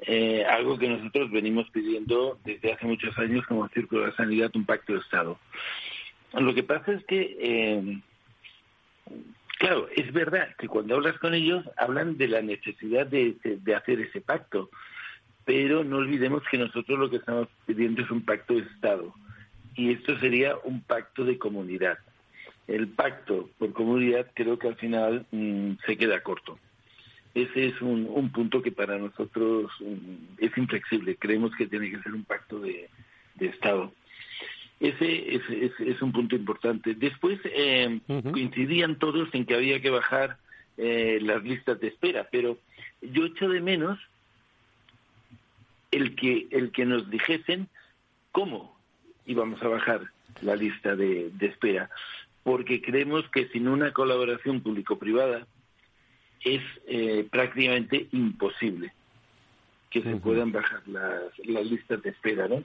Eh, 0.00 0.44
algo 0.44 0.78
que 0.78 0.88
nosotros 0.88 1.30
venimos 1.30 1.68
pidiendo 1.70 2.38
desde 2.44 2.72
hace 2.72 2.86
muchos 2.86 3.16
años 3.18 3.44
como 3.46 3.68
Círculo 3.68 4.02
de 4.02 4.08
la 4.08 4.16
Sanidad, 4.16 4.50
un 4.54 4.64
pacto 4.64 4.92
de 4.94 5.00
Estado. 5.00 5.38
Lo 6.34 6.54
que 6.54 6.62
pasa 6.62 6.92
es 6.92 7.04
que, 7.04 7.36
eh, 7.40 8.00
claro, 9.58 9.88
es 9.94 10.12
verdad 10.12 10.54
que 10.56 10.68
cuando 10.68 10.94
hablas 10.94 11.18
con 11.18 11.34
ellos 11.34 11.64
hablan 11.76 12.16
de 12.16 12.28
la 12.28 12.42
necesidad 12.42 13.06
de, 13.06 13.36
de 13.42 13.74
hacer 13.74 14.00
ese 14.00 14.20
pacto, 14.20 14.70
pero 15.44 15.84
no 15.84 15.96
olvidemos 15.96 16.42
que 16.50 16.58
nosotros 16.58 16.98
lo 16.98 17.10
que 17.10 17.16
estamos 17.16 17.48
pidiendo 17.66 18.02
es 18.02 18.10
un 18.10 18.24
pacto 18.24 18.54
de 18.54 18.60
Estado 18.60 19.14
y 19.78 19.92
esto 19.92 20.18
sería 20.18 20.56
un 20.64 20.82
pacto 20.82 21.24
de 21.24 21.38
comunidad. 21.38 21.98
El 22.66 22.88
pacto 22.88 23.48
por 23.58 23.72
comunidad 23.72 24.26
creo 24.34 24.58
que 24.58 24.66
al 24.66 24.74
final 24.74 25.24
mm, 25.30 25.74
se 25.86 25.96
queda 25.96 26.20
corto. 26.20 26.58
Ese 27.32 27.66
es 27.66 27.80
un, 27.80 28.30
punto 28.30 28.60
que 28.60 28.72
para 28.72 28.98
nosotros 28.98 29.70
mm, 29.78 30.34
es 30.38 30.58
inflexible. 30.58 31.14
Creemos 31.16 31.54
que 31.54 31.68
tiene 31.68 31.90
que 31.90 32.02
ser 32.02 32.12
un 32.12 32.24
pacto 32.24 32.58
de, 32.58 32.90
Estado. 33.38 33.92
Ese 34.80 35.36
es, 35.36 36.02
un 36.02 36.10
punto 36.10 36.34
importante. 36.34 36.94
Después 36.94 37.38
eh, 37.44 38.00
coincidían 38.32 38.98
todos 38.98 39.28
en 39.32 39.46
que 39.46 39.54
había 39.54 39.80
que 39.80 39.90
bajar 39.90 40.38
eh, 40.76 41.20
las 41.22 41.44
listas 41.44 41.78
de 41.78 41.86
espera, 41.86 42.26
pero 42.32 42.58
yo 43.00 43.26
echo 43.26 43.48
de 43.48 43.60
menos 43.60 44.00
el 45.92 46.16
que 46.16 46.48
el 46.50 46.72
que 46.72 46.84
nos 46.84 47.08
dijesen 47.08 47.68
cómo 48.32 48.77
íbamos 49.28 49.62
a 49.62 49.68
bajar 49.68 50.00
la 50.42 50.56
lista 50.56 50.96
de, 50.96 51.30
espera, 51.40 51.90
porque 52.42 52.80
creemos 52.82 53.28
que 53.28 53.48
sin 53.48 53.68
una 53.68 53.92
colaboración 53.92 54.60
público-privada 54.62 55.46
es 56.44 56.62
eh, 56.86 57.26
prácticamente 57.30 58.08
imposible 58.12 58.92
que 59.90 60.02
se 60.02 60.16
puedan 60.16 60.52
bajar 60.52 60.86
las, 60.86 61.22
las 61.44 61.64
listas 61.64 62.02
de 62.02 62.10
espera, 62.10 62.46
¿no? 62.46 62.62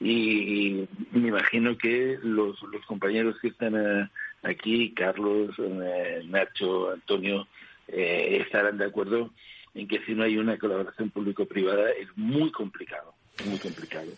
Y, 0.00 0.88
me 1.12 1.28
imagino 1.28 1.76
que 1.76 2.18
los, 2.22 2.62
los 2.62 2.84
compañeros 2.86 3.36
que 3.40 3.48
están 3.48 3.74
eh, 3.76 4.08
aquí, 4.42 4.92
Carlos, 4.92 5.54
eh, 5.58 6.22
Nacho, 6.26 6.92
Antonio, 6.92 7.46
estarán 7.86 8.78
de 8.78 8.86
acuerdo 8.86 9.30
en 9.74 9.86
que 9.86 10.00
si 10.06 10.14
no 10.14 10.22
hay 10.22 10.38
una 10.38 10.56
colaboración 10.56 11.10
público-privada 11.10 11.90
es 11.90 12.08
muy 12.16 12.50
complicado, 12.50 13.12
muy 13.44 13.58
complicado. 13.58 14.08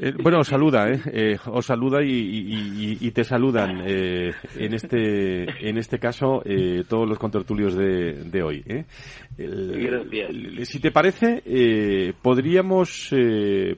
Eh, 0.00 0.12
bueno, 0.22 0.40
os 0.40 0.48
saluda, 0.48 0.88
¿eh? 0.88 1.00
¿eh? 1.06 1.38
os 1.46 1.66
saluda 1.66 2.00
y, 2.02 3.10
te 3.10 3.24
saludan 3.24 3.82
eh, 3.86 4.32
en 4.56 4.74
este 4.74 5.68
en 5.68 5.76
este 5.78 5.98
caso 5.98 6.42
eh, 6.44 6.84
todos 6.88 7.08
los 7.08 7.18
contertulios 7.18 7.74
de, 7.74 8.24
de 8.24 8.42
hoy. 8.42 8.64
si 10.64 10.80
te 10.80 10.90
parece, 10.90 12.14
podríamos 12.22 13.14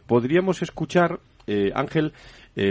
podríamos 0.06 0.62
escuchar, 0.62 1.18
Ángel, 1.74 2.12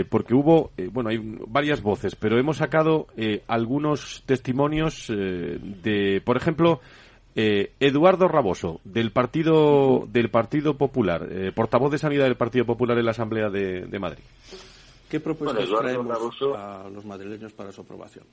porque 0.08 0.34
hubo, 0.34 0.70
bueno, 0.92 1.10
hay 1.10 1.18
varias 1.46 1.82
voces, 1.82 2.14
pero 2.16 2.38
hemos 2.38 2.58
sacado 2.58 3.08
algunos 3.46 4.22
testimonios 4.26 5.08
de, 5.08 6.22
por 6.24 6.36
ejemplo, 6.36 6.80
eh, 7.36 7.72
Eduardo 7.80 8.28
Raboso, 8.28 8.80
del 8.84 9.10
Partido, 9.10 10.06
del 10.10 10.30
partido 10.30 10.76
Popular, 10.76 11.28
eh, 11.30 11.52
portavoz 11.52 11.90
de 11.90 11.98
Sanidad 11.98 12.24
del 12.24 12.36
Partido 12.36 12.64
Popular 12.64 12.96
en 12.98 13.04
la 13.04 13.10
Asamblea 13.10 13.50
de, 13.50 13.98
Madrid. 13.98 14.22
¿Qué 15.08 15.20
propuestas 15.20 15.68
traemos 15.68 16.36
a 16.56 16.88
los 16.88 17.04
madrileños 17.04 17.52
para 17.52 17.72
su 17.72 17.80
aprobación? 17.80 18.24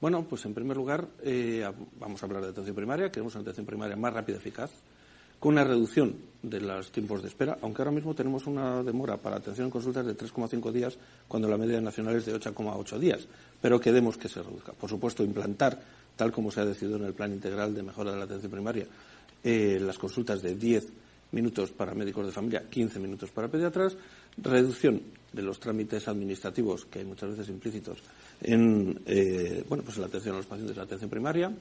Bueno, 0.00 0.24
pues 0.28 0.44
en 0.46 0.54
primer 0.54 0.76
lugar, 0.76 1.06
eh, 1.22 1.64
vamos 1.98 2.22
a 2.22 2.26
hablar 2.26 2.42
de 2.42 2.48
atención 2.48 2.74
primaria. 2.74 3.10
Queremos 3.10 3.34
una 3.34 3.42
atención 3.42 3.66
primaria 3.66 3.96
más 3.96 4.12
rápida 4.14 4.36
y 4.36 4.38
eficaz, 4.38 4.70
con 5.38 5.52
una 5.52 5.64
reducción 5.64 6.16
de 6.42 6.60
los 6.60 6.90
tiempos 6.90 7.22
de 7.22 7.28
espera, 7.28 7.58
aunque 7.62 7.82
ahora 7.82 7.92
mismo 7.92 8.14
tenemos 8.14 8.46
una 8.46 8.82
demora 8.82 9.16
para 9.16 9.36
atención 9.36 9.66
en 9.66 9.70
consultas 9.70 10.06
de 10.06 10.16
3,5 10.16 10.72
días, 10.72 10.98
cuando 11.28 11.48
la 11.48 11.56
media 11.56 11.80
nacional 11.80 12.16
es 12.16 12.26
de 12.26 12.34
8,8 12.34 12.98
días. 12.98 13.28
Pero 13.60 13.80
queremos 13.80 14.16
que 14.16 14.28
se 14.28 14.42
reduzca. 14.42 14.72
Por 14.72 14.88
supuesto, 14.88 15.22
implantar 15.22 15.78
tal 16.16 16.32
como 16.32 16.50
se 16.50 16.60
ha 16.60 16.64
decidido 16.64 16.96
en 16.96 17.04
el 17.04 17.14
Plan 17.14 17.32
Integral 17.32 17.74
de 17.74 17.82
Mejora 17.82 18.12
de 18.12 18.18
la 18.18 18.24
Atención 18.24 18.52
Primaria, 18.52 18.86
eh, 19.42 19.78
las 19.80 19.98
consultas 19.98 20.42
de 20.42 20.54
10 20.54 20.86
minutos 21.32 21.70
para 21.70 21.94
médicos 21.94 22.26
de 22.26 22.32
familia, 22.32 22.64
15 22.68 22.98
minutos 22.98 23.30
para 23.30 23.48
pediatras, 23.48 23.96
reducción 24.36 25.00
de 25.32 25.42
los 25.42 25.60
trámites 25.60 26.08
administrativos 26.08 26.86
que 26.86 27.00
hay 27.00 27.04
muchas 27.04 27.30
veces 27.30 27.48
implícitos 27.48 27.98
en 28.42 29.00
eh, 29.06 29.64
bueno 29.68 29.84
pues 29.84 29.98
la 29.98 30.06
atención 30.06 30.34
a 30.34 30.38
los 30.38 30.46
pacientes 30.46 30.74
de 30.74 30.80
la 30.80 30.84
atención 30.84 31.08
primaria 31.08 31.52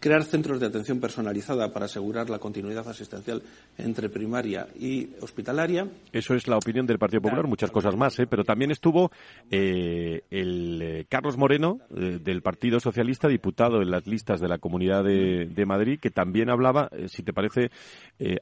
crear 0.00 0.24
centros 0.24 0.60
de 0.60 0.66
atención 0.66 1.00
personalizada 1.00 1.72
para 1.72 1.86
asegurar 1.86 2.30
la 2.30 2.38
continuidad 2.38 2.88
asistencial 2.88 3.42
entre 3.76 4.08
primaria 4.08 4.66
y 4.78 5.10
hospitalaria. 5.20 5.88
Eso 6.12 6.34
es 6.34 6.46
la 6.48 6.56
opinión 6.56 6.86
del 6.86 6.98
Partido 6.98 7.22
Popular, 7.22 7.46
muchas 7.46 7.70
cosas 7.70 7.96
más, 7.96 8.18
¿eh? 8.18 8.26
pero 8.26 8.44
también 8.44 8.70
estuvo 8.70 9.10
eh, 9.50 10.22
el 10.30 10.80
eh, 10.82 11.06
Carlos 11.08 11.36
Moreno 11.36 11.80
del 11.90 12.42
Partido 12.42 12.80
Socialista, 12.80 13.28
diputado 13.28 13.82
en 13.82 13.90
las 13.90 14.06
listas 14.06 14.40
de 14.40 14.48
la 14.48 14.58
Comunidad 14.58 15.04
de, 15.04 15.46
de 15.46 15.66
Madrid, 15.66 15.98
que 16.00 16.10
también 16.10 16.50
hablaba, 16.50 16.90
si 17.08 17.22
te 17.22 17.32
parece, 17.32 17.70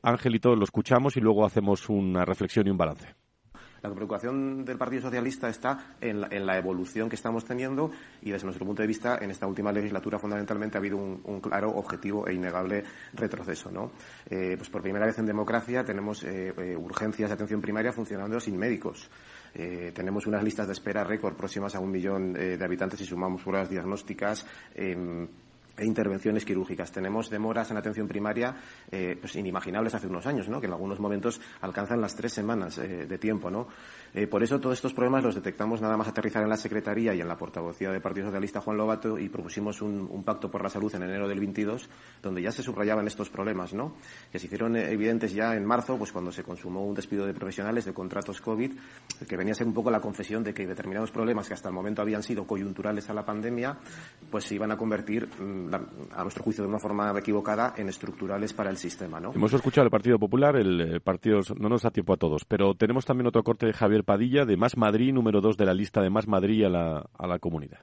Ángel 0.02 0.34
y 0.34 0.40
todos 0.40 0.58
lo 0.58 0.64
escuchamos 0.64 1.16
y 1.16 1.20
luego 1.20 1.44
hacemos 1.44 1.88
una 1.88 2.24
reflexión 2.24 2.66
y 2.66 2.70
un 2.70 2.76
balance. 2.76 3.25
La 3.82 3.90
preocupación 3.90 4.64
del 4.64 4.78
Partido 4.78 5.02
Socialista 5.02 5.48
está 5.48 5.96
en 6.00 6.20
la, 6.20 6.56
evolución 6.56 7.08
que 7.08 7.16
estamos 7.16 7.44
teniendo 7.44 7.90
y 8.22 8.30
desde 8.30 8.44
nuestro 8.44 8.64
punto 8.64 8.82
de 8.82 8.88
vista 8.88 9.18
en 9.20 9.30
esta 9.30 9.46
última 9.46 9.72
legislatura 9.72 10.18
fundamentalmente 10.18 10.78
ha 10.78 10.80
habido 10.80 10.96
un, 10.96 11.40
claro 11.40 11.70
objetivo 11.70 12.26
e 12.26 12.34
innegable 12.34 12.84
retroceso. 13.14 13.70
¿no? 13.70 13.92
Eh, 14.28 14.54
pues 14.56 14.70
por 14.70 14.82
primera 14.82 15.06
vez 15.06 15.18
en 15.18 15.26
democracia 15.26 15.84
tenemos 15.84 16.24
eh, 16.24 16.54
eh, 16.56 16.76
urgencias 16.76 17.28
de 17.28 17.34
atención 17.34 17.60
primaria 17.60 17.92
funcionando 17.92 18.40
sin 18.40 18.56
médicos. 18.56 19.10
tenemos 19.94 20.26
unas 20.26 20.42
listas 20.44 20.66
de 20.66 20.74
espera 20.74 21.02
récord 21.02 21.34
próximas 21.34 21.74
a 21.74 21.80
un 21.80 21.90
millón 21.90 22.34
de 22.34 22.62
habitantes 22.62 23.00
y 23.00 23.06
sumamos 23.06 23.42
pruebas 23.42 23.70
diagnósticas 23.70 24.44
e 25.76 25.84
intervenciones 25.84 26.44
quirúrgicas. 26.44 26.90
Tenemos 26.90 27.28
demoras 27.30 27.70
en 27.70 27.76
atención 27.76 28.08
primaria 28.08 28.56
eh, 28.90 29.16
pues 29.20 29.36
inimaginables 29.36 29.94
hace 29.94 30.06
unos 30.06 30.26
años, 30.26 30.48
¿no? 30.48 30.60
que 30.60 30.66
en 30.66 30.72
algunos 30.72 31.00
momentos 31.00 31.40
alcanzan 31.60 32.00
las 32.00 32.14
tres 32.14 32.32
semanas 32.32 32.78
eh, 32.78 33.06
de 33.06 33.18
tiempo. 33.18 33.50
¿no? 33.50 33.68
Eh, 34.14 34.26
por 34.26 34.42
eso 34.42 34.58
todos 34.58 34.76
estos 34.76 34.94
problemas 34.94 35.22
los 35.22 35.34
detectamos 35.34 35.80
nada 35.80 35.96
más 35.96 36.08
aterrizar 36.08 36.42
en 36.42 36.48
la 36.48 36.56
Secretaría 36.56 37.14
y 37.14 37.20
en 37.20 37.28
la 37.28 37.36
portavocía 37.36 37.90
del 37.90 38.00
Partido 38.00 38.26
Socialista 38.26 38.60
Juan 38.60 38.76
Lobato 38.76 39.18
y 39.18 39.28
propusimos 39.28 39.82
un, 39.82 40.06
pacto 40.24 40.50
por 40.50 40.62
la 40.62 40.70
salud 40.70 40.92
en 40.94 41.02
enero 41.02 41.28
del 41.28 41.38
22 41.38 41.88
donde 42.22 42.42
ya 42.42 42.50
se 42.50 42.62
subrayaban 42.62 43.06
estos 43.06 43.28
problemas, 43.28 43.74
¿no? 43.74 43.94
que 44.32 44.38
se 44.38 44.46
hicieron 44.46 44.76
evidentes 44.76 45.32
ya 45.32 45.54
en 45.54 45.64
marzo, 45.64 45.98
pues 45.98 46.10
cuando 46.10 46.32
se 46.32 46.42
consumó 46.42 46.84
un 46.84 46.94
despido 46.94 47.26
de 47.26 47.34
profesionales 47.34 47.84
de 47.84 47.92
contratos 47.92 48.40
COVID, 48.40 48.72
que 49.28 49.36
venía 49.36 49.52
a 49.52 49.56
ser 49.56 49.66
un 49.66 49.74
poco 49.74 49.90
la 49.90 50.00
confesión 50.00 50.42
de 50.42 50.54
que 50.54 50.66
determinados 50.66 51.10
problemas 51.10 51.48
que 51.48 51.54
hasta 51.54 51.68
el 51.68 51.74
momento 51.74 52.02
habían 52.02 52.22
sido 52.22 52.46
coyunturales 52.46 53.08
a 53.10 53.14
la 53.14 53.24
pandemia, 53.24 53.78
pues 54.30 54.44
se 54.44 54.54
iban 54.54 54.72
a 54.72 54.76
convertir 54.76 55.28
mm, 55.28 55.65
a 56.14 56.22
nuestro 56.22 56.42
juicio 56.42 56.64
de 56.64 56.68
una 56.68 56.78
forma 56.78 57.16
equivocada, 57.18 57.74
en 57.76 57.88
estructurales 57.88 58.52
para 58.52 58.70
el 58.70 58.76
sistema. 58.76 59.20
¿no? 59.20 59.32
Hemos 59.32 59.52
escuchado 59.52 59.84
al 59.84 59.90
Partido 59.90 60.18
Popular, 60.18 60.56
el, 60.56 61.00
partido 61.00 61.40
no 61.58 61.68
nos 61.68 61.82
da 61.82 61.90
tiempo 61.90 62.12
a 62.12 62.16
todos, 62.16 62.44
pero 62.44 62.74
tenemos 62.74 63.04
también 63.04 63.26
otro 63.26 63.42
corte 63.42 63.66
de 63.66 63.72
Javier 63.72 64.04
Padilla, 64.04 64.44
de 64.44 64.56
Más 64.56 64.76
Madrid, 64.76 65.12
número 65.12 65.40
dos 65.40 65.56
de 65.56 65.66
la 65.66 65.74
lista 65.74 66.02
de 66.02 66.10
Más 66.10 66.26
Madrid 66.26 66.64
a 66.64 66.68
la, 66.68 67.06
a 67.18 67.26
la 67.26 67.38
comunidad. 67.38 67.80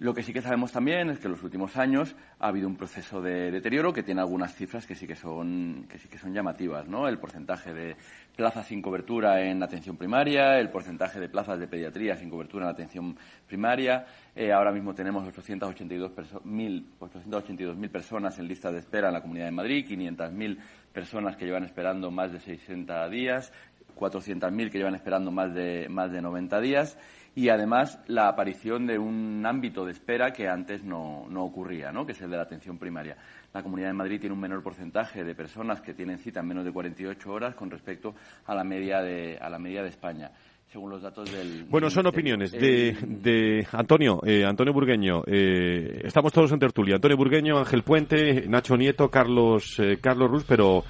Lo 0.00 0.14
que 0.14 0.22
sí 0.22 0.32
que 0.32 0.40
sabemos 0.40 0.70
también 0.70 1.10
es 1.10 1.18
que 1.18 1.26
en 1.26 1.32
los 1.32 1.42
últimos 1.42 1.76
años 1.76 2.14
ha 2.38 2.46
habido 2.46 2.68
un 2.68 2.76
proceso 2.76 3.20
de 3.20 3.50
deterioro 3.50 3.92
que 3.92 4.04
tiene 4.04 4.20
algunas 4.20 4.54
cifras 4.54 4.86
que 4.86 4.94
sí 4.94 5.08
que 5.08 5.16
son, 5.16 5.86
que 5.88 5.98
sí 5.98 6.06
que 6.06 6.18
son 6.18 6.32
llamativas, 6.32 6.86
¿no? 6.86 7.08
El 7.08 7.18
porcentaje 7.18 7.74
de 7.74 7.96
plazas 8.36 8.68
sin 8.68 8.80
cobertura 8.80 9.42
en 9.42 9.60
atención 9.60 9.96
primaria, 9.96 10.60
el 10.60 10.70
porcentaje 10.70 11.18
de 11.18 11.28
plazas 11.28 11.58
de 11.58 11.66
pediatría 11.66 12.16
sin 12.16 12.30
cobertura 12.30 12.66
en 12.66 12.70
atención 12.70 13.18
primaria. 13.48 14.06
Eh, 14.36 14.52
ahora 14.52 14.70
mismo 14.70 14.94
tenemos 14.94 15.26
882.000 15.34 17.90
personas 17.90 18.38
en 18.38 18.46
lista 18.46 18.70
de 18.70 18.78
espera 18.78 19.08
en 19.08 19.14
la 19.14 19.20
Comunidad 19.20 19.46
de 19.46 19.52
Madrid, 19.52 19.84
500.000 19.84 20.58
personas 20.92 21.36
que 21.36 21.44
llevan 21.44 21.64
esperando 21.64 22.12
más 22.12 22.30
de 22.30 22.38
60 22.38 23.08
días, 23.08 23.52
400.000 23.96 24.70
que 24.70 24.78
llevan 24.78 24.94
esperando 24.94 25.32
más 25.32 25.52
de, 25.52 25.88
más 25.88 26.12
de 26.12 26.22
90 26.22 26.60
días 26.60 26.96
y 27.38 27.50
además 27.50 28.00
la 28.08 28.26
aparición 28.26 28.88
de 28.88 28.98
un 28.98 29.46
ámbito 29.46 29.84
de 29.84 29.92
espera 29.92 30.32
que 30.32 30.48
antes 30.48 30.82
no, 30.82 31.28
ocurría, 31.36 31.92
¿no? 31.92 32.04
que 32.04 32.10
es 32.10 32.20
el 32.20 32.30
de 32.30 32.36
la 32.36 32.42
atención 32.42 32.78
primaria. 32.78 33.16
La 33.54 33.62
Comunidad 33.62 33.86
de 33.86 33.94
Madrid 33.94 34.18
tiene 34.18 34.34
un 34.34 34.40
menor 34.40 34.60
porcentaje 34.60 35.22
de 35.22 35.36
personas 35.36 35.80
que 35.80 35.94
tienen 35.94 36.18
cita 36.18 36.40
en 36.40 36.48
menos 36.48 36.64
de 36.64 36.72
48 36.72 37.30
horas 37.30 37.54
con 37.54 37.70
respecto 37.70 38.16
a 38.44 38.56
la 38.56 38.64
media 38.64 39.02
de, 39.02 39.38
a 39.40 39.48
la 39.48 39.60
media 39.60 39.84
de 39.84 39.88
España 39.88 40.32
según 40.66 40.90
los 40.90 41.00
datos 41.00 41.32
del. 41.32 41.64
Bueno, 41.70 41.88
son 41.88 42.06
opiniones 42.08 42.50
de, 42.50 42.94
de 43.06 43.66
Antonio, 43.72 44.20
eh, 44.26 44.44
Antonio 44.44 44.74
Burgueño. 44.74 45.22
Eh, 45.26 46.02
estamos 46.04 46.30
todos 46.30 46.52
en 46.52 46.58
tertulia. 46.58 46.96
Antonio 46.96 47.16
Burgueño, 47.16 47.56
Ángel 47.56 47.84
Puente, 47.84 48.46
Nacho 48.48 48.76
Nieto, 48.76 49.08
Carlos, 49.10 49.78
eh, 49.78 49.96
Carlos 49.98 50.28
Ruz, 50.28 50.44
pero 50.46 50.84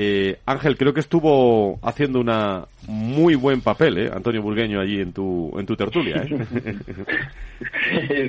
Eh, 0.00 0.38
Ángel, 0.46 0.76
creo 0.76 0.94
que 0.94 1.00
estuvo 1.00 1.80
haciendo 1.82 2.20
una 2.20 2.68
muy 2.86 3.34
buen 3.34 3.62
papel, 3.62 3.98
¿eh? 3.98 4.10
Antonio 4.14 4.40
Burgueño 4.40 4.78
allí 4.78 5.00
en 5.00 5.12
tu 5.12 5.52
en 5.58 5.66
tu 5.66 5.74
tertulia, 5.74 6.22
¿eh? 6.22 6.78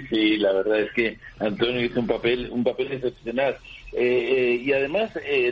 sí, 0.09 0.37
la 0.37 0.51
verdad 0.51 0.79
es 0.79 0.91
que 0.93 1.19
Antonio 1.37 1.85
hizo 1.85 1.99
un 1.99 2.07
papel 2.07 2.49
un 2.51 2.63
papel 2.63 2.93
excepcional 2.93 3.55
eh, 3.93 4.59
y 4.65 4.73
además 4.73 5.11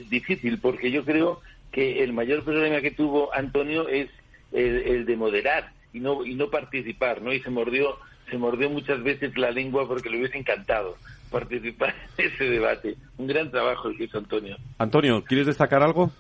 difícil 0.09 0.57
porque 0.57 0.89
yo 0.89 1.05
creo 1.05 1.39
que 1.72 2.03
el 2.03 2.13
mayor 2.13 2.43
problema 2.43 2.82
que 2.82 2.89
tuvo 2.89 3.32
Antonio 3.32 3.88
es 3.88 4.09
el, 4.53 5.05
de 5.05 5.15
moderar 5.18 5.72
y 5.93 5.99
no 5.99 6.26
y 6.26 6.34
no 6.34 6.49
participar, 6.49 7.22
¿no? 7.22 7.32
Y 7.32 7.41
se 7.41 7.51
mordió 7.51 7.95
se 8.32 8.39
mordió 8.39 8.72
muchas 8.72 9.03
veces 9.03 9.38
la 9.38 9.51
lengua 9.51 9.88
porque 9.88 10.09
le 10.09 10.18
hubiese 10.18 10.39
encantado 10.39 10.97
participar 11.30 11.93
en 12.17 12.32
ese 12.32 12.43
debate. 12.45 12.97
Un 13.17 13.28
gran 13.28 13.49
trabajo 13.51 13.89
el 13.89 13.97
que 13.97 14.05
hizo 14.05 14.17
Antonio. 14.17 14.57
Antonio, 14.78 15.23
¿quieres 15.23 15.47
destacar 15.47 15.84
algo? 15.84 16.11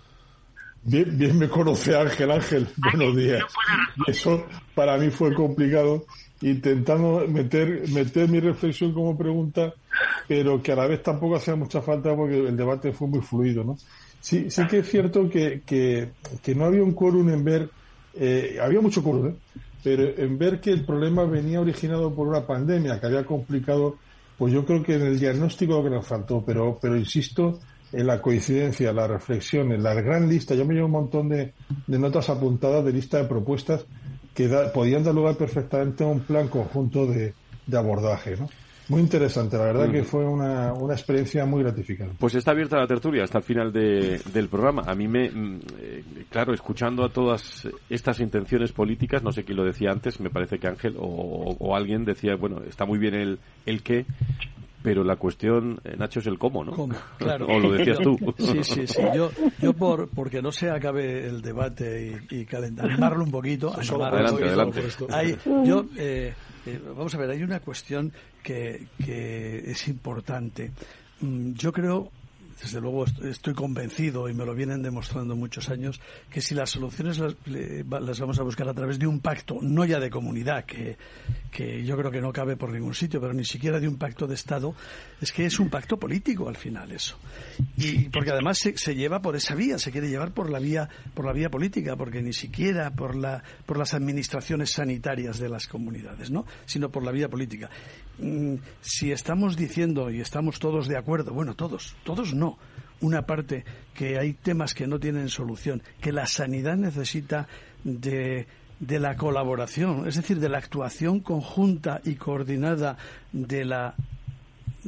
Bien, 0.83 1.17
bien 1.17 1.37
me 1.37 1.49
conoce 1.49 1.95
Ángel. 1.95 2.31
Ángel, 2.31 2.67
buenos 2.77 3.15
días. 3.15 3.43
eso 4.07 4.45
para 4.73 4.97
mí 4.97 5.09
fue 5.09 5.33
complicado, 5.33 6.05
intentando 6.41 7.27
meter, 7.27 7.87
meter 7.89 8.29
mi 8.29 8.39
reflexión 8.39 8.93
como 8.93 9.17
pregunta, 9.17 9.73
pero 10.27 10.61
que 10.61 10.71
a 10.71 10.75
la 10.75 10.87
vez 10.87 11.03
tampoco 11.03 11.35
hacía 11.35 11.55
mucha 11.55 11.81
falta 11.81 12.15
porque 12.15 12.37
el 12.47 12.55
debate 12.55 12.93
fue 12.93 13.07
muy 13.07 13.21
fluido, 13.21 13.63
¿no? 13.63 13.77
Sí, 14.19 14.49
sí 14.49 14.65
que 14.67 14.79
es 14.79 14.89
cierto 14.89 15.29
que, 15.29 15.61
que, 15.65 16.09
que 16.41 16.55
no 16.55 16.65
había 16.65 16.83
un 16.83 16.93
quórum 16.93 17.29
en 17.29 17.43
ver, 17.43 17.69
eh, 18.13 18.57
había 18.61 18.81
mucho 18.81 19.03
quórum, 19.03 19.27
¿eh? 19.27 19.35
pero 19.83 20.03
en 20.17 20.37
ver 20.37 20.59
que 20.59 20.71
el 20.71 20.85
problema 20.85 21.23
venía 21.25 21.61
originado 21.61 22.13
por 22.13 22.27
una 22.27 22.45
pandemia 22.45 22.99
que 22.99 23.05
había 23.07 23.25
complicado 23.25 23.97
pues 24.37 24.53
yo 24.53 24.65
creo 24.65 24.83
que 24.83 24.95
en 24.95 25.01
el 25.01 25.19
diagnóstico 25.19 25.83
que 25.83 25.89
nos 25.89 26.05
faltó, 26.05 26.43
pero, 26.45 26.77
pero 26.81 26.95
insisto 26.95 27.59
en 27.91 28.05
la 28.05 28.21
coincidencia, 28.21 28.91
la 28.93 29.07
reflexión, 29.07 29.71
en 29.71 29.81
la 29.81 29.93
gran 29.93 30.29
lista. 30.29 30.53
Yo 30.55 30.65
me 30.65 30.73
llevo 30.73 30.87
un 30.87 30.91
montón 30.91 31.29
de, 31.29 31.53
notas 31.87 32.29
apuntadas 32.29 32.83
de 32.85 32.93
lista 32.93 33.17
de 33.17 33.23
propuestas 33.23 33.85
que 34.33 34.47
podían 34.73 35.03
dar 35.03 35.15
lugar 35.15 35.35
perfectamente 35.35 36.03
a 36.03 36.07
un 36.07 36.19
plan 36.19 36.47
conjunto 36.47 37.07
de, 37.07 37.33
de 37.65 37.77
abordaje, 37.77 38.35
¿no? 38.37 38.47
Muy 38.89 39.01
interesante, 39.01 39.57
la 39.57 39.65
verdad 39.65 39.91
que 39.91 40.03
fue 40.03 40.25
una, 40.25 40.71
una 40.73 40.93
experiencia 40.93 41.45
muy 41.45 41.61
gratificante. 41.61 42.15
Pues 42.17 42.35
está 42.35 42.51
abierta 42.51 42.77
la 42.77 42.87
tertulia 42.87 43.23
hasta 43.23 43.39
el 43.39 43.43
final 43.43 43.73
de, 43.73 44.21
del 44.33 44.47
programa. 44.47 44.83
A 44.85 44.95
mí 44.95 45.07
me, 45.07 45.29
mm, 45.29 45.59
eh, 45.79 46.03
claro, 46.29 46.53
escuchando 46.53 47.03
a 47.03 47.09
todas 47.09 47.67
estas 47.89 48.19
intenciones 48.21 48.71
políticas, 48.71 49.23
no 49.23 49.31
sé 49.31 49.43
quién 49.43 49.57
lo 49.57 49.65
decía 49.65 49.91
antes, 49.91 50.19
me 50.21 50.29
parece 50.29 50.57
que 50.57 50.67
Ángel 50.67 50.95
o, 50.97 51.75
alguien 51.75 52.05
decía, 52.05 52.35
bueno, 52.35 52.61
está 52.67 52.85
muy 52.85 52.97
bien 52.97 53.13
el, 53.13 53.39
el 53.65 53.83
qué, 53.83 54.05
pero 54.81 55.03
la 55.03 55.17
cuestión, 55.17 55.81
eh, 55.83 55.95
Nacho, 55.97 56.19
es 56.21 56.27
el 56.27 56.39
cómo, 56.39 56.63
¿no? 56.63 56.71
¿Cómo? 56.71 56.95
Claro. 57.17 57.45
o 57.47 57.59
lo 57.59 57.73
decías 57.73 57.99
tú. 57.99 58.17
Sí, 58.37 58.63
sí, 58.63 58.87
sí. 58.87 59.01
Yo, 59.13 59.31
yo 59.61 59.73
por, 59.73 60.07
porque 60.09 60.41
no 60.41 60.51
se 60.53 60.69
acabe 60.69 61.27
el 61.27 61.41
debate 61.41 62.17
y, 62.29 62.37
y 62.41 62.45
calentar, 62.45 62.85
animarlo 62.85 63.25
un 63.25 63.31
poquito. 63.31 63.73
adelante, 63.73 64.45
adelante. 64.45 64.81
yo, 65.65 65.85
eh, 65.97 66.33
eh, 66.67 66.81
vamos 66.85 67.13
a 67.15 67.17
ver, 67.17 67.29
hay 67.29 67.43
una 67.43 67.59
cuestión 67.59 68.11
que, 68.43 68.87
que 69.03 69.71
es 69.71 69.87
importante. 69.87 70.71
Mm, 71.21 71.53
yo 71.53 71.71
creo 71.71 72.11
desde 72.61 72.81
luego 72.81 73.05
estoy 73.23 73.53
convencido 73.53 74.29
y 74.29 74.33
me 74.33 74.45
lo 74.45 74.55
vienen 74.55 74.81
demostrando 74.81 75.35
muchos 75.35 75.69
años 75.69 75.99
que 76.29 76.41
si 76.41 76.55
las 76.55 76.71
soluciones 76.71 77.19
las, 77.19 78.19
vamos 78.19 78.39
a 78.39 78.43
buscar 78.43 78.67
a 78.67 78.73
través 78.73 78.97
de 78.97 79.07
un 79.07 79.19
pacto, 79.19 79.59
no 79.61 79.85
ya 79.85 79.99
de 79.99 80.09
comunidad, 80.09 80.65
que, 80.65 80.97
que, 81.51 81.83
yo 81.83 81.95
creo 81.97 82.11
que 82.11 82.21
no 82.21 82.33
cabe 82.33 82.57
por 82.57 82.71
ningún 82.71 82.95
sitio, 82.95 83.21
pero 83.21 83.33
ni 83.33 83.45
siquiera 83.45 83.79
de 83.79 83.87
un 83.87 83.97
pacto 83.97 84.25
de 84.27 84.35
Estado, 84.35 84.73
es 85.21 85.31
que 85.31 85.45
es 85.45 85.59
un 85.59 85.69
pacto 85.69 85.97
político 85.97 86.49
al 86.49 86.57
final 86.57 86.91
eso. 86.91 87.17
Y 87.77 88.09
porque 88.09 88.31
además 88.31 88.57
se, 88.57 88.77
se 88.77 88.95
lleva 88.95 89.21
por 89.21 89.35
esa 89.35 89.53
vía, 89.53 89.77
se 89.77 89.91
quiere 89.91 90.09
llevar 90.09 90.33
por 90.33 90.49
la 90.49 90.59
vía, 90.59 90.89
por 91.13 91.25
la 91.25 91.33
vía 91.33 91.49
política, 91.49 91.95
porque 91.95 92.21
ni 92.21 92.33
siquiera 92.33 92.91
por 92.91 93.15
la, 93.15 93.43
por 93.65 93.77
las 93.77 93.93
administraciones 93.93 94.71
sanitarias 94.71 95.37
de 95.39 95.49
las 95.49 95.67
comunidades, 95.67 96.31
¿no? 96.31 96.45
sino 96.65 96.89
por 96.89 97.03
la 97.03 97.11
vía 97.11 97.29
política. 97.29 97.69
Mm, 98.19 98.55
si 98.81 99.11
estamos 99.11 99.55
diciendo 99.55 100.09
y 100.09 100.21
estamos 100.21 100.59
todos 100.59 100.87
de 100.87 100.97
acuerdo, 100.97 101.33
bueno, 101.33 101.55
todos, 101.55 101.95
todos 102.03 102.33
no, 102.33 102.57
una 103.01 103.23
parte 103.23 103.63
que 103.93 104.17
hay 104.17 104.33
temas 104.33 104.73
que 104.73 104.87
no 104.87 104.99
tienen 104.99 105.29
solución, 105.29 105.83
que 106.01 106.11
la 106.11 106.25
sanidad 106.25 106.77
necesita 106.77 107.47
de, 107.83 108.47
de 108.79 108.99
la 108.99 109.15
colaboración, 109.15 110.07
es 110.07 110.15
decir, 110.15 110.39
de 110.39 110.49
la 110.49 110.57
actuación 110.57 111.19
conjunta 111.19 112.01
y 112.03 112.15
coordinada 112.15 112.97
de 113.31 113.65
la 113.65 113.95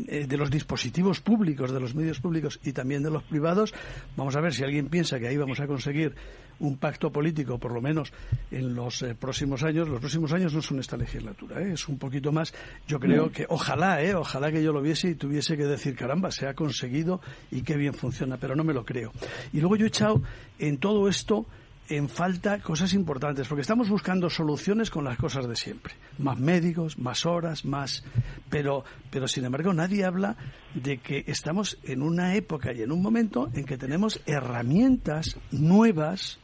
eh, 0.08 0.26
de 0.28 0.38
los 0.38 0.50
dispositivos 0.50 1.20
públicos, 1.20 1.72
de 1.72 1.80
los 1.80 1.96
medios 1.96 2.20
públicos 2.20 2.60
y 2.64 2.74
también 2.74 3.04
de 3.04 3.10
los 3.10 3.24
privados, 3.24 3.74
vamos 4.16 4.36
a 4.36 4.42
ver 4.42 4.54
si 4.54 4.64
alguien 4.64 4.88
piensa 4.88 5.20
que 5.20 5.28
ahí 5.28 5.38
vamos 5.38 5.60
a 5.60 5.68
conseguir 5.68 6.16
un 6.60 6.78
pacto 6.78 7.12
político, 7.12 7.58
por 7.58 7.74
lo 7.74 7.82
menos 7.82 8.12
en 8.52 8.76
los 8.76 9.02
eh, 9.02 9.16
próximos 9.16 9.64
años. 9.64 9.88
Los 9.88 10.00
próximos 10.00 10.32
años 10.34 10.54
no 10.54 10.62
son 10.62 10.80
esta 10.80 10.98
legislatura, 10.98 11.62
¿eh? 11.62 11.74
es 11.74 11.88
un 11.88 11.98
poquito 11.98 12.32
más. 12.32 12.54
Yo 12.88 13.00
creo 13.00 13.32
que, 13.32 13.46
ojalá, 13.50 14.02
¿eh? 14.04 14.16
ojalá 14.16 14.52
que 14.52 14.64
yo 14.64 14.72
lo 14.72 14.82
viese 14.82 15.10
y 15.10 15.16
tuviese 15.16 15.58
que 15.58 15.66
decir, 15.66 15.96
caramba, 15.96 16.32
se 16.32 16.48
ha 16.48 16.54
conseguido 16.54 17.22
y 17.52 17.62
qué 17.62 17.78
bien 17.78 17.94
funciona, 17.94 18.38
pero 18.38 18.56
no 18.56 18.64
me 18.64 18.74
lo 18.74 18.86
creo. 18.86 19.12
Y 19.54 19.60
luego 19.60 19.76
yo 19.76 19.86
he 19.86 19.90
echado 19.90 20.22
en 20.60 20.78
todo 20.78 21.08
esto 21.08 21.46
en 21.90 22.08
falta 22.08 22.60
cosas 22.60 22.94
importantes, 22.94 23.48
porque 23.48 23.62
estamos 23.62 23.90
buscando 23.90 24.30
soluciones 24.30 24.90
con 24.92 25.04
las 25.04 25.18
cosas 25.18 25.48
de 25.48 25.56
siempre. 25.56 25.96
Más 26.20 26.40
médicos, 26.40 27.00
más 27.00 27.26
horas, 27.26 27.66
más. 27.66 28.04
Pero, 28.50 28.84
pero 29.10 29.28
sin 29.28 29.46
embargo, 29.46 29.74
nadie 29.74 30.06
habla 30.06 30.38
de 30.76 31.00
que 31.00 31.24
estamos 31.28 31.80
en 31.84 32.04
una 32.04 32.36
época 32.36 32.72
y 32.74 32.84
en 32.84 32.92
un 32.92 33.02
momento 33.02 33.50
en 33.54 33.66
que 33.66 33.78
tenemos 33.78 34.22
herramientas 34.28 35.38
nuevas 35.52 36.40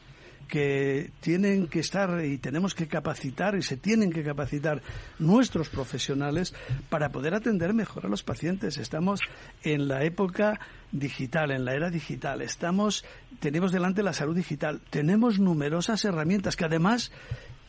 que 0.48 1.10
tienen 1.20 1.66
que 1.66 1.80
estar 1.80 2.24
y 2.24 2.38
tenemos 2.38 2.74
que 2.74 2.88
capacitar 2.88 3.56
y 3.56 3.62
se 3.62 3.76
tienen 3.76 4.12
que 4.12 4.22
capacitar 4.22 4.82
nuestros 5.18 5.68
profesionales 5.68 6.54
para 6.88 7.10
poder 7.10 7.34
atender 7.34 7.74
mejor 7.74 8.06
a 8.06 8.08
los 8.08 8.22
pacientes. 8.22 8.78
Estamos 8.78 9.20
en 9.62 9.88
la 9.88 10.04
época 10.04 10.60
digital, 10.92 11.50
en 11.50 11.64
la 11.64 11.74
era 11.74 11.90
digital. 11.90 12.42
Estamos, 12.42 13.04
tenemos 13.40 13.72
delante 13.72 14.02
la 14.02 14.12
salud 14.12 14.36
digital. 14.36 14.80
Tenemos 14.90 15.38
numerosas 15.38 16.04
herramientas 16.04 16.56
que 16.56 16.64
además 16.64 17.12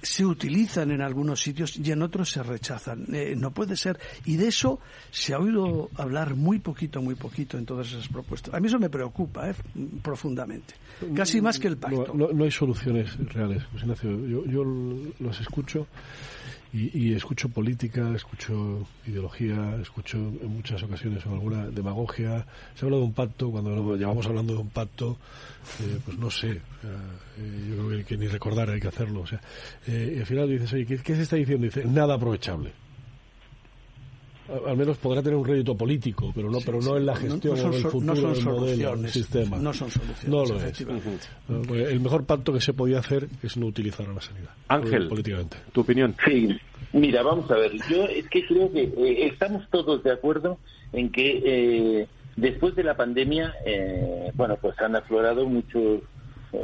se 0.01 0.25
utilizan 0.25 0.91
en 0.91 1.01
algunos 1.01 1.41
sitios 1.41 1.77
y 1.77 1.91
en 1.91 2.01
otros 2.01 2.29
se 2.29 2.43
rechazan. 2.43 3.05
Eh, 3.13 3.35
no 3.35 3.51
puede 3.51 3.75
ser. 3.75 3.99
Y 4.25 4.37
de 4.37 4.47
eso 4.47 4.79
se 5.11 5.33
ha 5.33 5.39
oído 5.39 5.89
hablar 5.95 6.35
muy 6.35 6.59
poquito, 6.59 7.01
muy 7.01 7.15
poquito 7.15 7.57
en 7.57 7.65
todas 7.65 7.87
esas 7.87 8.07
propuestas. 8.07 8.53
A 8.53 8.59
mí 8.59 8.67
eso 8.67 8.79
me 8.79 8.89
preocupa 8.89 9.49
eh, 9.49 9.55
profundamente. 10.01 10.75
Casi 11.15 11.41
más 11.41 11.59
que 11.59 11.67
el 11.67 11.77
pacto. 11.77 12.13
No, 12.13 12.43
hay 12.43 12.51
soluciones 12.51 13.17
reales, 13.33 13.63
Yo, 14.03 14.45
yo 14.45 14.63
los 15.19 15.39
escucho 15.39 15.87
y, 16.73 17.13
escucho 17.13 17.49
política, 17.49 18.13
escucho 18.15 18.85
ideología, 19.05 19.77
escucho 19.81 20.17
en 20.17 20.47
muchas 20.47 20.83
ocasiones 20.83 21.25
alguna 21.25 21.67
demagogia. 21.69 22.45
Se 22.75 22.85
habla 22.85 22.97
de 22.97 23.03
un 23.03 23.13
pacto, 23.13 23.51
cuando 23.51 23.95
llevamos 23.95 24.25
hablando 24.27 24.53
de 24.53 24.59
un 24.59 24.69
pacto, 24.69 25.17
eh, 25.81 25.99
pues 26.05 26.17
no 26.17 26.29
sé, 26.29 26.51
eh, 26.51 26.59
yo 27.69 27.87
creo 27.87 28.05
que, 28.05 28.17
ni 28.17 28.27
recordar 28.27 28.69
hay 28.69 28.79
que 28.79 28.89
hacerlo. 28.89 29.21
O 29.21 29.27
sea, 29.27 29.41
eh, 29.87 30.15
y 30.17 30.19
al 30.19 30.25
final 30.25 30.49
dices, 30.49 30.73
oye, 30.73 30.85
¿qué, 30.85 31.15
se 31.15 31.21
está 31.21 31.35
diciendo? 31.35 31.65
Dice, 31.65 31.85
nada 31.85 32.15
aprovechable 32.15 32.86
al 34.67 34.77
menos 34.77 34.97
podrá 34.97 35.21
tener 35.21 35.37
un 35.37 35.45
rédito 35.45 35.75
político, 35.75 36.31
pero 36.33 36.49
no, 36.49 36.59
pero 36.65 36.81
no 36.81 36.97
en 36.97 37.05
la 37.05 37.15
gestión 37.15 37.59
o 37.59 37.61
en 37.61 37.73
el 37.73 37.83
futuro 37.83 38.33
del 38.33 38.43
modelo, 38.43 38.97
del 38.97 39.11
sistema. 39.11 39.57
No 39.57 39.73
son 39.73 39.91
soluciones. 39.91 40.27
No 40.27 40.45
lo 40.45 40.63
es. 40.63 41.91
El 41.91 41.99
mejor 41.99 42.25
pacto 42.25 42.53
que 42.53 42.61
se 42.61 42.73
podía 42.73 42.99
hacer 42.99 43.27
es 43.43 43.57
no 43.57 43.65
utilizar 43.67 44.07
a 44.07 44.13
la 44.13 44.21
sanidad. 44.21 44.49
Ángel, 44.67 45.07
políticamente. 45.07 45.57
¿Tu 45.71 45.81
opinión? 45.81 46.15
Sí, 46.25 46.57
Mira, 46.93 47.21
vamos 47.21 47.49
a 47.51 47.55
ver, 47.55 47.73
yo 47.89 48.05
es 48.05 48.27
que 48.29 48.45
creo 48.45 48.71
que 48.71 48.83
eh, 48.83 49.27
estamos 49.27 49.67
todos 49.69 50.03
de 50.03 50.11
acuerdo 50.11 50.57
en 50.93 51.11
que 51.11 51.41
eh, 51.43 52.07
después 52.37 52.75
de 52.75 52.83
la 52.83 52.95
pandemia, 52.95 53.53
eh, 53.65 54.31
bueno, 54.35 54.57
pues 54.61 54.79
han 54.79 54.95
aflorado 54.95 55.45
muchos 55.45 56.01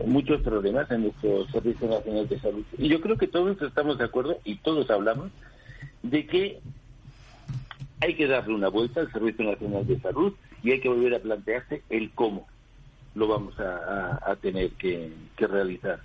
muchos 0.05 0.41
problemas 0.41 0.89
en 0.91 1.03
nuestro 1.03 1.45
Servicio 1.49 1.89
Nacional 1.89 2.27
de 2.27 2.39
Salud. 2.39 2.63
Y 2.77 2.87
yo 2.87 3.01
creo 3.01 3.17
que 3.17 3.27
todos 3.27 3.61
estamos 3.61 3.97
de 3.97 4.05
acuerdo 4.05 4.39
y 4.45 4.55
todos 4.55 4.89
hablamos 4.89 5.29
de 6.01 6.25
que 6.25 6.61
hay 8.01 8.15
que 8.15 8.27
darle 8.27 8.53
una 8.53 8.69
vuelta 8.69 9.01
al 9.01 9.11
Servicio 9.11 9.45
Nacional 9.45 9.87
de 9.87 9.99
Salud 9.99 10.33
y 10.61 10.71
hay 10.71 10.79
que 10.79 10.89
volver 10.89 11.15
a 11.15 11.19
plantearse 11.19 11.83
el 11.89 12.11
cómo 12.11 12.47
lo 13.15 13.27
vamos 13.27 13.53
a, 13.59 14.35
tener 14.41 14.71
que 14.71 15.11
realizar. 15.37 15.99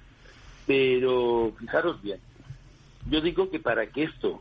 Pero 0.67 1.53
fijaros 1.59 2.01
bien, 2.03 2.21
yo 3.09 3.21
digo 3.21 3.51
que 3.51 3.59
para 3.59 3.87
que 3.87 4.05
esto 4.05 4.39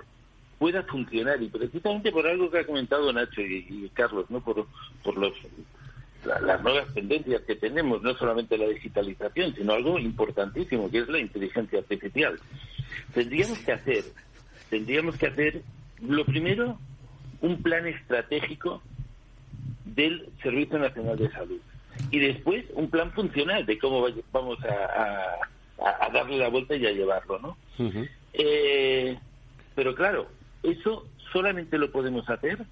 pueda 0.57 0.83
funcionar 0.83 1.41
y 1.41 1.49
precisamente 1.49 2.11
por 2.11 2.27
algo 2.27 2.49
que 2.49 2.59
ha 2.59 2.65
comentado 2.65 3.13
Nacho 3.13 3.41
y, 3.41 3.89
Carlos, 3.93 4.29
no 4.29 4.41
por, 4.41 4.67
por 5.03 5.17
los 5.17 5.33
las 6.25 6.61
nuevas 6.61 6.93
tendencias 6.93 7.41
que 7.43 7.55
tenemos, 7.55 8.01
no 8.01 8.13
solamente 8.15 8.57
la 8.57 8.67
digitalización, 8.67 9.55
sino 9.55 9.73
algo 9.73 9.97
importantísimo 9.97 10.91
que 10.91 10.99
es 10.99 11.07
la 11.07 11.19
inteligencia 11.19 11.79
artificial. 11.79 12.37
Tendríamos 13.13 13.59
que 13.59 13.71
hacer, 13.71 14.03
tendríamos 14.69 15.15
que 15.15 15.27
hacer, 15.27 15.61
lo 16.01 16.25
primero, 16.25 16.79
un 17.41 17.61
plan 17.61 17.85
estratégico 17.88 18.81
del 19.85 20.29
Servicio 20.41 20.79
Nacional 20.79 21.17
de 21.17 21.31
Salud. 21.31 21.59
y 22.11 22.19
después 22.19 22.65
un 22.73 22.89
plan 22.89 23.11
funcional 23.11 23.65
de 23.65 23.79
cómo 23.79 24.05
vamos 24.31 24.59
a, 24.63 25.35
a, 25.83 26.09
darle 26.09 26.38
la 26.38 26.49
vuelta 26.49 26.75
y 26.75 26.85
a 26.85 26.91
llevarlo, 26.91 27.39
¿no? 27.39 27.57
eh, 28.33 29.17
pero 29.75 29.95
claro, 29.95 30.27
eso 30.63 31.07
solamente 31.31 31.77
lo 31.77 31.91
podemos 31.91 32.29
hacer 32.29 32.65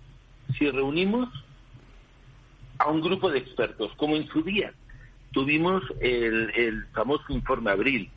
si 0.57 0.69
reunimos 0.69 1.29
a 2.77 2.89
un 2.89 3.01
grupo 3.01 3.29
de 3.31 3.39
expertos, 3.39 3.91
como 3.95 4.15
en 4.15 4.27
su 4.27 4.43
día 4.43 4.73
tuvimos 5.31 5.83
el, 5.99 6.51
el 6.55 6.85
famoso 6.87 7.25
informe 7.29 7.71
Abril, 7.71 8.09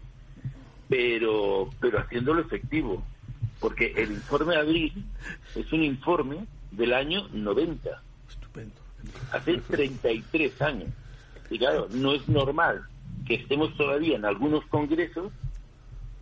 pero, 0.88 1.68
pero 1.80 1.98
haciéndolo 1.98 2.42
efectivo, 2.42 3.02
porque 3.60 3.92
el 3.96 4.12
informe 4.12 4.56
Abril 4.56 4.92
es 5.54 5.72
un 5.72 5.82
informe 5.82 6.46
del 6.70 6.92
año 6.92 7.28
90. 7.32 8.02
Estupendo. 8.28 8.74
Hace 9.30 9.58
33 9.58 10.60
años. 10.62 10.90
Y 11.50 11.58
claro, 11.58 11.88
no 11.90 12.12
es 12.12 12.26
normal 12.28 12.84
que 13.26 13.34
estemos 13.34 13.76
todavía 13.76 14.16
en 14.16 14.24
algunos 14.24 14.64
congresos 14.66 15.32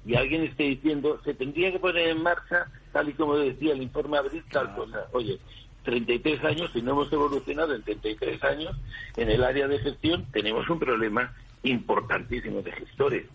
y 0.04 0.14
alguien 0.14 0.44
esté 0.44 0.64
diciendo 0.64 1.20
se 1.24 1.34
tendría 1.34 1.72
que 1.72 1.80
poner 1.80 2.08
en 2.08 2.22
marcha, 2.22 2.70
tal 2.92 3.08
y 3.08 3.12
como 3.12 3.36
decía 3.36 3.72
el 3.72 3.82
informe 3.82 4.18
Abril, 4.18 4.44
tal 4.50 4.74
cosa. 4.74 5.06
Oye, 5.12 5.38
33 5.82 6.44
años 6.44 6.70
y 6.74 6.82
no 6.82 6.92
hemos 6.92 7.12
evolucionado 7.12 7.74
en 7.74 7.82
33 7.82 8.42
años 8.44 8.76
en 9.16 9.30
el 9.30 9.42
área 9.42 9.68
de 9.68 9.78
gestión, 9.78 10.26
tenemos 10.32 10.68
un 10.68 10.78
problema 10.78 11.32
importantísimo 11.62 12.62
de 12.62 12.72
gestores. 12.72 13.26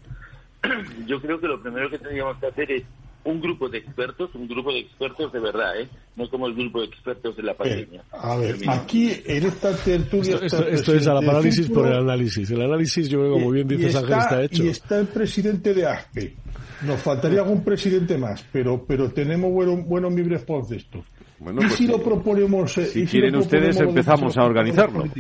Yo 1.06 1.22
creo 1.22 1.40
que 1.40 1.48
lo 1.48 1.62
primero 1.62 1.90
que 1.90 1.98
tendríamos 1.98 2.38
que 2.38 2.48
hacer 2.48 2.72
es 2.72 2.84
un 3.24 3.42
grupo 3.42 3.70
de 3.70 3.80
expertos, 3.80 4.30
un 4.34 4.48
grupo 4.48 4.72
de 4.72 4.80
expertos 4.80 5.32
de 5.32 5.40
verdad, 5.40 5.80
¿eh? 5.80 5.90
no 6.16 6.30
como 6.30 6.48
el 6.48 6.56
grupo 6.56 6.82
de 6.82 6.88
expertos 6.88 7.36
de 7.38 7.44
la 7.44 7.54
pandemia. 7.56 8.04
a 8.12 8.36
ver, 8.38 8.56
aquí 8.68 9.12
en 9.26 9.46
esta 9.46 9.76
tertulia... 9.76 10.40
Esto, 10.42 10.94
es 10.94 11.08
a 11.08 11.14
la 11.14 11.22
parálisis 11.22 11.70
por 11.70 11.88
el 11.88 11.98
análisis. 11.98 12.50
El 12.50 12.62
análisis, 12.62 13.10
yo 13.10 13.20
creo, 13.20 13.34
como 13.34 13.52
bien 13.52 13.68
dices 13.68 13.96
Ángel, 13.96 14.18
está 14.18 14.44
hecho. 14.44 14.64
Y 14.64 14.68
está 14.70 15.00
el 15.00 15.08
presidente 15.08 15.74
de 15.74 15.86
ASPE. 15.86 16.36
Nos 16.84 17.00
faltaría 17.00 17.42
algún 17.42 17.64
presidente 17.64 18.18
más, 18.18 18.44
pero 18.52 18.84
pero 18.88 19.12
tenemos 19.12 19.52
buenos 19.52 19.86
buenos 19.86 20.14
libres 20.14 20.44
de 20.68 20.78
esto. 20.78 21.04
Bueno, 21.38 21.62
¿Y 21.62 21.66
pues 21.66 21.76
si 21.78 21.88
lo 21.88 22.02
proponemos? 22.02 22.78
Eh, 22.78 22.86
si, 22.86 23.06
quieren 23.06 23.36
ustedes, 23.36 23.80
empezamos 23.80 24.38
a 24.38 24.44
organizarlo. 24.44 25.04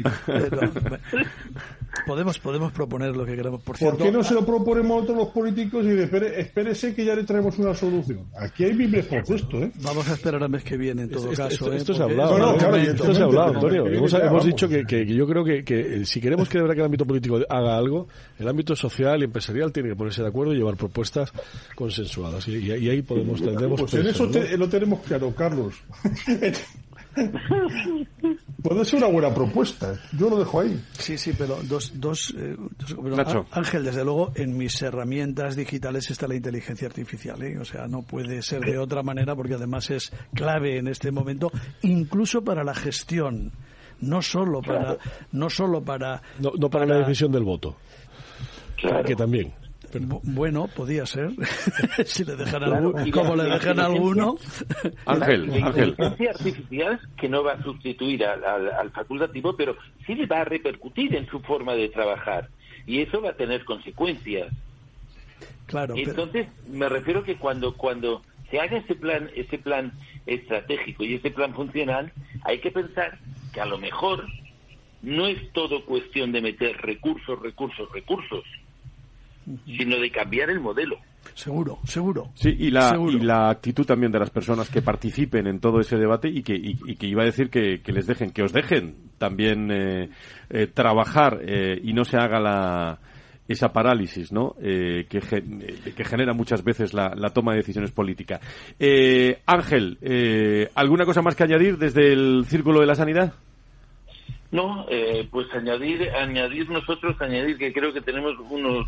podemos, 2.06 2.40
podemos 2.40 2.72
proponer 2.72 3.16
lo 3.16 3.26
que 3.26 3.36
queramos. 3.36 3.62
Por, 3.62 3.78
¿Por 3.78 3.98
qué 3.98 4.12
no 4.12 4.24
se 4.24 4.34
lo 4.34 4.46
proponemos 4.46 5.10
a 5.10 5.14
los 5.14 5.28
políticos 5.30 5.86
y 5.86 5.90
de, 5.90 6.04
espérese 6.40 6.94
que 6.94 7.06
ya 7.06 7.16
le 7.16 7.24
traemos 7.24 7.58
una 7.60 7.74
solución? 7.74 8.28
Aquí 8.38 8.64
hay 8.64 8.74
Biblia 8.74 9.04
por 9.08 9.36
esto, 9.36 9.58
¿eh? 9.58 9.72
Vamos 9.82 10.08
a 10.10 10.14
esperar 10.14 10.44
al 10.44 10.50
mes 10.50 10.64
que 10.64 10.78
viene, 10.78 11.04
en 11.04 11.10
todo 11.10 11.30
caso. 11.30 11.72
Esto, 11.72 11.94
¿eh? 11.94 11.96
se 11.96 12.02
ha 12.02 12.06
hablado. 12.06 12.38
No, 12.38 12.58
claro, 12.58 12.76
esto 12.78 13.14
se 13.14 13.22
ha 13.22 13.26
hablado, 13.26 13.54
Antonio. 13.56 13.88
Hemos, 13.88 14.14
hemos 14.14 14.46
dicho 14.46 14.68
que, 14.68 14.84
que, 14.86 15.06
yo 15.06 15.28
creo 15.28 15.44
que, 15.44 15.64
que, 15.64 16.06
si 16.06 16.20
queremos 16.20 16.50
que 16.50 16.58
de 16.58 16.64
verdad 16.64 16.76
que 16.76 16.82
el 16.82 16.86
ámbito 16.86 17.06
político 17.06 17.40
haga 17.50 17.78
algo, 17.78 18.08
el 18.40 18.48
ámbito 18.48 18.76
social 18.76 19.22
y 19.22 19.26
empresarial 19.26 19.72
tiene 19.72 19.90
que 19.90 19.96
ponerse 19.96 20.22
de 20.22 20.28
acuerdo 20.28 20.54
y 20.54 20.58
llevar 20.58 20.76
propuestas 20.76 21.32
consensuadas. 21.76 22.48
Y, 22.48 22.58
y, 22.58 22.90
ahí 22.90 23.02
podemos, 23.02 23.42
tendremos... 23.42 23.80
Pues 23.80 23.94
en 23.94 24.08
eso 24.08 24.30
lo 24.58 24.70
tenemos 24.70 25.00
claro, 25.02 25.34
Carlos. 25.36 25.76
Puede 28.64 28.86
ser 28.86 29.00
una 29.00 29.08
buena 29.08 29.34
propuesta. 29.34 30.00
Yo 30.18 30.30
lo 30.30 30.38
dejo 30.38 30.62
ahí. 30.62 30.82
Sí, 30.94 31.18
sí, 31.18 31.34
pero 31.38 31.60
dos, 31.64 31.92
dos, 31.96 32.34
eh, 32.38 32.56
Ángel, 33.52 33.84
desde 33.84 34.04
luego, 34.04 34.32
en 34.36 34.58
mis 34.58 34.82
herramientas 34.82 35.56
digitales 35.56 36.10
está 36.10 36.28
la 36.28 36.36
inteligencia 36.36 36.88
artificial. 36.88 37.42
¿eh? 37.44 37.58
O 37.60 37.66
sea, 37.66 37.88
no 37.88 38.04
puede 38.04 38.42
ser 38.42 38.62
de 38.62 38.78
otra 38.78 39.04
manera 39.04 39.36
porque 39.36 39.56
además 39.56 39.90
es 39.90 40.12
clave 40.34 40.78
en 40.78 40.88
este 40.88 41.12
momento, 41.12 41.52
incluso 41.82 42.44
para 42.44 42.64
la 42.64 42.74
gestión, 42.74 43.52
no 44.00 44.22
solo 44.22 44.62
para, 44.62 44.98
no 45.32 45.50
solo 45.50 45.82
para, 45.84 46.22
no, 46.40 46.70
para, 46.70 46.86
la 46.86 47.00
decisión 47.00 47.32
del 47.32 47.44
voto. 47.44 47.76
Que 49.06 49.16
también. 49.16 49.54
Bueno, 50.00 50.68
podía 50.68 51.06
ser. 51.06 51.32
si 52.06 52.24
le 52.24 52.36
dejan 52.36 52.92
como 53.12 53.36
le 53.36 53.44
dejan 53.44 53.80
a 53.80 53.86
alguno. 53.86 54.38
Ángel, 55.06 55.48
la, 55.48 55.60
inteligencia 55.60 56.32
artificial 56.32 57.00
que 57.18 57.30
no 57.30 57.44
va 57.44 57.54
a 57.54 57.64
sustituir 57.64 58.26
al, 58.26 58.92
facultativo, 58.92 59.56
pero 59.56 59.76
sí 60.06 60.16
le 60.16 60.26
va 60.26 60.42
a 60.42 60.46
repercutir 60.46 61.16
en 61.16 61.28
su 61.28 61.40
forma 61.42 61.74
de 61.74 61.90
trabajar. 61.90 62.50
Y 62.86 63.02
eso 63.02 63.22
va 63.22 63.32
a 63.32 63.36
tener 63.36 63.64
consecuencias. 63.66 64.52
Claro. 65.68 65.96
Entonces, 65.96 66.48
me 66.68 66.90
refiero 66.90 67.24
que 67.24 67.38
cuando, 67.38 67.76
cuando 67.76 68.22
se 68.50 68.60
haga 68.60 68.78
ese 68.78 68.96
plan, 68.96 69.30
ese 69.36 69.58
plan 69.58 69.94
estratégico 70.26 71.04
y 71.04 71.16
ese 71.16 71.32
plan 71.32 71.54
funcional, 71.54 72.12
hay 72.44 72.60
que 72.60 72.72
pensar 72.72 73.18
que 73.54 73.62
a 73.62 73.66
lo 73.66 73.78
mejor 73.78 74.26
no 75.02 75.28
es 75.28 75.52
todo 75.54 75.86
cuestión 75.86 76.32
de 76.32 76.42
meter 76.42 76.78
recursos, 76.78 77.42
recursos, 77.42 77.92
recursos 77.92 78.44
sino 79.66 80.00
de 80.00 80.12
cambiar 80.12 80.50
el 80.50 80.60
modelo. 80.60 80.98
Seguro, 81.34 81.80
seguro. 81.86 82.30
Sí, 82.36 82.56
y 82.58 82.72
la, 82.72 82.98
y 83.10 83.20
la 83.20 83.50
actitud 83.50 83.86
también 83.86 84.12
de 84.12 84.20
las 84.20 84.30
personas 84.30 84.70
que 84.70 84.82
participen 84.82 85.48
en 85.48 85.60
todo 85.60 85.80
ese 85.80 85.98
debate 85.98 86.28
y 86.30 86.44
que, 86.44 86.54
y, 86.56 86.96
que 86.96 87.08
iba 87.08 87.24
a 87.24 87.26
decir 87.26 87.50
que, 87.50 87.82
les 87.86 88.06
dejen, 88.06 88.32
que 88.32 88.44
os 88.44 88.52
dejen 88.52 88.96
también 89.18 89.72
eh, 89.72 90.10
eh, 90.50 90.68
trabajar 90.68 91.40
eh, 91.42 91.80
y 91.82 91.94
no 91.94 92.04
se 92.04 92.18
haga 92.18 92.40
la, 92.40 93.00
esa 93.48 93.72
parálisis 93.72 94.32
¿no? 94.32 94.56
que, 94.60 95.06
que 95.96 96.04
genera 96.04 96.34
muchas 96.34 96.64
veces 96.64 96.94
la, 96.94 97.14
la 97.16 97.30
toma 97.30 97.54
de 97.54 97.60
decisiones 97.60 97.92
políticas. 97.92 98.42
Ángel, 99.46 100.70
¿alguna 100.76 101.06
cosa 101.06 101.22
más 101.22 101.36
que 101.36 101.44
añadir 101.44 101.78
desde 101.78 102.12
el 102.12 102.46
Círculo 102.46 102.82
de 102.82 102.88
la 102.88 102.96
Sanidad? 102.96 103.34
No, 104.52 104.86
pues 105.32 105.48
añadir, 105.54 106.10
añadir 106.12 106.70
nosotros, 106.70 107.16
añadir 107.22 107.58
que 107.58 107.72
creo 107.72 107.94
que 107.94 108.02
tenemos 108.02 108.34
unos 108.50 108.88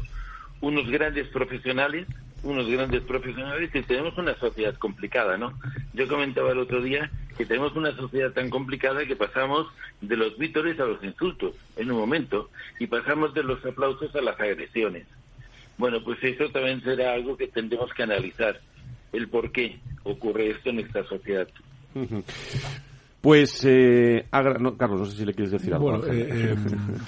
unos 0.62 0.90
grandes 0.90 1.28
profesionales, 1.28 2.08
unos 2.44 2.70
grandes 2.70 3.02
profesionales 3.04 3.70
y 3.74 3.82
tenemos 3.84 4.18
una 4.18 4.36
sociedad 4.36 4.76
complicada, 4.76 5.38
¿no? 5.38 5.54
Yo 5.94 6.08
comentaba 6.08 6.52
el 6.52 6.60
otro 6.60 6.82
día 6.82 7.10
que 7.38 7.46
tenemos 7.46 7.76
una 7.76 7.96
sociedad 7.96 8.32
tan 8.32 8.50
complicada 8.50 9.06
que 9.06 9.16
pasamos 9.16 9.68
de 10.02 10.18
los 10.18 10.38
vítores 10.38 10.80
a 10.80 10.86
los 10.86 11.04
insultos 11.04 11.56
en 11.78 11.92
un 11.92 11.98
momento 11.98 12.50
y 12.80 12.88
pasamos 12.88 13.34
de 13.34 13.44
los 13.44 13.66
aplausos 13.66 14.14
a 14.16 14.22
las 14.22 14.40
agresiones. 14.40 15.08
Bueno, 15.78 16.04
pues 16.04 16.24
eso 16.24 16.50
también 16.50 16.84
será 16.84 17.14
algo 17.14 17.36
que 17.36 17.48
tendremos 17.48 17.92
que 17.94 18.04
analizar, 18.04 18.60
el 19.12 19.28
por 19.28 19.52
qué 19.52 19.80
ocurre 20.04 20.52
esto 20.52 20.70
en 20.70 20.80
esta 20.80 21.04
sociedad. 21.06 21.48
Pues, 23.24 23.64
eh, 23.64 24.26
Carlos, 24.30 25.00
no 25.00 25.06
sé 25.06 25.16
si 25.16 25.24
le 25.26 25.34
quieres 25.34 25.54
decir 25.54 25.74
algo. 25.74 25.98
Bueno, 25.98 26.14
eh, 26.14 26.58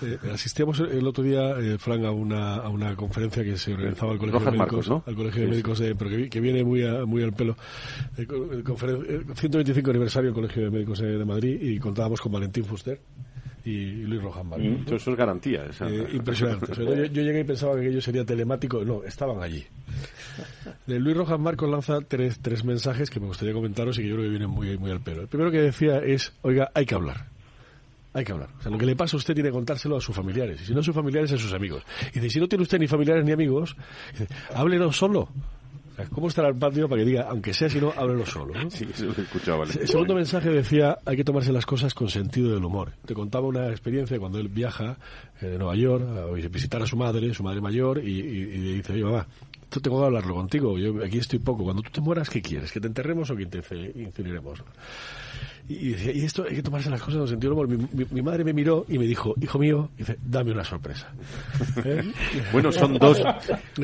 eh, 0.01 0.17
asistíamos 0.33 0.79
el 0.79 1.05
otro 1.05 1.25
día, 1.25 1.57
Frank, 1.77 2.05
a 2.05 2.11
una, 2.11 2.55
a 2.55 2.69
una 2.69 2.95
conferencia 2.95 3.43
que 3.43 3.57
se 3.57 3.73
organizaba 3.73 4.13
al 4.13 4.17
Colegio 4.17 4.39
de 4.39 4.51
Médicos, 4.51 4.89
al 5.05 5.13
Colegio 5.13 5.41
de 5.41 5.47
Médicos, 5.49 5.83
pero 5.99 6.29
que, 6.29 6.39
viene 6.39 6.63
muy, 6.63 6.85
muy 7.05 7.21
al 7.21 7.33
pelo. 7.33 7.57
El, 8.15 8.25
125 9.35 9.89
aniversario 9.89 10.29
del 10.29 10.35
Colegio 10.35 10.63
de 10.63 10.71
Médicos 10.71 10.99
de 10.99 11.25
Madrid 11.25 11.59
y 11.61 11.79
contábamos 11.79 12.21
con 12.21 12.31
Valentín 12.31 12.63
Fuster 12.63 12.97
y, 13.65 14.03
Luis 14.03 14.23
Rojan 14.23 14.53
Eso 14.87 15.11
es 15.11 15.17
garantía. 15.17 15.65
impresionante. 16.13 16.71
yo, 16.77 16.95
yo, 17.07 17.23
llegué 17.23 17.41
y 17.41 17.43
pensaba 17.43 17.75
que 17.75 17.81
aquello 17.81 17.99
sería 17.99 18.23
telemático. 18.23 18.85
No, 18.85 19.03
estaban 19.03 19.43
allí. 19.43 19.65
De 20.87 20.99
Luis 20.99 21.17
Rojas 21.17 21.39
Marcos 21.39 21.69
lanza 21.69 21.99
tres, 22.01 22.39
tres 22.39 22.63
mensajes 22.63 23.09
que 23.09 23.19
me 23.19 23.27
gustaría 23.27 23.53
comentaros 23.53 23.97
y 23.97 24.03
que 24.03 24.09
yo 24.09 24.15
creo 24.15 24.25
que 24.25 24.29
vienen 24.29 24.49
muy, 24.49 24.77
muy 24.77 24.91
al 24.91 25.01
pelo. 25.01 25.21
El 25.21 25.27
primero 25.27 25.51
que 25.51 25.61
decía 25.61 25.97
es, 25.97 26.33
oiga, 26.43 26.69
hay 26.73 26.85
que 26.85 26.93
hablar. 26.93 27.27
Hay 28.13 28.23
que 28.23 28.31
hablar. 28.31 28.49
O 28.59 28.61
sea, 28.61 28.71
lo 28.71 28.77
que 28.77 28.85
le 28.85 28.95
pasa 28.95 29.17
a 29.17 29.19
usted 29.19 29.33
tiene 29.33 29.49
que 29.49 29.53
contárselo 29.53 29.97
a 29.97 30.01
sus 30.01 30.15
familiares. 30.15 30.61
Y 30.61 30.65
si 30.65 30.73
no 30.73 30.79
a 30.79 30.83
sus 30.83 30.95
familiares, 30.95 31.31
a 31.33 31.37
sus 31.37 31.53
amigos. 31.53 31.83
Y 32.13 32.19
dice, 32.19 32.29
si 32.29 32.39
no 32.39 32.47
tiene 32.47 32.61
usted 32.61 32.79
ni 32.79 32.87
familiares 32.87 33.25
ni 33.25 33.31
amigos, 33.31 33.75
dice, 34.11 34.27
háblelo 34.53 34.93
solo. 34.93 35.29
¿Cómo 36.11 36.27
estará 36.27 36.49
el 36.49 36.55
patio 36.55 36.89
para 36.89 37.01
que 37.01 37.07
diga, 37.07 37.27
aunque 37.29 37.53
sea 37.53 37.69
si 37.69 37.79
no, 37.79 37.93
háblelo 37.95 38.25
solo? 38.25 38.53
Sí, 38.69 38.85
eso 38.93 39.05
lo. 39.05 39.63
El 39.63 39.87
segundo 39.87 40.15
mensaje 40.15 40.49
decía, 40.49 40.97
hay 41.05 41.15
que 41.15 41.23
tomarse 41.23 41.51
las 41.51 41.65
cosas 41.65 41.93
con 41.93 42.09
sentido 42.09 42.53
del 42.53 42.63
humor. 42.63 42.91
Te 43.05 43.13
contaba 43.13 43.47
una 43.47 43.69
experiencia 43.69 44.19
cuando 44.19 44.39
él 44.39 44.49
viaja 44.49 44.97
eh, 45.41 45.47
de 45.47 45.57
Nueva 45.57 45.75
York 45.75 46.03
a 46.03 46.31
visitar 46.49 46.81
a 46.81 46.85
su 46.85 46.97
madre, 46.97 47.33
su 47.33 47.43
madre 47.43 47.61
mayor, 47.61 47.99
y, 48.03 48.19
y, 48.19 48.75
dice, 48.75 48.93
oye, 48.93 49.03
mamá, 49.03 49.25
esto 49.65 49.81
tengo 49.81 49.99
que 49.99 50.05
hablarlo 50.05 50.35
contigo, 50.35 50.77
yo 50.77 51.03
aquí 51.03 51.17
estoy 51.17 51.39
poco. 51.39 51.63
Cuando 51.63 51.81
tú 51.81 51.89
te 51.89 51.99
mueras, 51.99 52.29
¿qué 52.29 52.41
quieres? 52.41 52.71
¿Que 52.71 52.79
te 52.79 52.87
enterremos 52.87 53.29
o 53.31 53.35
que 53.35 53.45
te 53.47 53.57
incineremos? 53.95 54.63
Y, 55.67 55.89
decía, 55.89 56.11
y 56.13 56.23
esto 56.23 56.45
hay 56.47 56.55
que 56.55 56.61
tomarse 56.61 56.91
las 56.91 57.01
cosas 57.01 57.21
en 57.21 57.27
sentido 57.27 57.55
del 57.55 57.65
humor. 57.65 57.89
Mi, 58.11 58.21
madre 58.21 58.43
me 58.43 58.53
miró 58.53 58.85
y 58.87 58.99
me 58.99 59.05
dijo, 59.05 59.33
hijo 59.41 59.57
mío, 59.57 59.89
dice, 59.97 60.17
dame 60.23 60.51
una 60.51 60.63
sorpresa. 60.63 61.11
¿Eh? 61.83 62.03
Bueno, 62.51 62.71
son 62.71 62.99
dos, 62.99 63.21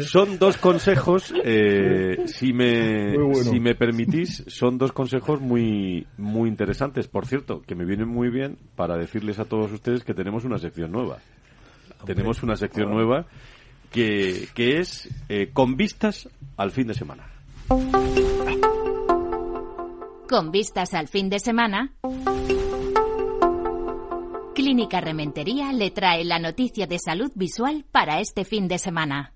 son 0.02 0.38
dos 0.38 0.58
consejos, 0.58 1.34
eh, 1.44 2.18
si 2.28 2.54
me, 2.54 3.16
si 3.34 3.60
me 3.60 3.74
permitís, 3.74 4.44
son 4.46 4.78
dos 4.78 4.92
consejos 4.92 5.42
muy, 5.42 6.06
muy 6.18 6.48
interesantes. 6.48 7.08
Por 7.08 7.26
cierto, 7.26 7.64
que 7.64 7.74
me 7.74 7.86
vienen 7.86 8.08
muy 8.08 8.30
bien 8.30 8.60
para 8.76 8.96
decirles 8.96 9.40
a 9.40 9.46
todos 9.46 9.72
ustedes 9.72 10.04
que 10.04 10.14
tenemos 10.14 10.46
una 10.46 10.60
sección 10.60 10.92
nueva. 10.92 11.18
Tenemos 12.06 12.44
una 12.44 12.56
sección 12.56 12.92
nueva 12.92 13.26
que, 13.92 14.48
que 14.56 14.80
es 14.80 15.10
eh, 15.30 15.50
con 15.54 15.76
vistas 15.76 16.30
al 16.58 16.72
fin 16.72 16.88
de 16.88 16.94
semana. 16.94 17.30
Con 20.28 20.52
vistas 20.52 20.94
al 20.94 21.08
fin 21.08 21.30
de 21.30 21.40
semana. 21.40 21.94
Clínica 24.56 25.02
Rementería 25.02 25.72
le 25.74 25.92
trae 25.92 26.24
la 26.24 26.40
noticia 26.40 26.88
de 26.88 27.00
salud 27.00 27.32
visual 27.36 27.86
para 27.92 28.20
este 28.20 28.46
fin 28.46 28.68
de 28.68 28.78
semana. 28.78 29.34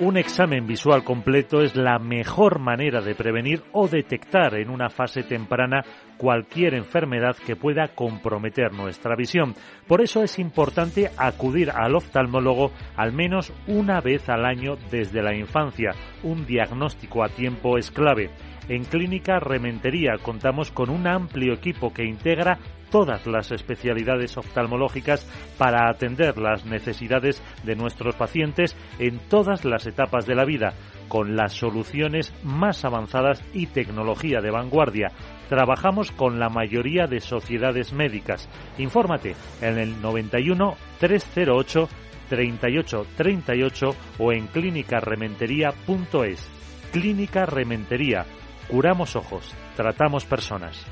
Un 0.00 0.16
examen 0.16 0.64
visual 0.64 1.02
completo 1.02 1.60
es 1.60 1.74
la 1.74 1.98
mejor 1.98 2.60
manera 2.60 3.00
de 3.00 3.16
prevenir 3.16 3.64
o 3.72 3.88
detectar 3.88 4.54
en 4.54 4.70
una 4.70 4.90
fase 4.90 5.24
temprana 5.24 5.84
cualquier 6.16 6.74
enfermedad 6.74 7.34
que 7.34 7.56
pueda 7.56 7.88
comprometer 7.88 8.72
nuestra 8.72 9.16
visión. 9.16 9.56
Por 9.88 10.00
eso 10.00 10.22
es 10.22 10.38
importante 10.38 11.10
acudir 11.16 11.72
al 11.72 11.96
oftalmólogo 11.96 12.70
al 12.96 13.12
menos 13.12 13.52
una 13.66 14.00
vez 14.00 14.28
al 14.28 14.44
año 14.44 14.76
desde 14.88 15.20
la 15.20 15.34
infancia. 15.34 15.90
Un 16.22 16.46
diagnóstico 16.46 17.24
a 17.24 17.28
tiempo 17.28 17.76
es 17.76 17.90
clave. 17.90 18.30
En 18.68 18.84
Clínica 18.84 19.40
Rementería 19.40 20.12
contamos 20.22 20.70
con 20.70 20.90
un 20.90 21.08
amplio 21.08 21.54
equipo 21.54 21.92
que 21.92 22.04
integra 22.04 22.58
todas 22.90 23.26
las 23.26 23.50
especialidades 23.52 24.36
oftalmológicas 24.36 25.24
para 25.56 25.88
atender 25.88 26.36
las 26.38 26.66
necesidades 26.66 27.40
de 27.64 27.76
nuestros 27.76 28.16
pacientes 28.16 28.76
en 28.98 29.18
todas 29.28 29.64
las 29.64 29.86
etapas 29.86 30.26
de 30.26 30.34
la 30.34 30.44
vida, 30.44 30.74
con 31.08 31.36
las 31.36 31.54
soluciones 31.54 32.34
más 32.42 32.84
avanzadas 32.84 33.40
y 33.52 33.66
tecnología 33.66 34.40
de 34.40 34.50
vanguardia. 34.50 35.12
Trabajamos 35.48 36.10
con 36.12 36.38
la 36.38 36.48
mayoría 36.48 37.06
de 37.06 37.20
sociedades 37.20 37.92
médicas. 37.92 38.48
Infórmate 38.78 39.36
en 39.60 39.78
el 39.78 40.00
91 40.02 40.76
308 40.98 41.88
3838 42.28 43.90
o 44.18 44.32
en 44.32 44.48
clínicarementería.es. 44.48 46.50
Clínica 46.92 47.46
Rementería 47.46 48.26
Curamos 48.68 49.16
ojos, 49.16 49.54
tratamos 49.76 50.26
personas. 50.26 50.84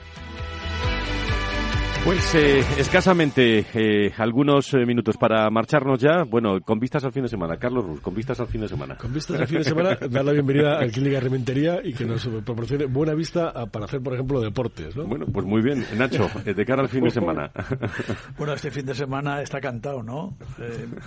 Pues 2.07 2.37
eh, 2.37 2.65
escasamente 2.79 3.67
eh, 3.75 4.13
algunos 4.19 4.73
eh, 4.75 4.87
minutos 4.87 5.17
para 5.17 5.51
marcharnos 5.51 5.99
ya. 5.99 6.23
Bueno, 6.23 6.61
con 6.61 6.79
vistas 6.79 7.03
al 7.03 7.11
fin 7.11 7.25
de 7.25 7.29
semana. 7.29 7.57
Carlos 7.57 7.85
Ruz, 7.85 8.01
con 8.01 8.15
vistas 8.15 8.39
al 8.39 8.47
fin 8.47 8.61
de 8.61 8.69
semana. 8.69 8.95
Con 8.95 9.13
vistas 9.13 9.41
al 9.41 9.49
fin 9.49 9.59
de 9.59 9.65
semana, 9.65 9.99
dar 10.09 10.25
la 10.25 10.31
bienvenida 10.31 10.79
a 10.81 10.87
Clínica 10.87 11.19
Rementería 11.19 11.81
y 11.83 11.93
que 11.95 12.05
nos 12.05 12.25
proporcione 12.45 12.85
buena 12.85 13.13
vista 13.13 13.53
para 13.73 13.87
hacer, 13.87 14.01
por 14.01 14.15
ejemplo, 14.15 14.41
deportes. 14.41 14.95
¿no? 14.95 15.05
Bueno, 15.07 15.27
pues 15.27 15.45
muy 15.45 15.61
bien. 15.63 15.85
Nacho, 15.99 16.31
de 16.45 16.65
cara 16.65 16.83
al 16.83 16.89
fin 16.89 17.03
de 17.03 17.11
semana. 17.11 17.51
bueno, 18.39 18.53
este 18.53 18.71
fin 18.71 18.87
de 18.87 18.95
semana 18.95 19.43
está 19.43 19.61
cantado, 19.61 20.01
¿no? 20.01 20.37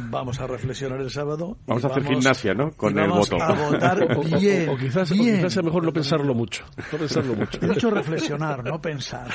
vamos 0.10 0.38
a 0.42 0.48
reflexionar 0.48 1.00
el 1.00 1.10
sábado. 1.10 1.60
Vamos 1.66 1.86
a 1.86 1.88
hacer 1.88 2.04
gimnasia, 2.04 2.54
¿no? 2.54 2.72
Con 2.72 3.00
el 3.00 3.08
vamos 3.08 3.30
voto. 3.30 3.42
a 3.42 3.54
votar 3.54 4.06
bien. 4.38 4.68
O, 4.68 4.76
quizás, 4.76 5.10
bien. 5.14 5.38
quizás 5.38 5.54
sea 5.54 5.64
mejor 5.64 5.82
no 5.82 5.94
pensarlo 5.94 6.34
mucho. 6.34 6.66
No 6.92 6.98
pensarlo 6.98 7.36
mucho. 7.36 7.58
Mucho 7.66 7.90
reflexionar, 7.90 8.66
no 8.66 8.82
pensar. 8.82 9.30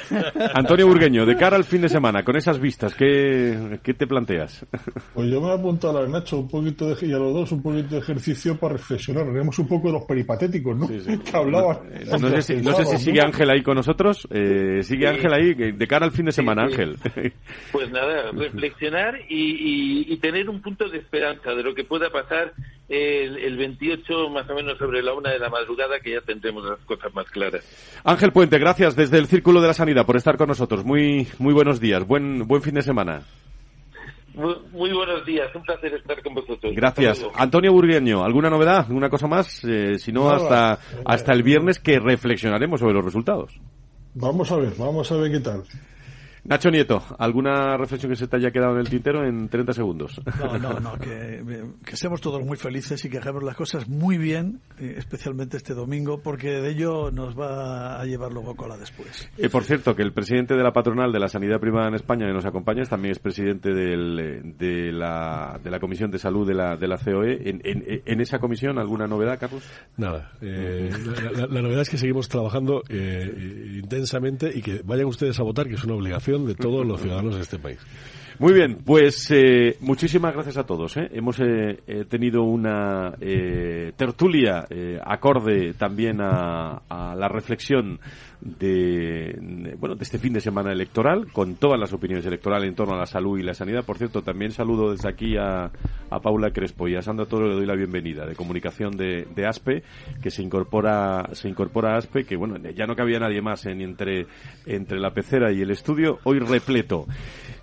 Antonio 0.53 0.87
Burgueño, 0.87 1.25
de 1.25 1.35
cara 1.39 1.54
al 1.55 1.65
fin 1.65 1.83
de 1.83 1.89
semana, 1.89 2.23
con 2.23 2.37
esas 2.37 2.59
vistas, 2.59 2.95
¿qué, 2.95 3.79
qué 3.83 3.95
te 3.95 4.07
planteas? 4.07 4.67
Pues 5.15 5.31
yo 5.31 5.41
me 5.41 5.49
he 5.49 5.53
apuntado 5.53 5.99
a 5.99 6.03
la 6.03 6.09
Nacho 6.09 6.39
un 6.39 6.49
poquito 6.49 6.95
de, 6.95 7.07
y 7.07 7.13
a 7.13 7.19
los 7.19 7.33
dos 7.33 7.53
un 7.53 7.63
poquito 7.63 7.95
de 7.95 8.01
ejercicio 8.01 8.59
para 8.59 8.75
reflexionar. 8.75 9.27
Haremos 9.29 9.59
un 9.59 9.69
poco 9.69 9.89
de 9.89 9.95
los 9.95 10.05
peripatéticos, 10.05 10.77
¿no? 10.77 10.87
Sí, 10.87 11.01
sí. 11.01 11.19
Que 11.25 11.37
hablaban. 11.37 11.79
No, 12.07 12.19
no 12.19 12.31
sé 12.31 12.43
si, 12.43 12.63
no 12.63 12.73
sé 12.75 12.85
si 12.85 12.99
sigue 12.99 13.21
Ángel 13.21 13.51
ahí 13.51 13.63
con 13.63 13.77
nosotros. 13.77 14.27
Eh, 14.31 14.83
sigue 14.83 15.09
Ángel 15.09 15.33
ahí 15.33 15.55
de 15.55 15.87
cara 15.87 16.07
al 16.07 16.13
fin 16.13 16.27
de 16.27 16.33
semana, 16.33 16.65
Ángel. 16.65 16.97
Pues 17.73 17.91
nada, 17.91 18.31
reflexionar 18.33 19.19
y, 19.29 19.35
y, 19.35 20.13
y, 20.13 20.17
tener 20.19 20.49
un 20.49 20.61
punto 20.61 20.89
de 20.89 20.99
esperanza 20.99 21.51
de 21.55 21.63
lo 21.63 21.75
que 21.75 21.85
pueda 21.85 22.11
pasar 22.11 22.53
el, 22.89 23.39
el 23.39 23.57
28 23.57 24.29
más 24.31 24.49
o 24.49 24.55
menos 24.55 24.79
sobre 24.79 25.03
la 25.03 25.15
una 25.15 25.31
de 25.31 25.39
la 25.39 25.49
madrugada 25.49 26.01
que 26.01 26.13
ya 26.13 26.21
tendremos 26.21 26.65
las 26.65 26.79
cosas 26.81 27.15
más 27.15 27.27
claras. 27.31 27.65
Ángel 28.05 28.33
Puente, 28.33 28.59
gracias 28.59 28.95
desde 28.97 29.19
el 29.19 29.27
Círculo 29.27 29.61
de 29.61 29.69
la 29.69 29.75
Sanidad 29.75 30.05
por 30.05 30.17
estar 30.17 30.37
con 30.37 30.49
nosotros. 30.49 30.85
Muy, 30.85 31.29
muy 31.39 31.55
buenos 31.55 31.81
días. 31.81 32.07
Buen, 32.07 32.47
buen 32.47 32.63
fin 32.63 32.75
de 32.75 32.83
semana. 32.83 33.23
Muy, 34.35 34.57
muy, 34.73 34.93
buenos 34.93 35.25
días, 35.25 35.55
un 35.55 35.63
placer 35.63 35.95
estar 35.95 36.21
con 36.21 36.35
vosotros. 36.35 36.75
Gracias. 36.75 37.25
Antonio 37.37 37.73
Burgueño, 37.73 38.25
¿alguna 38.25 38.51
novedad? 38.51 38.91
¿Una 38.91 39.09
cosa 39.09 39.29
más? 39.29 39.63
Eh, 39.65 39.97
si 39.99 40.11
no, 40.11 40.29
hasta, 40.29 40.81
hasta 41.05 41.33
el 41.33 41.45
viernes 41.45 41.79
que 41.79 42.01
reflexionaremos 42.01 42.81
sobre 42.81 42.95
los 42.95 43.05
resultados. 43.05 43.53
Vamos 44.15 44.51
a 44.51 44.57
ver, 44.57 44.73
vamos 44.77 45.11
a 45.13 45.17
ver 45.17 45.31
qué 45.31 45.41
tal. 45.41 45.63
Nacho 46.45 46.71
Nieto, 46.71 47.03
¿alguna 47.19 47.77
reflexión 47.79 48.13
que 48.13 48.17
se 48.17 48.29
te 48.29 48.37
haya 48.37 48.51
quedado 48.51 48.75
en 48.75 48.81
el 48.81 48.89
tintero 48.89 49.27
en 49.27 49.49
30 49.49 49.73
segundos? 49.73 50.21
No, 50.39 50.59
no, 50.59 50.79
no, 50.79 50.99
que, 50.99 51.43
que 51.85 51.97
seamos 51.97 52.21
todos 52.21 52.45
muy 52.45 52.59
felices 52.59 53.03
y 53.05 53.09
que 53.09 53.19
hagamos 53.19 53.43
las 53.43 53.57
cosas 53.57 53.89
muy 53.89 54.19
bien, 54.19 54.61
eh, 54.79 54.95
especialmente 54.99 55.57
este 55.57 55.73
domingo, 55.73 56.21
porque 56.23 56.61
de 56.61 56.71
ello 56.71 57.11
nos 57.11 57.39
va 57.39 57.99
a 57.99 58.05
llevar 58.05 58.33
luego 58.33 58.55
cola 58.55 58.77
después. 58.77 59.31
Eh, 59.39 59.49
por 59.49 59.65
cierto, 59.65 59.97
que 59.97 60.03
el 60.03 60.13
presidente 60.13 60.55
de 60.55 60.63
la 60.63 60.73
patronal 60.73 61.13
de 61.13 61.19
la 61.19 61.29
sanidad 61.29 61.61
privada 61.61 61.89
en 61.89 61.95
España, 61.95 62.27
que 62.27 62.35
nos 62.35 62.45
acompaña, 62.45 62.85
también 62.85 63.13
es 63.13 63.19
presidente 63.19 63.73
del, 63.73 64.55
de, 64.59 64.93
la, 64.93 65.59
de 65.63 65.71
la 65.71 65.81
Comisión 65.81 66.11
de 66.11 66.19
Salud 66.19 66.47
de 66.47 66.55
la, 66.55 66.77
de 66.77 66.89
la 66.89 66.99
COE. 66.99 67.49
¿En, 67.49 67.63
en, 67.65 68.03
en 68.05 68.21
esa 68.21 68.39
comisión 68.39 68.79
alguna 68.79 69.07
novedad, 69.07 69.39
Carlos? 69.39 69.63
Nada. 69.97 70.33
Eh, 70.43 70.91
la, 70.93 71.31
la, 71.31 71.47
la, 71.47 71.63
novedad 71.63 71.83
es 71.83 71.91
que 71.91 71.99
seguimos 71.99 72.29
trabajando 72.29 72.83
eh, 72.89 73.81
intensamente 73.83 74.51
y 74.55 74.61
que 74.61 74.83
vayan 74.85 75.07
ustedes 75.07 75.39
a 75.41 75.43
votar, 75.43 75.69
que 75.69 75.75
es 75.75 75.85
una 75.85 75.95
obligación 75.95 76.34
de 76.39 76.55
todos 76.55 76.87
los 76.87 77.01
ciudadanos 77.01 77.37
de 77.37 77.43
este 77.43 77.59
país. 77.59 77.79
Muy 78.41 78.53
bien, 78.53 78.79
pues 78.85 79.31
eh, 79.31 79.77
muchísimas 79.81 80.35
gracias 80.35 80.57
a 80.57 80.65
todos. 80.65 80.97
¿eh? 80.97 81.09
Hemos 81.13 81.39
eh, 81.41 82.05
tenido 82.09 82.43
una 82.43 83.13
tertulia 83.97 84.67
acorde 85.05 85.75
también 85.75 86.21
a, 86.21 86.83
a, 86.89 87.15
la 87.15 87.29
reflexión 87.29 88.01
de, 88.45 89.75
bueno, 89.79 89.95
de 89.95 90.03
este 90.03 90.19
fin 90.19 90.33
de 90.33 90.41
semana 90.41 90.73
electoral, 90.73 91.33
con 91.33 91.55
todas 91.55 91.81
las 91.81 91.93
opiniones 91.93 92.27
electorales 92.27 92.69
en 92.69 92.75
torno 92.75 92.95
a 92.95 92.99
la 92.99 93.07
salud 93.07 93.39
y 93.39 93.43
la 93.43 93.55
sanidad. 93.55 93.85
Por 93.85 93.97
cierto, 93.97 94.23
también 94.23 94.51
saludo 94.51 94.91
desde 94.91 95.09
aquí 95.09 95.37
a, 95.37 95.71
a 96.11 96.21
Paula 96.21 96.51
Crespo 96.51 96.87
y 96.87 96.97
a 96.97 97.03
Sandra 97.03 97.27
Toro 97.27 97.49
le 97.49 97.55
doy 97.55 97.67
la 97.67 97.75
bienvenida 97.75 98.27
de 98.27 98.35
comunicación 98.35 98.97
de, 98.97 99.27
de, 99.35 99.47
ASPE, 99.47 99.83
que 100.23 100.31
se 100.31 100.43
incorpora, 100.43 101.31
se 101.33 101.49
incorpora 101.49 101.95
a 101.95 101.99
ASPE, 101.99 102.25
que 102.25 102.37
bueno, 102.37 102.57
ya 102.75 102.87
no 102.87 102.95
cabía 102.95 103.19
nadie 103.19 103.41
más 103.41 103.65
en, 103.67 103.81
entre, 103.81 104.27
entre 104.67 104.99
la 104.99 105.13
pecera 105.13 105.51
y 105.53 105.63
el 105.63 105.71
estudio, 105.71 106.19
hoy 106.25 106.39
repleto. 106.39 107.07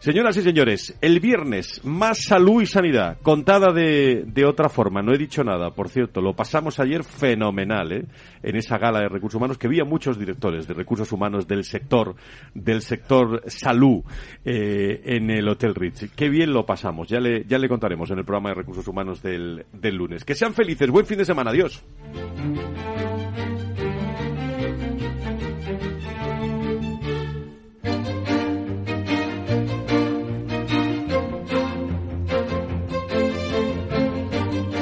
Señoras 0.01 0.35
y 0.35 0.41
señores, 0.41 0.97
el 0.99 1.19
viernes 1.19 1.79
más 1.83 2.23
salud 2.23 2.63
y 2.63 2.65
sanidad, 2.65 3.19
contada 3.21 3.71
de, 3.71 4.23
de, 4.25 4.45
otra 4.45 4.67
forma, 4.67 5.03
no 5.03 5.13
he 5.13 5.17
dicho 5.19 5.43
nada, 5.43 5.69
por 5.69 5.89
cierto, 5.89 6.21
lo 6.21 6.33
pasamos 6.33 6.79
ayer 6.79 7.03
fenomenal, 7.03 7.91
¿eh? 7.91 8.05
en 8.41 8.55
esa 8.55 8.79
gala 8.79 9.01
de 9.01 9.09
recursos 9.09 9.37
humanos 9.37 9.59
que 9.59 9.67
había 9.67 9.85
muchos 9.85 10.17
directores 10.17 10.67
de 10.67 10.73
recursos 10.73 11.11
humanos 11.11 11.47
del 11.47 11.63
sector, 11.63 12.15
del 12.55 12.81
sector 12.81 13.43
salud 13.45 14.01
eh, 14.43 15.01
en 15.05 15.29
el 15.29 15.47
Hotel 15.47 15.75
Ritz. 15.75 16.09
Qué 16.15 16.29
bien 16.29 16.51
lo 16.51 16.65
pasamos, 16.65 17.07
ya 17.07 17.19
le, 17.19 17.45
ya 17.45 17.59
le 17.59 17.69
contaremos 17.69 18.09
en 18.09 18.17
el 18.17 18.25
programa 18.25 18.49
de 18.49 18.55
recursos 18.55 18.87
humanos 18.87 19.21
del, 19.21 19.67
del 19.71 19.95
lunes. 19.95 20.25
Que 20.25 20.33
sean 20.33 20.55
felices, 20.55 20.89
buen 20.89 21.05
fin 21.05 21.19
de 21.19 21.25
semana, 21.25 21.51
adiós. 21.51 21.85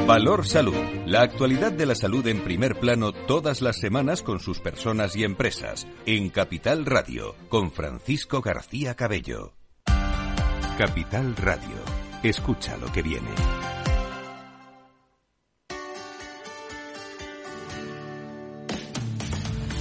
Valor 0.10 0.48
Salud. 0.48 0.74
La 1.06 1.22
actualidad 1.22 1.72
de 1.72 1.86
la 1.86 1.94
salud 1.94 2.26
en 2.26 2.42
primer 2.42 2.80
plano 2.80 3.12
todas 3.12 3.62
las 3.62 3.78
semanas 3.78 4.24
con 4.24 4.40
sus 4.40 4.60
personas 4.60 5.16
y 5.16 5.24
empresas. 5.24 5.86
En 6.08 6.32
Capital 6.32 6.88
Radio, 6.88 7.36
con 7.48 7.72
Francisco 7.72 8.42
García 8.42 8.96
Cabello. 8.96 9.54
Capital 10.80 11.36
Radio. 11.36 11.76
Escucha 12.24 12.76
lo 12.78 12.92
que 12.92 13.04
viene. 13.04 13.59